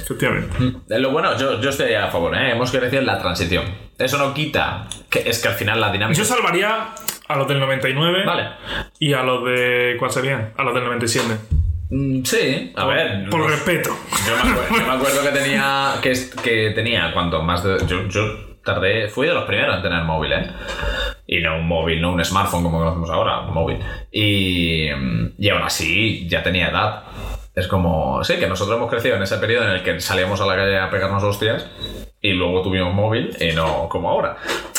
Efectivamente. 0.00 0.56
Eh, 0.88 0.98
Lo 1.00 1.10
bueno, 1.10 1.36
yo, 1.38 1.60
yo 1.60 1.70
estoy 1.70 1.92
a 1.94 2.06
favor, 2.08 2.36
¿eh? 2.36 2.52
Hemos 2.52 2.70
crecido 2.70 3.00
en 3.00 3.06
la 3.06 3.18
transición. 3.18 3.64
Eso 3.98 4.16
no 4.16 4.32
quita 4.32 4.86
que 5.10 5.28
es 5.28 5.40
que 5.42 5.48
al 5.48 5.54
final 5.54 5.80
la 5.80 5.90
dinámica. 5.90 6.16
Yo 6.18 6.24
salvaría 6.24 6.90
a 7.28 7.36
los 7.36 7.46
del 7.48 7.60
99 7.60 8.24
Vale. 8.24 8.48
y 8.98 9.12
a 9.12 9.22
los 9.22 9.44
de. 9.44 9.96
¿Cuál 9.98 10.10
serían? 10.10 10.52
A 10.56 10.62
los 10.62 10.74
del 10.74 10.84
97. 10.84 11.34
Mm, 11.90 12.22
sí, 12.24 12.72
a 12.76 12.86
ver. 12.86 13.28
Por 13.30 13.40
no- 13.40 13.48
respeto. 13.48 13.90
Yo 14.26 14.34
me, 14.44 14.50
acuerdo, 14.50 14.76
yo 14.78 14.86
me 14.86 14.92
acuerdo 14.92 15.22
que 15.22 15.38
tenía. 15.38 15.94
Que, 16.02 16.12
que 16.42 16.70
tenía 16.74 17.12
cuanto 17.12 17.42
más 17.42 17.62
de. 17.64 17.78
Yo, 17.86 18.06
yo 18.08 18.22
tardé. 18.64 19.08
Fui 19.08 19.26
de 19.26 19.34
los 19.34 19.44
primeros 19.44 19.76
en 19.76 19.82
tener 19.82 20.02
móvil, 20.04 20.32
¿eh? 20.32 20.50
Y 21.26 21.40
no 21.40 21.56
un 21.58 21.68
móvil, 21.68 22.00
no 22.00 22.12
un 22.12 22.24
smartphone 22.24 22.62
como 22.62 22.78
conocemos 22.78 23.10
ahora, 23.10 23.40
un 23.40 23.54
móvil. 23.54 23.78
Y. 24.12 24.88
mm, 24.94 25.32
Y 25.38 25.48
aún 25.50 25.62
así, 25.62 26.26
ya 26.28 26.42
tenía 26.42 26.68
edad. 26.68 27.04
Es 27.54 27.66
como. 27.68 28.22
Sí, 28.24 28.36
que 28.36 28.46
nosotros 28.46 28.76
hemos 28.76 28.90
crecido 28.90 29.16
en 29.16 29.22
ese 29.22 29.36
periodo 29.38 29.64
en 29.64 29.70
el 29.70 29.82
que 29.82 29.98
salíamos 30.00 30.40
a 30.40 30.46
la 30.46 30.56
calle 30.56 30.78
a 30.78 30.90
pegarnos 30.90 31.22
hostias. 31.24 31.66
Y 32.20 32.32
luego 32.32 32.62
tuvimos 32.62 32.92
móvil 32.94 33.36
y 33.40 33.52
no 33.54 33.88
como 33.88 34.10
ahora. 34.10 34.36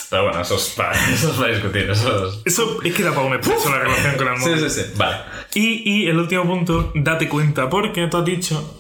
Pero 0.09 0.23
bueno, 0.23 0.41
eso 0.41 0.55
es 0.55 0.73
para, 0.75 0.91
eso 1.13 1.31
es 1.31 1.37
para 1.37 1.49
discutir. 1.53 1.89
Eso 1.89 2.27
es... 2.27 2.41
Eso 2.45 2.77
es 2.83 2.93
que 2.95 3.03
tampoco 3.03 3.29
me 3.29 3.35
expreso 3.37 3.69
la 3.69 3.79
relación 3.79 4.15
con 4.17 4.27
el 4.27 4.39
móvil. 4.39 4.59
Sí, 4.59 4.69
sí, 4.69 4.81
sí. 4.83 4.93
Vale. 4.97 5.17
Y, 5.53 6.03
y 6.03 6.07
el 6.07 6.17
último 6.17 6.43
punto, 6.45 6.91
date 6.95 7.27
cuenta, 7.29 7.69
porque 7.69 8.07
tú 8.07 8.17
has 8.17 8.25
dicho 8.25 8.75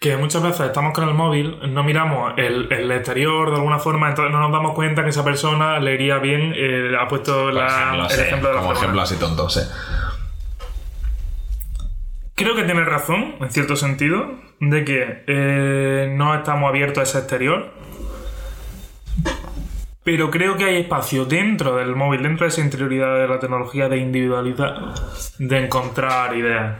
que 0.00 0.16
muchas 0.16 0.42
veces 0.42 0.62
estamos 0.66 0.92
con 0.94 1.08
el 1.08 1.14
móvil, 1.14 1.58
no 1.72 1.84
miramos 1.84 2.32
el, 2.36 2.72
el 2.72 2.90
exterior 2.90 3.50
de 3.50 3.56
alguna 3.56 3.78
forma, 3.78 4.08
entonces 4.08 4.32
no 4.32 4.40
nos 4.40 4.50
damos 4.50 4.74
cuenta 4.74 5.04
que 5.04 5.10
esa 5.10 5.22
persona 5.22 5.78
le 5.78 5.94
iría 5.94 6.18
bien, 6.18 6.52
eh, 6.56 6.96
ha 7.00 7.06
puesto 7.06 7.52
la- 7.52 7.66
ejemplo, 7.68 8.04
el 8.06 8.10
sí, 8.10 8.20
ejemplo 8.20 8.48
de 8.48 8.54
la 8.56 8.60
como 8.62 8.72
ejemplo 8.72 9.00
así 9.00 9.14
tonto, 9.16 9.48
sí. 9.48 9.60
Creo 12.34 12.56
que 12.56 12.64
tienes 12.64 12.86
razón, 12.86 13.36
en 13.40 13.50
cierto 13.50 13.76
sentido, 13.76 14.26
de 14.58 14.84
que 14.84 15.24
eh, 15.28 16.12
no 16.16 16.34
estamos 16.34 16.68
abiertos 16.68 16.98
a 16.98 17.02
ese 17.02 17.18
exterior. 17.18 17.70
Pero 20.04 20.30
creo 20.30 20.56
que 20.56 20.64
hay 20.64 20.76
espacio 20.78 21.24
dentro 21.24 21.76
del 21.76 21.94
móvil, 21.94 22.22
dentro 22.22 22.44
de 22.44 22.48
esa 22.48 22.60
interioridad 22.60 23.18
de 23.18 23.28
la 23.28 23.38
tecnología 23.38 23.88
de 23.88 23.98
individualidad, 23.98 24.94
de 25.38 25.58
encontrar 25.58 26.36
ideas. 26.36 26.76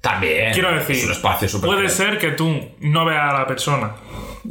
También. 0.00 0.52
Quiero 0.52 0.72
decir, 0.72 0.96
Es 0.96 1.04
un 1.04 1.12
espacio 1.12 1.48
súper 1.48 1.70
puede 1.70 1.88
ser 1.88 2.18
que 2.18 2.30
tú 2.30 2.60
no 2.80 3.04
veas 3.04 3.34
a 3.34 3.38
la 3.40 3.46
persona 3.46 3.94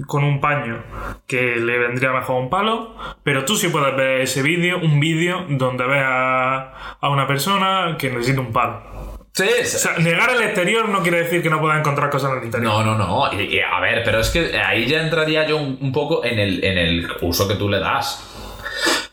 con 0.06 0.24
un 0.24 0.40
paño 0.40 0.84
que 1.26 1.56
le 1.56 1.80
vendría 1.80 2.12
mejor 2.12 2.42
un 2.42 2.50
palo, 2.50 2.96
pero 3.24 3.46
tú 3.46 3.56
sí 3.56 3.70
puedes 3.70 3.96
ver 3.96 4.22
ese 4.22 4.42
vídeo, 4.42 4.80
un 4.80 5.00
vídeo 5.00 5.46
donde 5.50 5.86
veas 5.86 6.68
a 7.00 7.10
una 7.10 7.26
persona 7.28 7.96
que 7.98 8.10
necesita 8.10 8.42
un 8.42 8.52
palo. 8.52 8.97
Sí. 9.38 9.48
O 9.62 9.66
sea, 9.66 9.98
negar 10.00 10.32
el 10.32 10.42
exterior 10.42 10.90
no 10.90 11.02
quiere 11.04 11.20
decir 11.24 11.44
que 11.44 11.50
no 11.50 11.60
puedas 11.62 11.78
encontrar 11.80 12.10
cosas 12.10 12.32
en 12.32 12.38
el 12.40 12.44
interior. 12.46 12.72
No, 12.74 12.84
no, 12.84 12.98
no. 12.98 13.30
Y, 13.40 13.56
y, 13.58 13.60
a 13.60 13.80
ver, 13.80 14.02
pero 14.04 14.20
es 14.20 14.30
que 14.30 14.58
ahí 14.60 14.88
ya 14.88 15.02
entraría 15.02 15.46
yo 15.46 15.58
un, 15.58 15.78
un 15.80 15.92
poco 15.92 16.26
en 16.26 16.40
el, 16.40 16.64
en 16.64 16.78
el 16.78 17.08
uso 17.22 17.48
que 17.48 17.54
tú 17.56 17.70
le 17.70 17.80
das. 17.80 18.24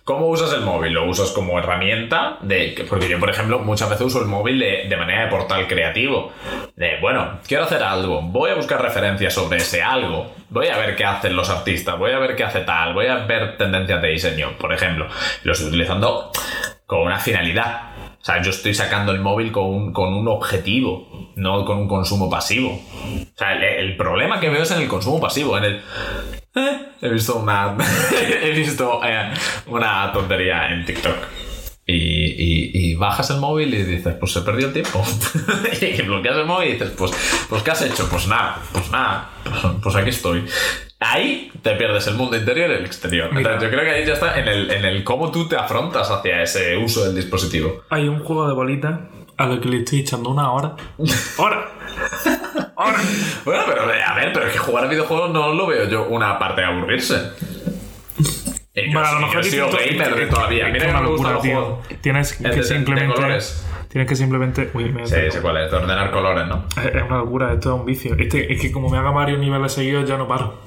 ¿Cómo 0.02 0.26
usas 0.28 0.52
el 0.52 0.60
móvil? 0.62 0.92
¿Lo 0.92 1.04
usas 1.08 1.30
como 1.30 1.58
herramienta? 1.58 2.36
De, 2.42 2.74
que- 2.74 2.84
porque 2.84 3.08
yo, 3.08 3.18
por 3.18 3.30
ejemplo, 3.30 3.58
muchas 3.58 3.88
veces 3.90 4.06
uso 4.06 4.20
el 4.20 4.26
móvil 4.26 4.58
de, 4.58 4.86
de 4.88 4.96
manera 4.96 5.24
de 5.24 5.30
portal 5.30 5.66
creativo. 5.66 6.32
De, 6.76 6.98
bueno, 7.00 7.40
quiero 7.46 7.64
hacer 7.64 7.82
algo, 7.82 8.20
voy 8.22 8.50
a 8.50 8.54
buscar 8.54 8.80
referencias 8.82 9.32
sobre 9.34 9.58
ese 9.58 9.82
algo, 9.82 10.30
voy 10.50 10.68
a 10.68 10.76
ver 10.76 10.96
qué 10.96 11.04
hacen 11.04 11.34
los 11.36 11.48
artistas, 11.50 11.98
voy 11.98 12.12
a 12.12 12.18
ver 12.18 12.34
qué 12.36 12.44
hace 12.44 12.60
tal, 12.60 12.92
voy 12.94 13.06
a 13.06 13.16
ver 13.26 13.56
tendencias 13.56 14.02
de 14.02 14.08
diseño, 14.08 14.52
por 14.58 14.72
ejemplo. 14.74 15.06
Lo 15.42 15.52
estoy 15.52 15.68
utilizando 15.68 16.30
con 16.86 17.00
una 17.00 17.18
finalidad. 17.18 17.93
O 18.24 18.26
sea, 18.26 18.40
yo 18.40 18.52
estoy 18.52 18.72
sacando 18.72 19.12
el 19.12 19.20
móvil 19.20 19.52
con 19.52 19.66
un, 19.66 19.92
con 19.92 20.14
un 20.14 20.26
objetivo, 20.28 21.30
no 21.36 21.62
con 21.66 21.76
un 21.76 21.86
consumo 21.86 22.30
pasivo. 22.30 22.70
O 22.70 23.36
sea, 23.36 23.52
el, 23.52 23.98
problema 23.98 24.40
que 24.40 24.48
veo 24.48 24.62
es 24.62 24.70
en 24.70 24.80
el 24.80 24.88
consumo 24.88 25.20
pasivo, 25.20 25.58
en 25.58 25.64
el... 25.64 25.82
Eh, 26.54 26.86
he 27.02 27.08
visto 27.10 27.36
una... 27.36 27.76
he 28.42 28.50
visto 28.52 29.02
eh, 29.04 29.30
una 29.66 30.10
tontería 30.10 30.72
en 30.72 30.86
TikTok. 30.86 31.16
Y, 31.86 32.92
y- 32.92 32.94
bajas 32.94 33.28
el 33.28 33.40
móvil 33.40 33.74
y 33.74 33.82
dices, 33.82 34.14
pues 34.18 34.34
he 34.36 34.40
perdido 34.40 34.68
el 34.68 34.72
tiempo. 34.72 35.04
y 35.82 36.00
bloqueas 36.00 36.38
el 36.38 36.46
móvil 36.46 36.70
y 36.70 36.72
dices, 36.72 36.92
pues, 36.96 37.12
pues 37.50 37.62
¿qué 37.62 37.72
has 37.72 37.82
hecho? 37.82 38.08
Pues 38.08 38.26
nada, 38.26 38.58
pues 38.72 38.90
nada, 38.90 39.32
pues, 39.44 39.74
pues 39.82 39.96
aquí 39.96 40.08
estoy. 40.08 40.46
Ahí 41.06 41.50
te 41.62 41.74
pierdes 41.76 42.06
el 42.06 42.14
mundo 42.14 42.36
interior 42.36 42.70
y 42.70 42.74
el 42.74 42.84
exterior. 42.86 43.28
Entonces, 43.36 43.62
yo 43.62 43.68
creo 43.70 43.82
que 43.84 43.90
ahí 43.90 44.06
ya 44.06 44.14
está 44.14 44.38
en 44.38 44.48
el, 44.48 44.70
en 44.70 44.84
el 44.84 45.04
cómo 45.04 45.30
tú 45.30 45.46
te 45.48 45.56
afrontas 45.56 46.10
hacia 46.10 46.42
ese 46.42 46.76
uso 46.78 47.04
del 47.04 47.14
dispositivo. 47.14 47.82
Hay 47.90 48.08
un 48.08 48.20
juego 48.20 48.48
de 48.48 48.54
bolitas 48.54 49.00
a 49.36 49.46
lo 49.46 49.60
que 49.60 49.68
le 49.68 49.78
estoy 49.78 50.00
echando 50.00 50.30
una 50.30 50.50
hora. 50.52 50.76
¡Hora! 51.38 51.66
¡Hora! 52.76 52.98
Bueno, 53.44 53.62
pero 53.66 53.82
a 53.82 54.14
ver, 54.14 54.32
pero 54.32 54.46
es 54.46 54.52
que 54.52 54.58
jugar 54.58 54.84
a 54.84 54.88
videojuegos 54.88 55.30
no 55.30 55.52
lo 55.52 55.66
veo 55.66 55.88
yo 55.88 56.06
una 56.08 56.38
parte 56.38 56.62
de 56.62 56.66
aburrirse. 56.68 57.16
Eh, 58.76 58.86
yo 58.90 58.92
Bueno, 58.98 59.06
a 59.08 59.12
lo 59.14 59.20
mejor 59.20 59.34
yo 59.42 59.48
he 59.48 59.50
sido 59.50 59.68
gamer 59.70 60.14
de 60.16 60.26
todavía. 60.26 60.68
Mira 60.68 60.86
que 60.86 60.92
me 60.92 61.06
gustan 61.08 61.34
locura, 61.34 61.40
tío. 61.40 61.78
Tienes 62.00 62.32
que 62.32 62.48
de- 62.48 62.56
de 62.56 62.62
simplemente. 62.64 63.14
colores. 63.14 63.66
Tienes 63.88 64.08
que 64.08 64.16
simplemente. 64.16 64.70
Uy, 64.74 64.90
me 64.90 65.06
Sí, 65.06 65.14
sé 65.30 65.40
cuál 65.40 65.58
es, 65.58 65.70
de 65.70 65.76
ordenar 65.76 66.10
colores, 66.10 66.48
¿no? 66.48 66.64
Es 66.76 66.86
es 66.96 67.02
una 67.04 67.18
locura, 67.18 67.52
esto 67.52 67.72
es 67.74 67.80
un 67.80 67.86
vicio. 67.86 68.16
Este, 68.18 68.52
es 68.52 68.60
que 68.60 68.72
como 68.72 68.88
me 68.88 68.98
haga 68.98 69.10
varios 69.12 69.38
niveles 69.38 69.72
seguidos 69.72 70.08
ya 70.08 70.16
no 70.16 70.26
paro. 70.26 70.60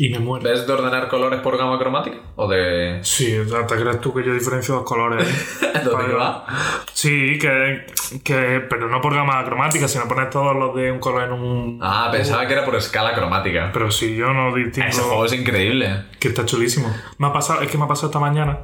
Y 0.00 0.10
me 0.10 0.20
muero. 0.20 0.48
¿Ves 0.48 0.64
de 0.64 0.72
ordenar 0.72 1.08
colores 1.08 1.40
por 1.40 1.58
gama 1.58 1.76
cromática? 1.76 2.18
¿O 2.36 2.46
de.? 2.46 3.00
Sí, 3.02 3.36
¿te 3.66 3.74
crees 3.74 4.00
tú 4.00 4.14
que 4.14 4.24
yo 4.24 4.32
diferencio 4.32 4.76
dos 4.76 4.84
colores? 4.84 5.26
¿Dónde 5.84 6.14
va? 6.14 6.46
Sí, 6.92 7.36
que, 7.36 7.84
que. 8.22 8.60
Pero 8.70 8.88
no 8.88 9.00
por 9.00 9.12
gama 9.12 9.44
cromática, 9.44 9.88
sino 9.88 10.06
poner 10.06 10.30
todos 10.30 10.54
los 10.54 10.76
de 10.76 10.92
un 10.92 11.00
color 11.00 11.24
en 11.24 11.32
un. 11.32 11.78
Ah, 11.82 12.10
pensaba 12.12 12.46
que 12.46 12.52
era 12.52 12.64
por 12.64 12.76
escala 12.76 13.12
cromática. 13.12 13.70
Pero 13.72 13.90
si 13.90 14.14
yo 14.14 14.32
no 14.32 14.54
distingo. 14.54 14.86
Ese 14.86 15.02
juego 15.02 15.24
es 15.24 15.32
increíble. 15.32 16.04
Que 16.20 16.28
está 16.28 16.46
chulísimo. 16.46 16.88
Me 17.18 17.26
ha 17.26 17.32
pasado, 17.32 17.62
es 17.62 17.68
que 17.68 17.76
me 17.76 17.84
ha 17.84 17.88
pasado 17.88 18.06
esta 18.06 18.20
mañana 18.20 18.60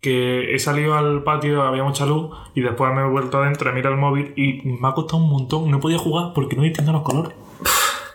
que 0.00 0.54
he 0.54 0.58
salido 0.60 0.94
al 0.94 1.24
patio, 1.24 1.62
había 1.62 1.82
mucha 1.82 2.06
luz 2.06 2.30
y 2.54 2.60
después 2.60 2.92
me 2.94 3.00
he 3.00 3.08
vuelto 3.08 3.38
adentro, 3.38 3.70
he 3.70 3.72
mirado 3.72 3.92
el 3.92 4.00
móvil 4.00 4.32
y 4.36 4.62
me 4.62 4.86
ha 4.86 4.92
costado 4.92 5.20
un 5.20 5.30
montón. 5.30 5.68
No 5.68 5.80
podía 5.80 5.98
jugar 5.98 6.32
porque 6.32 6.54
no 6.54 6.62
distingo 6.62 6.92
los 6.92 7.02
colores. 7.02 7.32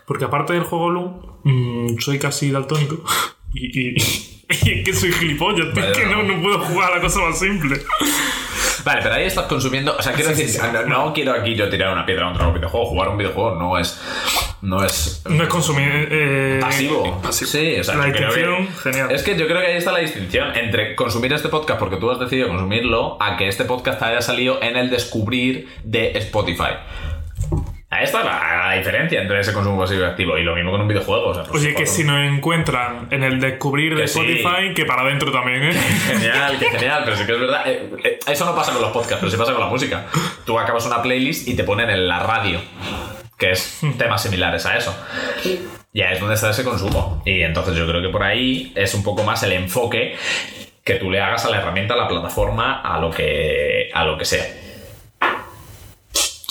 Porque 0.05 0.25
aparte 0.25 0.53
del 0.53 0.63
juego 0.63 0.89
luz, 0.89 1.11
mm, 1.43 1.97
soy 1.99 2.19
casi 2.19 2.51
daltónico. 2.51 3.03
Y, 3.53 3.65
y- 3.89 3.89
y 4.63 4.71
es 4.79 4.85
que 4.85 4.93
soy 4.93 5.11
gilipollas, 5.11 5.77
es 5.77 5.97
que 5.97 6.05
no, 6.05 6.23
no. 6.23 6.41
puedo 6.41 6.59
jugar 6.59 6.93
a 6.93 6.95
la 6.95 7.01
cosa 7.01 7.19
más 7.19 7.37
simple. 7.37 7.81
Vale, 8.85 9.01
pero 9.03 9.15
ahí 9.15 9.25
estás 9.25 9.45
consumiendo. 9.47 9.93
O 9.97 10.01
sea, 10.01 10.13
quiero 10.13 10.29
Sí, 10.33 10.43
decir, 10.43 10.61
sí, 10.61 10.65
sí. 10.65 10.73
No, 10.87 11.05
no 11.07 11.13
quiero 11.13 11.33
aquí 11.33 11.53
yo 11.53 11.69
tirar 11.69 11.91
una 11.91 12.05
piedra 12.05 12.27
contra 12.27 12.47
un 12.47 12.53
videojuego. 12.53 12.85
Jugar 12.87 13.09
un 13.09 13.17
videojuego 13.17 13.55
no 13.59 13.77
es. 13.77 13.99
No 14.61 14.83
es. 14.85 15.21
No 15.29 15.43
es 15.43 15.49
consumir. 15.49 16.07
eh, 16.11 16.59
Pasivo. 16.61 17.19
pasivo. 17.21 17.49
Sí, 17.51 17.75
o 17.79 17.83
sea, 17.83 17.95
La 17.95 18.05
que- 18.05 18.19
distinción, 18.19 18.67
genial. 18.81 19.11
Es 19.11 19.23
que 19.23 19.37
yo 19.37 19.47
creo 19.47 19.59
que 19.59 19.67
ahí 19.67 19.77
está 19.77 19.91
la 19.91 19.99
distinción 19.99 20.55
entre 20.55 20.95
consumir 20.95 21.33
este 21.33 21.49
podcast 21.49 21.77
porque 21.79 21.97
tú 21.97 22.09
has 22.09 22.19
decidido 22.19 22.47
consumirlo 22.47 23.17
a 23.21 23.35
que 23.37 23.47
este 23.49 23.65
podcast 23.65 24.01
haya 24.01 24.21
salido 24.21 24.61
en 24.63 24.77
el 24.77 24.89
descubrir 24.89 25.67
de 25.83 26.17
Spotify. 26.17 26.71
Ahí 28.01 28.05
está 28.07 28.23
la, 28.23 28.69
la 28.69 28.73
diferencia 28.77 29.21
entre 29.21 29.39
ese 29.39 29.53
consumo 29.53 29.79
pasivo 29.79 30.01
y 30.01 30.05
activo. 30.05 30.35
Y 30.39 30.43
lo 30.43 30.55
mismo 30.55 30.71
con 30.71 30.81
un 30.81 30.87
videojuego. 30.87 31.27
o 31.27 31.33
sea, 31.35 31.43
pues, 31.43 31.61
Oye, 31.61 31.75
que 31.75 31.85
si 31.85 32.03
nos 32.03 32.17
encuentran 32.19 33.07
en 33.11 33.23
el 33.23 33.39
descubrir 33.39 33.93
de 33.95 34.01
Que 34.01 34.07
sí. 34.07 34.19
Spotify, 34.19 34.73
que 34.73 34.85
para 34.85 35.03
adentro 35.03 35.31
también, 35.31 35.65
¿eh? 35.65 35.73
Genial, 36.07 36.57
que 36.57 36.65
genial, 36.71 37.03
pero 37.05 37.15
sí 37.15 37.25
que 37.27 37.33
es 37.33 37.39
verdad. 37.39 37.61
eh, 37.67 37.89
eh, 38.03 38.19
eso 38.25 38.43
no 38.45 38.55
pasa 38.55 38.71
con 38.73 38.81
los 38.81 38.89
podcasts, 38.91 39.17
pero 39.19 39.29
sí 39.29 39.37
pasa 39.37 39.51
con 39.51 39.61
la 39.61 39.67
música. 39.67 40.07
Tú 40.47 40.57
acabas 40.57 40.83
una 40.87 40.99
playlist 41.03 41.47
y 41.47 41.55
te 41.55 41.63
ponen 41.63 41.91
en 41.91 42.07
la 42.07 42.17
radio, 42.19 42.59
que 43.37 43.51
es 43.51 43.81
temas 43.99 44.23
similares 44.23 44.65
a 44.65 44.77
eso. 44.77 44.95
Ya 45.93 46.11
es 46.11 46.19
donde 46.19 46.33
está 46.33 46.49
ese 46.49 46.63
consumo. 46.63 47.21
Y 47.23 47.41
entonces 47.43 47.75
yo 47.75 47.85
creo 47.87 48.01
que 48.01 48.09
por 48.09 48.23
ahí 48.23 48.71
es 48.75 48.95
un 48.95 49.03
poco 49.03 49.23
más 49.23 49.43
el 49.43 49.51
enfoque 49.51 50.15
que 50.83 50.95
tú 50.95 51.11
le 51.11 51.21
hagas 51.21 51.45
a 51.45 51.49
la 51.51 51.57
herramienta, 51.59 51.93
a 51.93 51.97
la 51.97 52.07
plataforma, 52.07 52.81
a 52.81 52.99
lo 52.99 53.11
que, 53.11 53.91
a 53.93 54.03
lo 54.05 54.17
que 54.17 54.25
sea. 54.25 54.43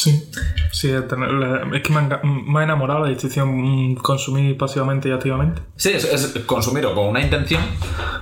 Sí. 0.02 0.30
Sí, 0.72 0.88
es 0.90 1.06
tener- 1.08 1.30
la- 1.32 1.76
es 1.76 1.82
que 1.82 1.92
me 1.92 1.98
ha, 2.00 2.20
me 2.22 2.60
ha 2.60 2.62
enamorado 2.62 3.00
la 3.00 3.08
distinción 3.08 3.94
consumir 3.96 4.56
pasivamente 4.56 5.10
y 5.10 5.12
activamente. 5.12 5.60
Sí, 5.76 5.90
es, 5.92 6.04
es 6.04 6.44
consumir 6.46 6.86
o 6.86 6.94
con 6.94 7.08
una 7.08 7.20
intención 7.20 7.60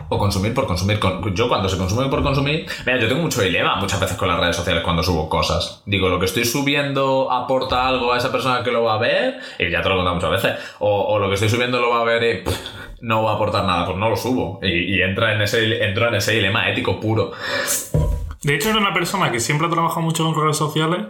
o 0.09 0.19
consumir 0.19 0.55
por 0.55 0.67
consumir. 0.67 0.99
Con- 0.99 1.33
Yo 1.37 1.49
cuando 1.49 1.69
se 1.69 1.77
consume 1.79 2.09
por 2.09 2.23
consumir... 2.25 2.67
Mira, 2.85 2.99
yo 2.99 3.07
tengo 3.07 3.23
mucho 3.23 3.43
dilema 3.43 3.77
muchas 3.77 4.01
veces 4.01 4.17
con 4.17 4.27
las 4.27 4.41
redes 4.41 4.57
sociales 4.57 4.83
cuando 4.83 5.05
subo 5.05 5.29
cosas. 5.29 5.83
Digo, 5.87 6.09
lo 6.09 6.19
que 6.19 6.25
estoy 6.27 6.45
subiendo 6.45 7.31
aporta 7.31 7.87
algo 7.87 8.13
a 8.13 8.19
esa 8.19 8.33
persona 8.33 8.65
que 8.65 8.73
lo 8.73 8.83
va 8.83 8.95
a 8.95 8.99
ver, 8.99 9.39
y 9.61 9.71
ya 9.71 9.81
te 9.81 9.89
lo 9.89 9.95
he 9.95 9.99
contado 9.99 10.17
muchas 10.17 10.31
veces. 10.43 10.59
O, 10.81 11.03
o 11.15 11.19
lo 11.21 11.29
que 11.29 11.35
estoy 11.35 11.49
subiendo 11.49 11.81
lo 11.81 11.91
va 11.91 12.01
a 12.01 12.05
ver 12.05 12.23
y 12.25 12.45
pff, 12.45 12.57
no 13.03 13.23
va 13.23 13.33
a 13.33 13.35
aportar 13.37 13.65
nada, 13.65 13.87
pues 13.87 13.97
no 13.99 14.11
lo 14.11 14.17
subo. 14.17 14.59
Y, 14.63 14.97
y 14.97 15.03
entra 15.03 15.33
en 15.33 15.43
ese, 15.43 15.85
entra 15.85 16.09
en 16.09 16.17
ese 16.17 16.33
dilema 16.33 16.69
ético 16.69 16.99
puro. 16.99 17.31
De 18.49 18.55
hecho, 18.55 18.71
era 18.71 18.79
una 18.79 18.95
persona 18.95 19.31
que 19.31 19.41
siempre 19.41 19.67
ha 19.67 19.71
trabajado 19.71 20.01
mucho 20.01 20.25
con 20.25 20.43
redes 20.43 20.57
sociales, 20.57 21.01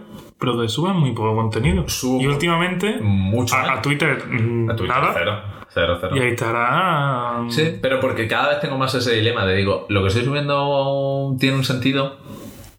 pero 0.41 0.61
que 0.61 0.68
sube 0.68 0.93
muy 0.93 1.12
poco 1.12 1.36
contenido. 1.36 1.89
Subo 1.89 2.20
y 2.20 2.26
últimamente, 2.26 2.99
mucho, 3.01 3.55
a, 3.55 3.64
¿eh? 3.64 3.70
a 3.70 3.80
Twitter, 3.80 4.24
mm, 4.26 4.68
A 4.68 4.74
Twitter, 4.74 4.97
nada. 4.97 5.12
cero. 5.14 5.41
Cero, 5.72 5.99
cero. 6.01 6.16
Y 6.16 6.18
ahí 6.18 6.30
estará. 6.30 7.45
Sí, 7.49 7.78
pero 7.80 8.01
porque 8.01 8.26
cada 8.26 8.49
vez 8.49 8.61
tengo 8.61 8.76
más 8.76 8.93
ese 8.97 9.14
dilema 9.14 9.47
de 9.47 9.55
digo, 9.55 9.86
lo 9.89 10.03
que 10.03 10.09
estoy 10.09 10.24
subiendo 10.24 11.36
tiene 11.39 11.55
un 11.59 11.64
sentido. 11.64 12.16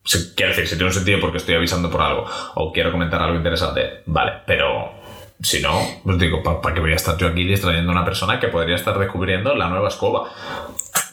Sí, 0.03 0.33
quiero 0.35 0.49
decir, 0.49 0.67
si 0.67 0.75
tiene 0.75 0.87
un 0.87 0.93
sentido 0.93 1.21
porque 1.21 1.37
estoy 1.37 1.55
avisando 1.55 1.89
por 1.89 2.01
algo 2.01 2.25
o 2.55 2.73
quiero 2.73 2.91
comentar 2.91 3.21
algo 3.21 3.37
interesante, 3.37 4.01
vale, 4.07 4.33
pero 4.45 4.91
si 5.41 5.61
no, 5.61 5.79
pues 6.03 6.19
digo, 6.19 6.43
¿para 6.43 6.75
qué 6.75 6.81
voy 6.81 6.91
a 6.91 6.95
estar 6.95 7.15
yo 7.17 7.27
aquí 7.27 7.45
distrayendo 7.45 7.91
a 7.91 7.95
una 7.95 8.03
persona 8.03 8.41
que 8.41 8.49
podría 8.49 8.75
estar 8.75 8.99
descubriendo 8.99 9.55
la 9.55 9.69
nueva 9.69 9.87
escoba? 9.87 10.29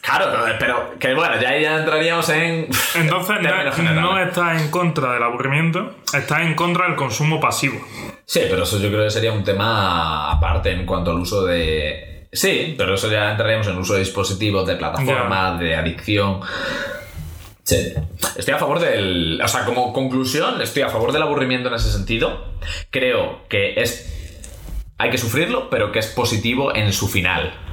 Claro, 0.07 0.55
pero 0.57 0.97
que 0.99 1.13
bueno, 1.13 1.39
ya 1.39 1.49
ahí 1.49 1.63
ya 1.63 1.79
entraríamos 1.79 2.29
en. 2.29 2.69
Entonces, 2.95 3.35
no, 3.41 4.01
no 4.01 4.19
estás 4.19 4.61
en 4.61 4.71
contra 4.71 5.13
del 5.13 5.23
aburrimiento, 5.23 5.95
estás 6.13 6.41
en 6.41 6.55
contra 6.55 6.85
del 6.85 6.95
consumo 6.95 7.41
pasivo. 7.41 7.85
Sí, 8.25 8.41
pero 8.49 8.63
eso 8.63 8.79
yo 8.79 8.89
creo 8.89 9.03
que 9.03 9.11
sería 9.11 9.33
un 9.33 9.43
tema 9.43 10.31
aparte 10.31 10.71
en 10.71 10.85
cuanto 10.85 11.11
al 11.11 11.17
uso 11.17 11.45
de. 11.45 12.27
Sí, 12.31 12.75
pero 12.77 12.95
eso 12.95 13.11
ya 13.11 13.31
entraríamos 13.31 13.67
en 13.67 13.73
el 13.73 13.79
uso 13.79 13.93
de 13.93 13.99
dispositivos, 13.99 14.65
de 14.65 14.75
plataformas, 14.75 15.59
de 15.59 15.75
adicción. 15.75 16.39
Sí. 17.63 17.93
Estoy 18.37 18.53
a 18.53 18.57
favor 18.57 18.79
del. 18.79 19.41
O 19.43 19.47
sea, 19.47 19.65
como 19.65 19.91
conclusión, 19.91 20.61
estoy 20.61 20.83
a 20.83 20.89
favor 20.89 21.11
del 21.11 21.23
aburrimiento 21.23 21.67
en 21.67 21.75
ese 21.75 21.91
sentido. 21.91 22.53
Creo 22.91 23.41
que 23.49 23.73
es. 23.81 24.13
Hay 24.97 25.09
que 25.09 25.17
sufrirlo, 25.17 25.69
pero 25.69 25.91
que 25.91 25.99
es 25.99 26.07
positivo 26.07 26.73
en 26.73 26.93
su 26.93 27.09
final. 27.09 27.66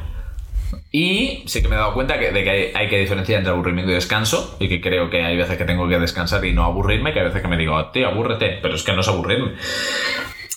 Y 0.97 1.43
sí 1.47 1.61
que 1.61 1.67
me 1.67 1.75
he 1.75 1.79
dado 1.79 1.93
cuenta 1.93 2.17
de 2.17 2.45
que 2.45 2.49
hay, 2.51 2.73
hay 2.73 2.89
que 2.89 3.01
diferenciar 3.01 3.39
entre 3.39 3.53
aburrimiento 3.53 3.91
y 3.91 3.97
descanso. 3.97 4.57
Y 4.61 4.69
que 4.69 4.81
creo 4.81 5.11
que 5.11 5.25
hay 5.25 5.37
veces 5.37 5.59
que 5.59 5.65
tengo 5.65 5.89
que 5.89 5.99
descansar 5.99 6.45
y 6.45 6.53
no 6.53 6.63
aburrirme, 6.63 7.13
que 7.13 7.19
hay 7.19 7.25
veces 7.25 7.43
que 7.43 7.49
me 7.49 7.57
digo, 7.57 7.85
tío, 7.91 8.07
abúrrete. 8.07 8.61
Pero 8.63 8.77
es 8.77 8.85
que 8.85 8.93
no 8.93 9.01
es 9.01 9.09
aburrirme. 9.09 9.55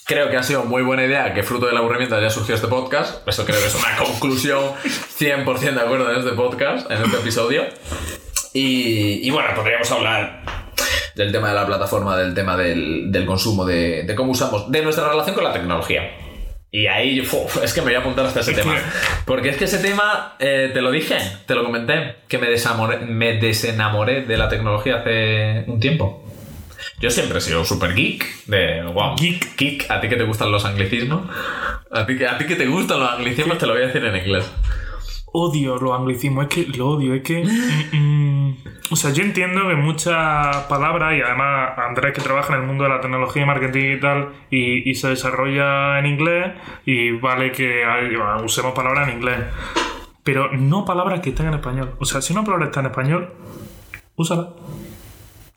Creo 0.05 0.29
que 0.29 0.37
ha 0.37 0.43
sido 0.43 0.63
muy 0.63 0.83
buena 0.83 1.03
idea 1.03 1.33
que 1.33 1.41
fruto 1.41 1.65
del 1.65 1.75
aburrimiento 1.75 2.15
haya 2.15 2.29
surgido 2.29 2.53
este 2.53 2.67
podcast. 2.67 3.27
Eso 3.27 3.45
creo 3.45 3.59
que 3.59 3.65
es 3.65 3.73
una 3.73 3.97
conclusión 4.05 4.73
100% 4.83 5.73
de 5.73 5.81
acuerdo 5.81 6.11
en 6.11 6.19
este 6.19 6.33
podcast, 6.33 6.91
en 6.91 7.01
este 7.01 7.17
episodio. 7.17 7.63
Y, 8.53 9.27
y 9.27 9.31
bueno, 9.31 9.49
podríamos 9.55 9.91
hablar 9.91 10.43
del 11.15 11.31
tema 11.31 11.49
de 11.49 11.55
la 11.55 11.65
plataforma, 11.65 12.15
del 12.15 12.35
tema 12.35 12.55
del, 12.55 13.11
del 13.11 13.25
consumo, 13.25 13.65
de, 13.65 14.03
de 14.03 14.13
cómo 14.13 14.33
usamos, 14.33 14.71
de 14.71 14.83
nuestra 14.83 15.09
relación 15.09 15.33
con 15.33 15.45
la 15.45 15.51
tecnología. 15.51 16.26
Y 16.79 16.85
ahí, 16.85 17.19
uf, 17.21 17.63
es 17.63 17.73
que 17.73 17.81
me 17.81 17.87
voy 17.87 17.95
a 17.95 17.99
apuntar 17.99 18.25
hasta 18.27 18.41
ese 18.41 18.51
Es 18.51 18.57
tema. 18.57 18.75
que- 18.75 18.81
Porque 19.25 19.49
es 19.49 19.57
que 19.57 19.65
ese 19.65 19.79
tema, 19.79 20.35
eh, 20.37 20.69
te 20.71 20.81
lo 20.81 20.91
dije, 20.91 21.17
te 21.47 21.55
lo 21.55 21.63
comenté, 21.63 22.17
que 22.27 22.37
me, 22.37 22.47
desamoré- 22.49 22.99
me 23.01 23.33
desenamoré 23.39 24.21
de 24.25 24.37
la 24.37 24.47
tecnología 24.47 24.97
hace 24.97 25.63
un 25.65 25.79
tiempo. 25.79 26.23
Yo 26.99 27.09
siempre 27.09 27.39
he 27.39 27.41
sido 27.41 27.65
súper 27.65 27.95
geek, 27.95 28.45
de 28.45 28.83
wow. 28.83 29.15
Geek. 29.15 29.55
Geek, 29.57 29.89
a 29.89 29.99
ti 30.01 30.07
que 30.07 30.17
te 30.17 30.23
gustan 30.23 30.51
los 30.51 30.65
anglicismos. 30.65 31.21
A 31.91 32.05
ti, 32.05 32.15
que- 32.15 32.27
a 32.27 32.37
ti 32.37 32.45
que 32.45 32.55
te 32.55 32.67
gustan 32.67 32.99
los 32.99 33.09
anglicismos, 33.11 33.57
te 33.57 33.65
lo 33.65 33.73
voy 33.73 33.81
a 33.81 33.87
decir 33.87 34.03
en 34.05 34.15
inglés. 34.15 34.45
Odio 35.33 35.75
los 35.77 35.91
anglicismos, 35.97 36.45
es 36.45 36.49
que 36.49 36.77
lo 36.77 36.89
odio, 36.89 37.13
es 37.13 37.21
que. 37.21 37.43
mm, 37.91 37.97
mm, 37.97 38.57
o 38.91 38.95
sea, 38.95 39.11
yo 39.11 39.23
entiendo 39.23 39.67
que 39.67 39.75
muchas 39.75 40.55
palabras, 40.69 41.15
y 41.17 41.21
además 41.21 41.71
Andrés 41.77 42.13
que 42.13 42.21
trabaja 42.21 42.55
en 42.55 42.61
el 42.61 42.67
mundo 42.67 42.85
de 42.85 42.89
la 42.91 43.01
tecnología 43.01 43.43
y 43.43 43.45
marketing 43.45 43.97
y 43.97 43.99
tal, 43.99 44.29
y, 44.49 44.89
y 44.89 44.95
se 44.95 45.09
desarrolla 45.09 45.99
en 45.99 46.05
inglés, 46.05 46.53
y 46.85 47.11
vale 47.11 47.51
que 47.51 47.83
hay- 47.83 48.15
usemos 48.43 48.73
palabras 48.73 49.09
en 49.09 49.15
inglés. 49.17 49.39
Pero 50.23 50.51
no 50.53 50.85
palabras 50.85 51.19
que 51.21 51.29
estén 51.29 51.47
en 51.47 51.53
español. 51.55 51.95
O 51.99 52.05
sea, 52.05 52.21
si 52.21 52.33
una 52.33 52.43
palabra 52.43 52.65
está 52.67 52.79
en 52.81 52.85
español, 52.87 53.33
úsala. 54.15 54.49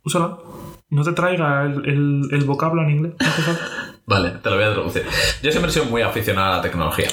Úsala. 0.04 0.38
No 0.90 1.04
te 1.04 1.12
traiga 1.12 1.62
el, 1.64 1.88
el- 1.88 2.28
el 2.32 2.44
vocablo 2.44 2.82
en 2.82 2.90
inglés. 2.90 3.12
no. 3.20 3.54
Vale, 4.06 4.30
te 4.42 4.50
lo 4.50 4.56
voy 4.56 4.64
a 4.64 4.72
traducir. 4.72 5.04
Yo 5.40 5.50
siempre 5.52 5.70
he 5.70 5.72
sido 5.74 5.84
muy 5.86 6.02
aficionado 6.02 6.54
a 6.54 6.56
la 6.56 6.62
tecnología. 6.62 7.06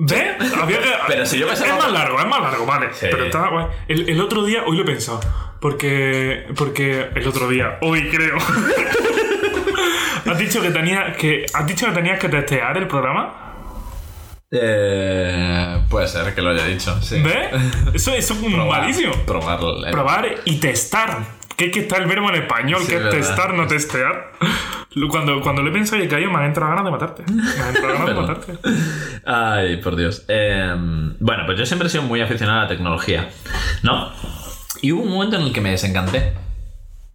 ¿Ves? 0.00 0.36
Había 0.60 0.78
que- 0.80 0.88
Pero 1.08 1.26
si 1.26 1.38
yo 1.38 1.46
me 1.46 1.52
Es 1.54 1.60
más 1.60 1.90
largo, 1.92 2.18
es 2.20 2.26
más 2.26 2.40
largo, 2.40 2.64
vale. 2.66 2.88
Sí. 2.92 3.06
Pero 3.10 3.24
estaba 3.24 3.50
guay. 3.50 3.66
El, 3.88 4.08
el 4.08 4.20
otro 4.20 4.44
día, 4.44 4.62
hoy 4.66 4.76
lo 4.76 4.82
he 4.82 4.86
pensado. 4.86 5.20
Porque. 5.60 6.46
Porque 6.56 7.08
el 7.14 7.26
otro 7.26 7.48
día, 7.48 7.78
hoy 7.80 8.08
creo. 8.08 8.36
has 10.26 10.38
dicho 10.38 10.60
que 10.62 10.70
tenía 10.70 11.12
que. 11.14 11.46
Has 11.52 11.66
dicho 11.66 11.86
que 11.86 11.92
tenías 11.92 12.18
que 12.20 12.28
testear 12.28 12.76
el 12.76 12.86
programa. 12.86 13.44
Eh, 14.50 15.82
puede 15.90 16.06
ser 16.08 16.34
que 16.34 16.40
lo 16.42 16.50
haya 16.50 16.64
dicho, 16.64 17.00
sí. 17.02 17.20
¿Ves? 17.20 17.48
Eso, 17.94 18.12
eso 18.14 18.34
es 18.34 18.40
Probar- 18.40 18.68
malísimo. 18.80 19.12
Probar. 19.26 19.58
el- 19.84 19.90
Probar 19.92 20.26
y 20.44 20.56
testar. 20.60 21.18
Que 21.58 21.66
es 21.66 21.72
que 21.72 21.80
está 21.80 21.96
el 21.96 22.06
verbo 22.06 22.28
en 22.30 22.36
español, 22.36 22.80
Sí, 22.82 22.92
que 22.92 22.96
es 22.98 23.10
testar, 23.10 23.52
no 23.52 23.66
testear. 23.66 24.30
Cuando, 25.10 25.40
cuando 25.40 25.60
lo 25.60 25.70
he 25.70 25.72
pensado 25.72 26.00
y 26.00 26.06
he 26.06 26.08
caído, 26.08 26.30
me 26.30 26.38
han 26.38 26.44
entrado 26.44 26.70
ganas 26.70 26.84
de 26.84 26.90
matarte. 26.92 27.24
Me 27.30 27.42
han 27.42 27.76
entrado 27.76 27.94
ganas 27.94 28.06
de 28.06 28.14
matarte. 28.20 28.58
Ay, 29.26 29.76
por 29.78 29.96
Dios. 29.96 30.24
Eh, 30.28 30.72
bueno, 31.18 31.42
pues 31.46 31.58
yo 31.58 31.66
siempre 31.66 31.88
he 31.88 31.90
sido 31.90 32.04
muy 32.04 32.20
aficionado 32.20 32.60
a 32.60 32.62
la 32.62 32.68
tecnología, 32.68 33.28
¿no? 33.82 34.08
Y 34.82 34.92
hubo 34.92 35.02
un 35.02 35.10
momento 35.10 35.36
en 35.36 35.42
el 35.42 35.52
que 35.52 35.60
me 35.60 35.70
desencanté. 35.72 36.32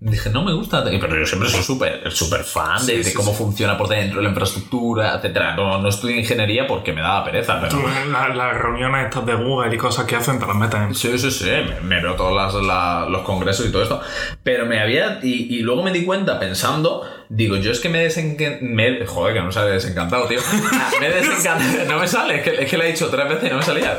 Dije, 0.06 0.30
no 0.32 0.44
me 0.44 0.52
gusta, 0.54 0.84
pero 0.84 1.18
yo 1.18 1.26
siempre 1.26 1.48
soy 1.50 1.64
súper 1.64 2.12
súper 2.12 2.44
fan 2.44 2.86
de, 2.86 2.92
Sí, 2.92 2.98
de 2.98 3.04
sí, 3.06 3.14
cómo 3.14 3.32
sí. 3.32 3.38
funciona 3.38 3.78
por 3.78 3.88
dentro, 3.88 4.22
la 4.22 4.28
infraestructura, 4.28 5.16
etcétera. 5.16 5.56
No, 5.56 5.82
no 5.82 5.88
estudié 5.88 6.18
ingeniería 6.20 6.68
porque 6.68 6.92
me 6.92 7.00
daba 7.00 7.24
pereza, 7.24 7.62
pero... 7.62 7.82
La- 8.12 8.28
Las 8.28 8.58
reuniones 8.58 9.06
estas 9.06 9.26
de 9.26 9.36
Google 9.36 9.74
y 9.74 9.78
cosas 9.78 10.06
que 10.06 10.18
hacen 10.18 10.40
te 10.40 10.46
las 10.46 10.58
metes 10.58 10.78
en. 10.82 10.94
Sí, 10.94 11.18
sí, 11.18 11.32
sí, 11.32 11.46
me, 11.46 11.80
me 11.80 12.02
veo 12.02 12.16
todos 12.16 12.36
las- 12.36 12.54
la- 12.66 13.08
los 13.10 13.22
congresos 13.22 13.66
y 13.66 13.72
todo 13.72 13.82
esto. 13.84 14.02
Pero 14.44 14.66
me 14.66 14.82
había. 14.82 15.20
Y, 15.24 15.56
y 15.56 15.60
luego 15.62 15.84
me 15.84 15.92
di 15.94 16.04
cuenta 16.04 16.38
pensando, 16.38 17.04
digo, 17.30 17.56
yo 17.56 17.72
es 17.72 17.80
que 17.80 17.88
me 17.88 18.00
desencantado. 18.00 19.08
Joder, 19.08 19.34
que 19.36 19.40
no 19.40 19.46
me 19.46 19.52
sale 19.54 19.72
desencantado, 19.72 20.26
tío. 20.28 20.42
Ah, 20.74 20.92
me 21.00 21.10
desencantado. 21.12 21.86
No 21.88 22.00
me 22.00 22.08
sale, 22.10 22.36
es 22.40 22.44
que, 22.44 22.62
es 22.64 22.70
que 22.70 22.76
he 22.76 22.92
dicho 22.92 23.08
tres 23.10 23.30
veces 23.30 23.46
y 23.46 23.50
no 23.52 23.58
me 23.60 23.64
salía. 23.64 23.98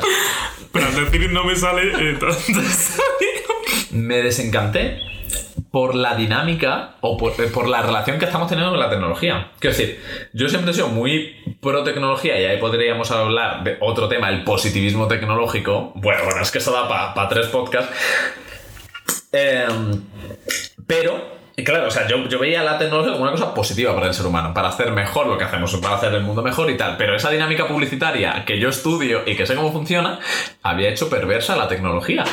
Pero 0.70 0.84
al 0.86 0.94
decir 1.10 1.32
no 1.32 1.44
me 1.44 1.56
sale, 1.56 2.10
entonces. 2.10 2.98
Me 3.90 4.16
desencanté 4.22 4.98
por 5.74 5.96
la 5.96 6.14
dinámica 6.14 6.94
o 7.00 7.16
por, 7.16 7.32
eh, 7.32 7.48
por 7.48 7.68
la 7.68 7.82
relación 7.82 8.20
que 8.20 8.26
estamos 8.26 8.48
teniendo 8.48 8.70
con 8.70 8.78
la 8.78 8.88
tecnología. 8.88 9.50
Quiero 9.58 9.76
decir, 9.76 10.00
yo 10.32 10.48
siempre 10.48 10.70
he 10.70 10.74
sido 10.74 10.86
muy 10.86 11.34
pro 11.60 11.82
tecnología 11.82 12.40
y 12.40 12.44
ahí 12.44 12.58
podríamos 12.58 13.10
hablar 13.10 13.64
de 13.64 13.78
otro 13.80 14.06
tema, 14.06 14.28
el 14.28 14.44
positivismo 14.44 15.08
tecnológico. 15.08 15.90
Bueno, 15.96 16.22
bueno, 16.26 16.42
es 16.42 16.52
que 16.52 16.58
eso 16.58 16.70
da 16.70 16.86
para 17.12 17.28
tres 17.28 17.48
podcasts. 17.48 17.92
Em, 19.32 20.00
pero, 20.86 21.20
y 21.56 21.62
claro, 21.62 21.86
o 21.86 21.90
sea, 21.90 22.08
yo, 22.08 22.28
yo 22.28 22.40
veía 22.40 22.64
la 22.64 22.78
tecnología 22.78 23.12
como 23.12 23.22
una 23.22 23.30
cosa 23.30 23.54
positiva 23.54 23.94
para 23.94 24.08
el 24.08 24.14
ser 24.14 24.26
humano, 24.26 24.52
para 24.52 24.68
hacer 24.68 24.90
mejor 24.90 25.28
lo 25.28 25.38
que 25.38 25.44
hacemos, 25.44 25.74
para 25.76 25.94
hacer 25.94 26.12
el 26.12 26.22
mundo 26.22 26.42
mejor 26.42 26.68
y 26.68 26.76
tal. 26.76 26.96
Pero 26.96 27.14
esa 27.14 27.30
dinámica 27.30 27.68
publicitaria 27.68 28.44
que 28.44 28.58
yo 28.58 28.70
estudio 28.70 29.22
y 29.24 29.36
que 29.36 29.46
sé 29.46 29.54
cómo 29.54 29.70
funciona, 29.70 30.18
había 30.62 30.88
hecho 30.88 31.08
perversa 31.08 31.54
la 31.54 31.68
tecnología. 31.68 32.24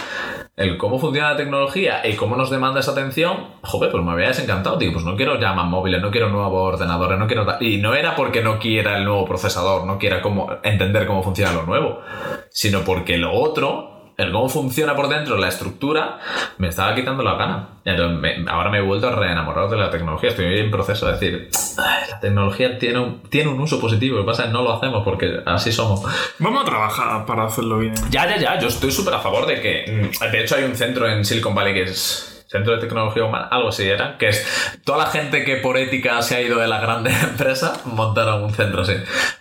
El 0.56 0.78
cómo 0.78 1.00
funciona 1.00 1.32
la 1.32 1.38
tecnología 1.38 2.02
y 2.08 2.16
cómo 2.16 2.36
nos 2.36 2.50
demanda 2.50 2.80
esa 2.80 2.92
atención, 2.92 3.52
joder, 3.62 3.92
pues 3.92 4.04
me 4.04 4.12
había 4.12 4.30
desencantado. 4.30 4.78
Digo, 4.78 4.94
pues 4.94 5.06
no 5.06 5.16
quiero 5.16 5.40
ya 5.40 5.54
más 5.54 5.68
móviles, 5.68 6.02
no 6.02 6.10
quiero 6.10 6.30
nuevos 6.30 6.74
ordenadores, 6.74 7.20
no 7.20 7.28
quiero... 7.28 7.46
Y 7.60 7.78
no 7.78 7.94
era 7.94 8.16
porque 8.16 8.42
no 8.42 8.58
quiera 8.58 8.98
el 8.98 9.06
nuevo 9.06 9.26
procesador, 9.26 9.86
no 9.86 10.00
quiera 10.00 10.22
cómo, 10.22 10.50
entender 10.64 11.06
cómo 11.06 11.22
funciona 11.22 11.54
lo 11.54 11.64
nuevo, 11.64 12.02
sino 12.50 12.82
porque 12.82 13.18
lo 13.18 13.34
otro 13.34 13.91
el 14.22 14.32
cómo 14.32 14.50
funciona 14.50 14.96
por 14.96 15.10
dentro 15.10 15.38
la 15.38 15.48
estructura 15.48 16.20
me 16.58 16.68
estaba 16.70 16.94
quitando 16.96 17.24
la 17.24 17.36
gana. 17.36 17.68
Entonces, 17.84 18.20
me- 18.20 18.50
ahora 18.52 18.70
me 18.70 18.78
he 18.78 18.82
vuelto 18.82 19.08
a 19.08 19.16
reenamorar 19.16 19.70
de 19.70 19.78
la 19.78 19.90
tecnología. 19.90 20.30
Estoy 20.30 20.60
en 20.60 20.70
proceso 20.72 21.08
de 21.08 21.14
decir, 21.14 21.50
"Ay, 21.78 22.10
la 22.10 22.20
tecnología 22.20 22.78
tiene 22.78 23.00
un, 23.00 23.22
tiene 23.24 23.50
un 23.50 23.60
uso 23.60 23.80
positivo. 23.80 24.18
Lo 24.18 24.24
que 24.24 24.28
pasa 24.28 24.44
es 24.44 24.48
que 24.50 24.54
no 24.54 24.62
lo 24.62 24.74
hacemos 24.74 25.04
porque 25.04 25.42
así 25.46 25.72
somos. 25.72 26.02
Vamos 26.40 26.62
a 26.64 26.66
trabajar 26.66 27.26
para 27.26 27.46
hacerlo 27.46 27.80
bien. 27.80 27.94
Ya, 28.12 28.28
ya, 28.28 28.38
ya. 28.38 28.60
Yo 28.60 28.68
estoy 28.68 28.92
súper 28.92 29.14
a 29.16 29.20
favor 29.20 29.46
de 29.48 29.60
que. 29.62 30.12
De 30.32 30.42
hecho, 30.42 30.56
hay 30.56 30.64
un 30.66 30.76
centro 30.76 31.08
en 31.08 31.26
Silicon 31.26 31.56
Valley 31.56 31.74
que 31.74 31.84
es. 31.84 32.28
Centro 32.52 32.74
de 32.74 32.80
Tecnología 32.82 33.24
Humana, 33.24 33.48
algo 33.50 33.70
así 33.70 33.88
era, 33.88 34.18
que 34.18 34.28
es 34.28 34.46
toda 34.84 34.98
la 34.98 35.06
gente 35.06 35.46
que 35.46 35.56
por 35.56 35.78
ética 35.78 36.22
se 36.22 36.36
ha 36.36 36.42
ido 36.42 36.60
de 36.60 36.68
la 36.68 36.82
grande 36.82 37.10
empresa 37.24 37.80
montaron 37.86 38.44
un 38.44 38.54
centro 38.54 38.82
así. 38.82 38.92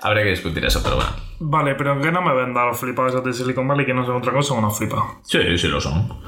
Habría 0.00 0.22
que 0.22 0.30
discutir 0.30 0.64
eso, 0.64 0.80
pero 0.80 0.94
bueno. 0.94 1.10
Vale, 1.42 1.74
pero 1.74 1.98
que 2.00 2.12
no 2.12 2.20
me 2.20 2.34
vendan 2.34 2.66
los 2.68 2.78
flipados 2.78 3.24
de 3.24 3.32
Silicon 3.32 3.66
Valley 3.66 3.86
que 3.86 3.94
no 3.94 4.04
son 4.04 4.16
otra 4.16 4.30
cosa, 4.32 4.52
unos 4.54 4.76
flipados. 4.76 5.06
Sí, 5.22 5.56
sí 5.58 5.68
lo 5.68 5.80
son. 5.80 6.20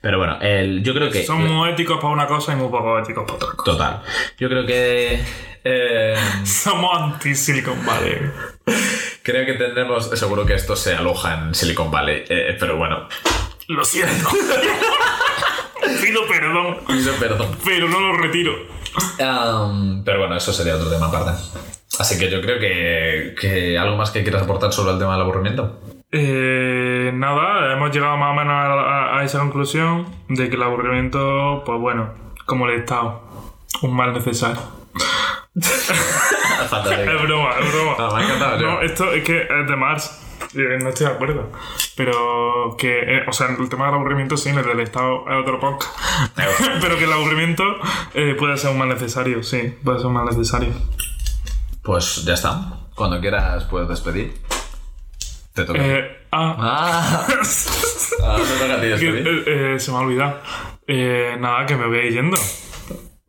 Pero 0.00 0.18
bueno, 0.18 0.38
el, 0.40 0.82
yo 0.84 0.94
creo 0.94 1.10
que. 1.10 1.24
Son 1.24 1.44
muy 1.44 1.70
éticos 1.70 1.96
para 1.96 2.12
una 2.12 2.26
cosa 2.28 2.52
y 2.52 2.56
muy 2.56 2.68
poco 2.68 2.96
éticos 3.00 3.24
para 3.24 3.34
otra 3.34 3.48
cosa. 3.56 3.72
Total. 3.72 4.02
Yo 4.38 4.48
creo 4.48 4.64
que. 4.64 5.20
eh, 5.64 6.16
Somos 6.44 6.96
anti-Silicon 7.00 7.84
Valley. 7.84 8.30
creo 9.24 9.44
que 9.44 9.54
tendremos. 9.54 10.08
Seguro 10.10 10.46
que 10.46 10.54
esto 10.54 10.76
se 10.76 10.94
aloja 10.94 11.34
en 11.34 11.54
Silicon 11.54 11.90
Valley. 11.90 12.24
eh, 12.28 12.56
pero 12.58 12.76
bueno. 12.76 13.08
Lo 13.66 13.84
siento. 13.84 14.28
Pido 16.02 16.26
perdón, 16.28 16.78
Pido 16.86 17.12
perdón. 17.14 17.56
pero 17.64 17.88
no 17.88 17.98
lo 18.00 18.16
retiro. 18.16 18.52
Um, 19.18 20.04
pero 20.04 20.20
bueno, 20.20 20.36
eso 20.36 20.52
sería 20.52 20.76
otro 20.76 20.88
tema 20.90 21.06
aparte. 21.06 21.42
Así 21.98 22.18
que 22.18 22.30
yo 22.30 22.40
creo 22.40 22.58
que, 22.58 23.34
que 23.40 23.78
algo 23.78 23.96
más 23.96 24.10
que 24.10 24.22
quieras 24.22 24.42
aportar 24.42 24.72
sobre 24.72 24.92
el 24.92 24.98
tema 24.98 25.12
del 25.12 25.22
aburrimiento. 25.22 25.80
Eh, 26.12 27.10
nada, 27.14 27.72
hemos 27.72 27.90
llegado 27.92 28.16
más 28.16 28.30
o 28.32 28.34
menos 28.34 28.52
a, 28.52 28.72
a- 28.72 29.18
a 29.20 29.24
esa 29.24 29.38
conclusión 29.40 30.06
de 30.28 30.48
que 30.48 30.56
el 30.56 30.62
aburrimiento, 30.62 31.62
pues 31.66 31.78
bueno, 31.80 32.14
como 32.46 32.66
el 32.68 32.80
Estado, 32.80 33.22
un 33.82 33.94
mal 33.94 34.12
necesario. 34.12 34.60
Es 36.70 37.22
broma, 37.22 37.50
es 37.60 37.72
broma. 37.72 37.94
No, 37.98 38.14
me 38.16 38.22
ha 38.22 38.24
encantado. 38.26 38.58
No, 38.60 38.80
esto 38.82 39.10
es 39.12 39.24
que 39.24 39.42
es 39.42 39.68
de 39.68 39.76
Marx. 39.76 40.20
No 40.54 40.88
estoy 40.88 41.06
de 41.06 41.12
acuerdo. 41.12 41.50
Pero 41.96 42.76
que, 42.78 43.00
eh, 43.00 43.22
o 43.26 43.32
sea, 43.32 43.48
el 43.58 43.68
tema 43.68 43.86
del 43.86 43.94
aburrimiento 43.96 44.36
sí, 44.36 44.50
en 44.50 44.58
el 44.58 44.64
del 44.66 44.80
Estado 44.80 45.24
es 45.28 45.36
otro 45.42 45.58
podcast. 45.58 45.96
Pero 46.80 46.96
que 46.98 47.04
el 47.04 47.12
aburrimiento 47.12 47.64
eh, 48.14 48.36
puede 48.38 48.56
ser 48.56 48.70
un 48.70 48.78
mal 48.78 48.88
necesario, 48.88 49.42
sí, 49.42 49.74
puede 49.82 49.98
ser 49.98 50.06
un 50.08 50.14
mal 50.14 50.26
necesario. 50.26 50.68
Pues 51.82 52.24
ya 52.24 52.34
está. 52.34 52.60
Cuando 52.94 53.20
quieras 53.20 53.64
puedes 53.64 53.88
despedir. 53.88 54.34
Te 55.54 55.64
toca. 55.64 55.78
Eh, 55.82 56.26
ah, 56.32 56.56
Ah. 56.58 57.26
Ah, 58.22 58.36
te 58.36 58.58
toca 58.62 58.74
a 58.74 58.76
ti 58.76 58.82
que, 58.82 58.88
despedir. 58.88 59.26
eh, 59.46 59.74
eh, 59.74 59.80
se 59.80 59.90
me 59.90 59.96
ha 59.96 60.00
olvidado. 60.00 60.38
Eh, 60.86 61.36
nada, 61.40 61.64
que 61.64 61.74
me 61.76 61.86
voy 61.86 61.98
a 61.98 62.04
ir 62.04 62.12
yendo. 62.12 62.36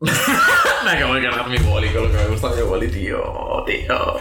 Me 0.84 0.90
acabo 0.90 1.14
de 1.14 1.22
cargar 1.22 1.48
mi 1.48 1.56
boli 1.58 1.88
con 1.90 2.02
lo 2.02 2.10
que 2.10 2.16
me 2.16 2.26
gusta 2.26 2.50
mi 2.50 2.62
boli, 2.62 2.88
tío. 2.90 3.22
Tío. 3.64 4.16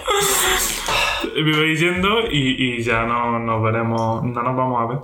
Me 1.43 1.57
voy 1.57 1.75
yendo 1.75 2.21
y, 2.31 2.75
y 2.77 2.83
ya 2.83 3.03
no 3.03 3.39
nos 3.39 3.63
veremos, 3.63 4.23
no 4.23 4.43
nos 4.43 4.55
vamos 4.55 4.81
a 4.81 4.85
ver. 4.85 4.99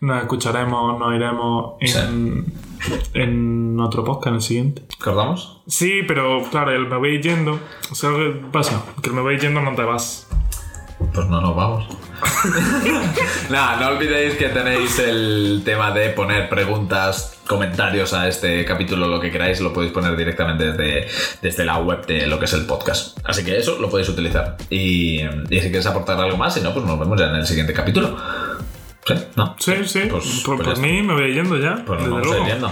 Nos 0.00 0.22
escucharemos, 0.22 0.98
nos 0.98 1.14
iremos 1.14 1.76
en, 1.80 2.44
en 3.14 3.78
otro 3.80 4.04
podcast, 4.04 4.28
en 4.28 4.34
el 4.34 4.42
siguiente. 4.42 4.82
¿Cortamos? 5.02 5.60
Sí, 5.66 6.02
pero 6.06 6.42
claro, 6.50 6.72
el 6.72 6.86
me 6.86 6.96
voy 6.96 7.20
yendo. 7.22 7.60
¿Sabes 7.92 8.18
lo 8.18 8.32
que 8.40 8.46
pasa? 8.52 8.82
Que 9.02 9.10
el 9.10 9.14
me 9.14 9.22
voy 9.22 9.38
yendo 9.38 9.60
no 9.60 9.74
te 9.74 9.82
vas. 9.82 10.28
Pues 11.14 11.26
no 11.28 11.40
nos 11.40 11.54
vamos. 11.54 11.86
Nada, 13.50 13.76
no 13.80 13.96
olvidéis 13.96 14.34
que 14.34 14.48
tenéis 14.48 14.98
el 14.98 15.62
tema 15.64 15.92
de 15.92 16.10
poner 16.10 16.48
preguntas, 16.48 17.38
comentarios 17.46 18.12
a 18.12 18.26
este 18.26 18.64
capítulo, 18.64 19.06
lo 19.06 19.20
que 19.20 19.30
queráis, 19.30 19.60
lo 19.60 19.72
podéis 19.72 19.92
poner 19.92 20.16
directamente 20.16 20.72
desde, 20.72 21.06
desde 21.40 21.64
la 21.64 21.78
web 21.78 22.04
de 22.06 22.26
lo 22.26 22.38
que 22.38 22.46
es 22.46 22.52
el 22.54 22.66
podcast. 22.66 23.18
Así 23.24 23.44
que 23.44 23.56
eso 23.56 23.78
lo 23.78 23.88
podéis 23.88 24.08
utilizar. 24.08 24.56
Y, 24.70 25.20
y 25.22 25.60
si 25.60 25.68
queréis 25.68 25.86
aportar 25.86 26.20
algo 26.20 26.36
más, 26.36 26.54
si 26.54 26.60
no, 26.60 26.72
pues 26.72 26.84
nos 26.84 26.98
vemos 26.98 27.18
ya 27.18 27.26
en 27.26 27.36
el 27.36 27.46
siguiente 27.46 27.72
capítulo. 27.72 28.16
¿Sí? 29.08 29.14
¿No? 29.36 29.56
Sí, 29.58 29.72
sí. 29.86 30.00
Pues- 30.10 30.42
por 30.44 30.56
pues 30.56 30.68
por 30.68 30.76
ya 30.76 30.82
mí 30.82 31.02
me 31.02 31.14
voy 31.14 31.32
yendo 31.34 31.56
ya. 31.56 31.82
Pues 31.86 31.98
desde 32.00 32.10
luego. 32.24 32.44
viendo. 32.44 32.70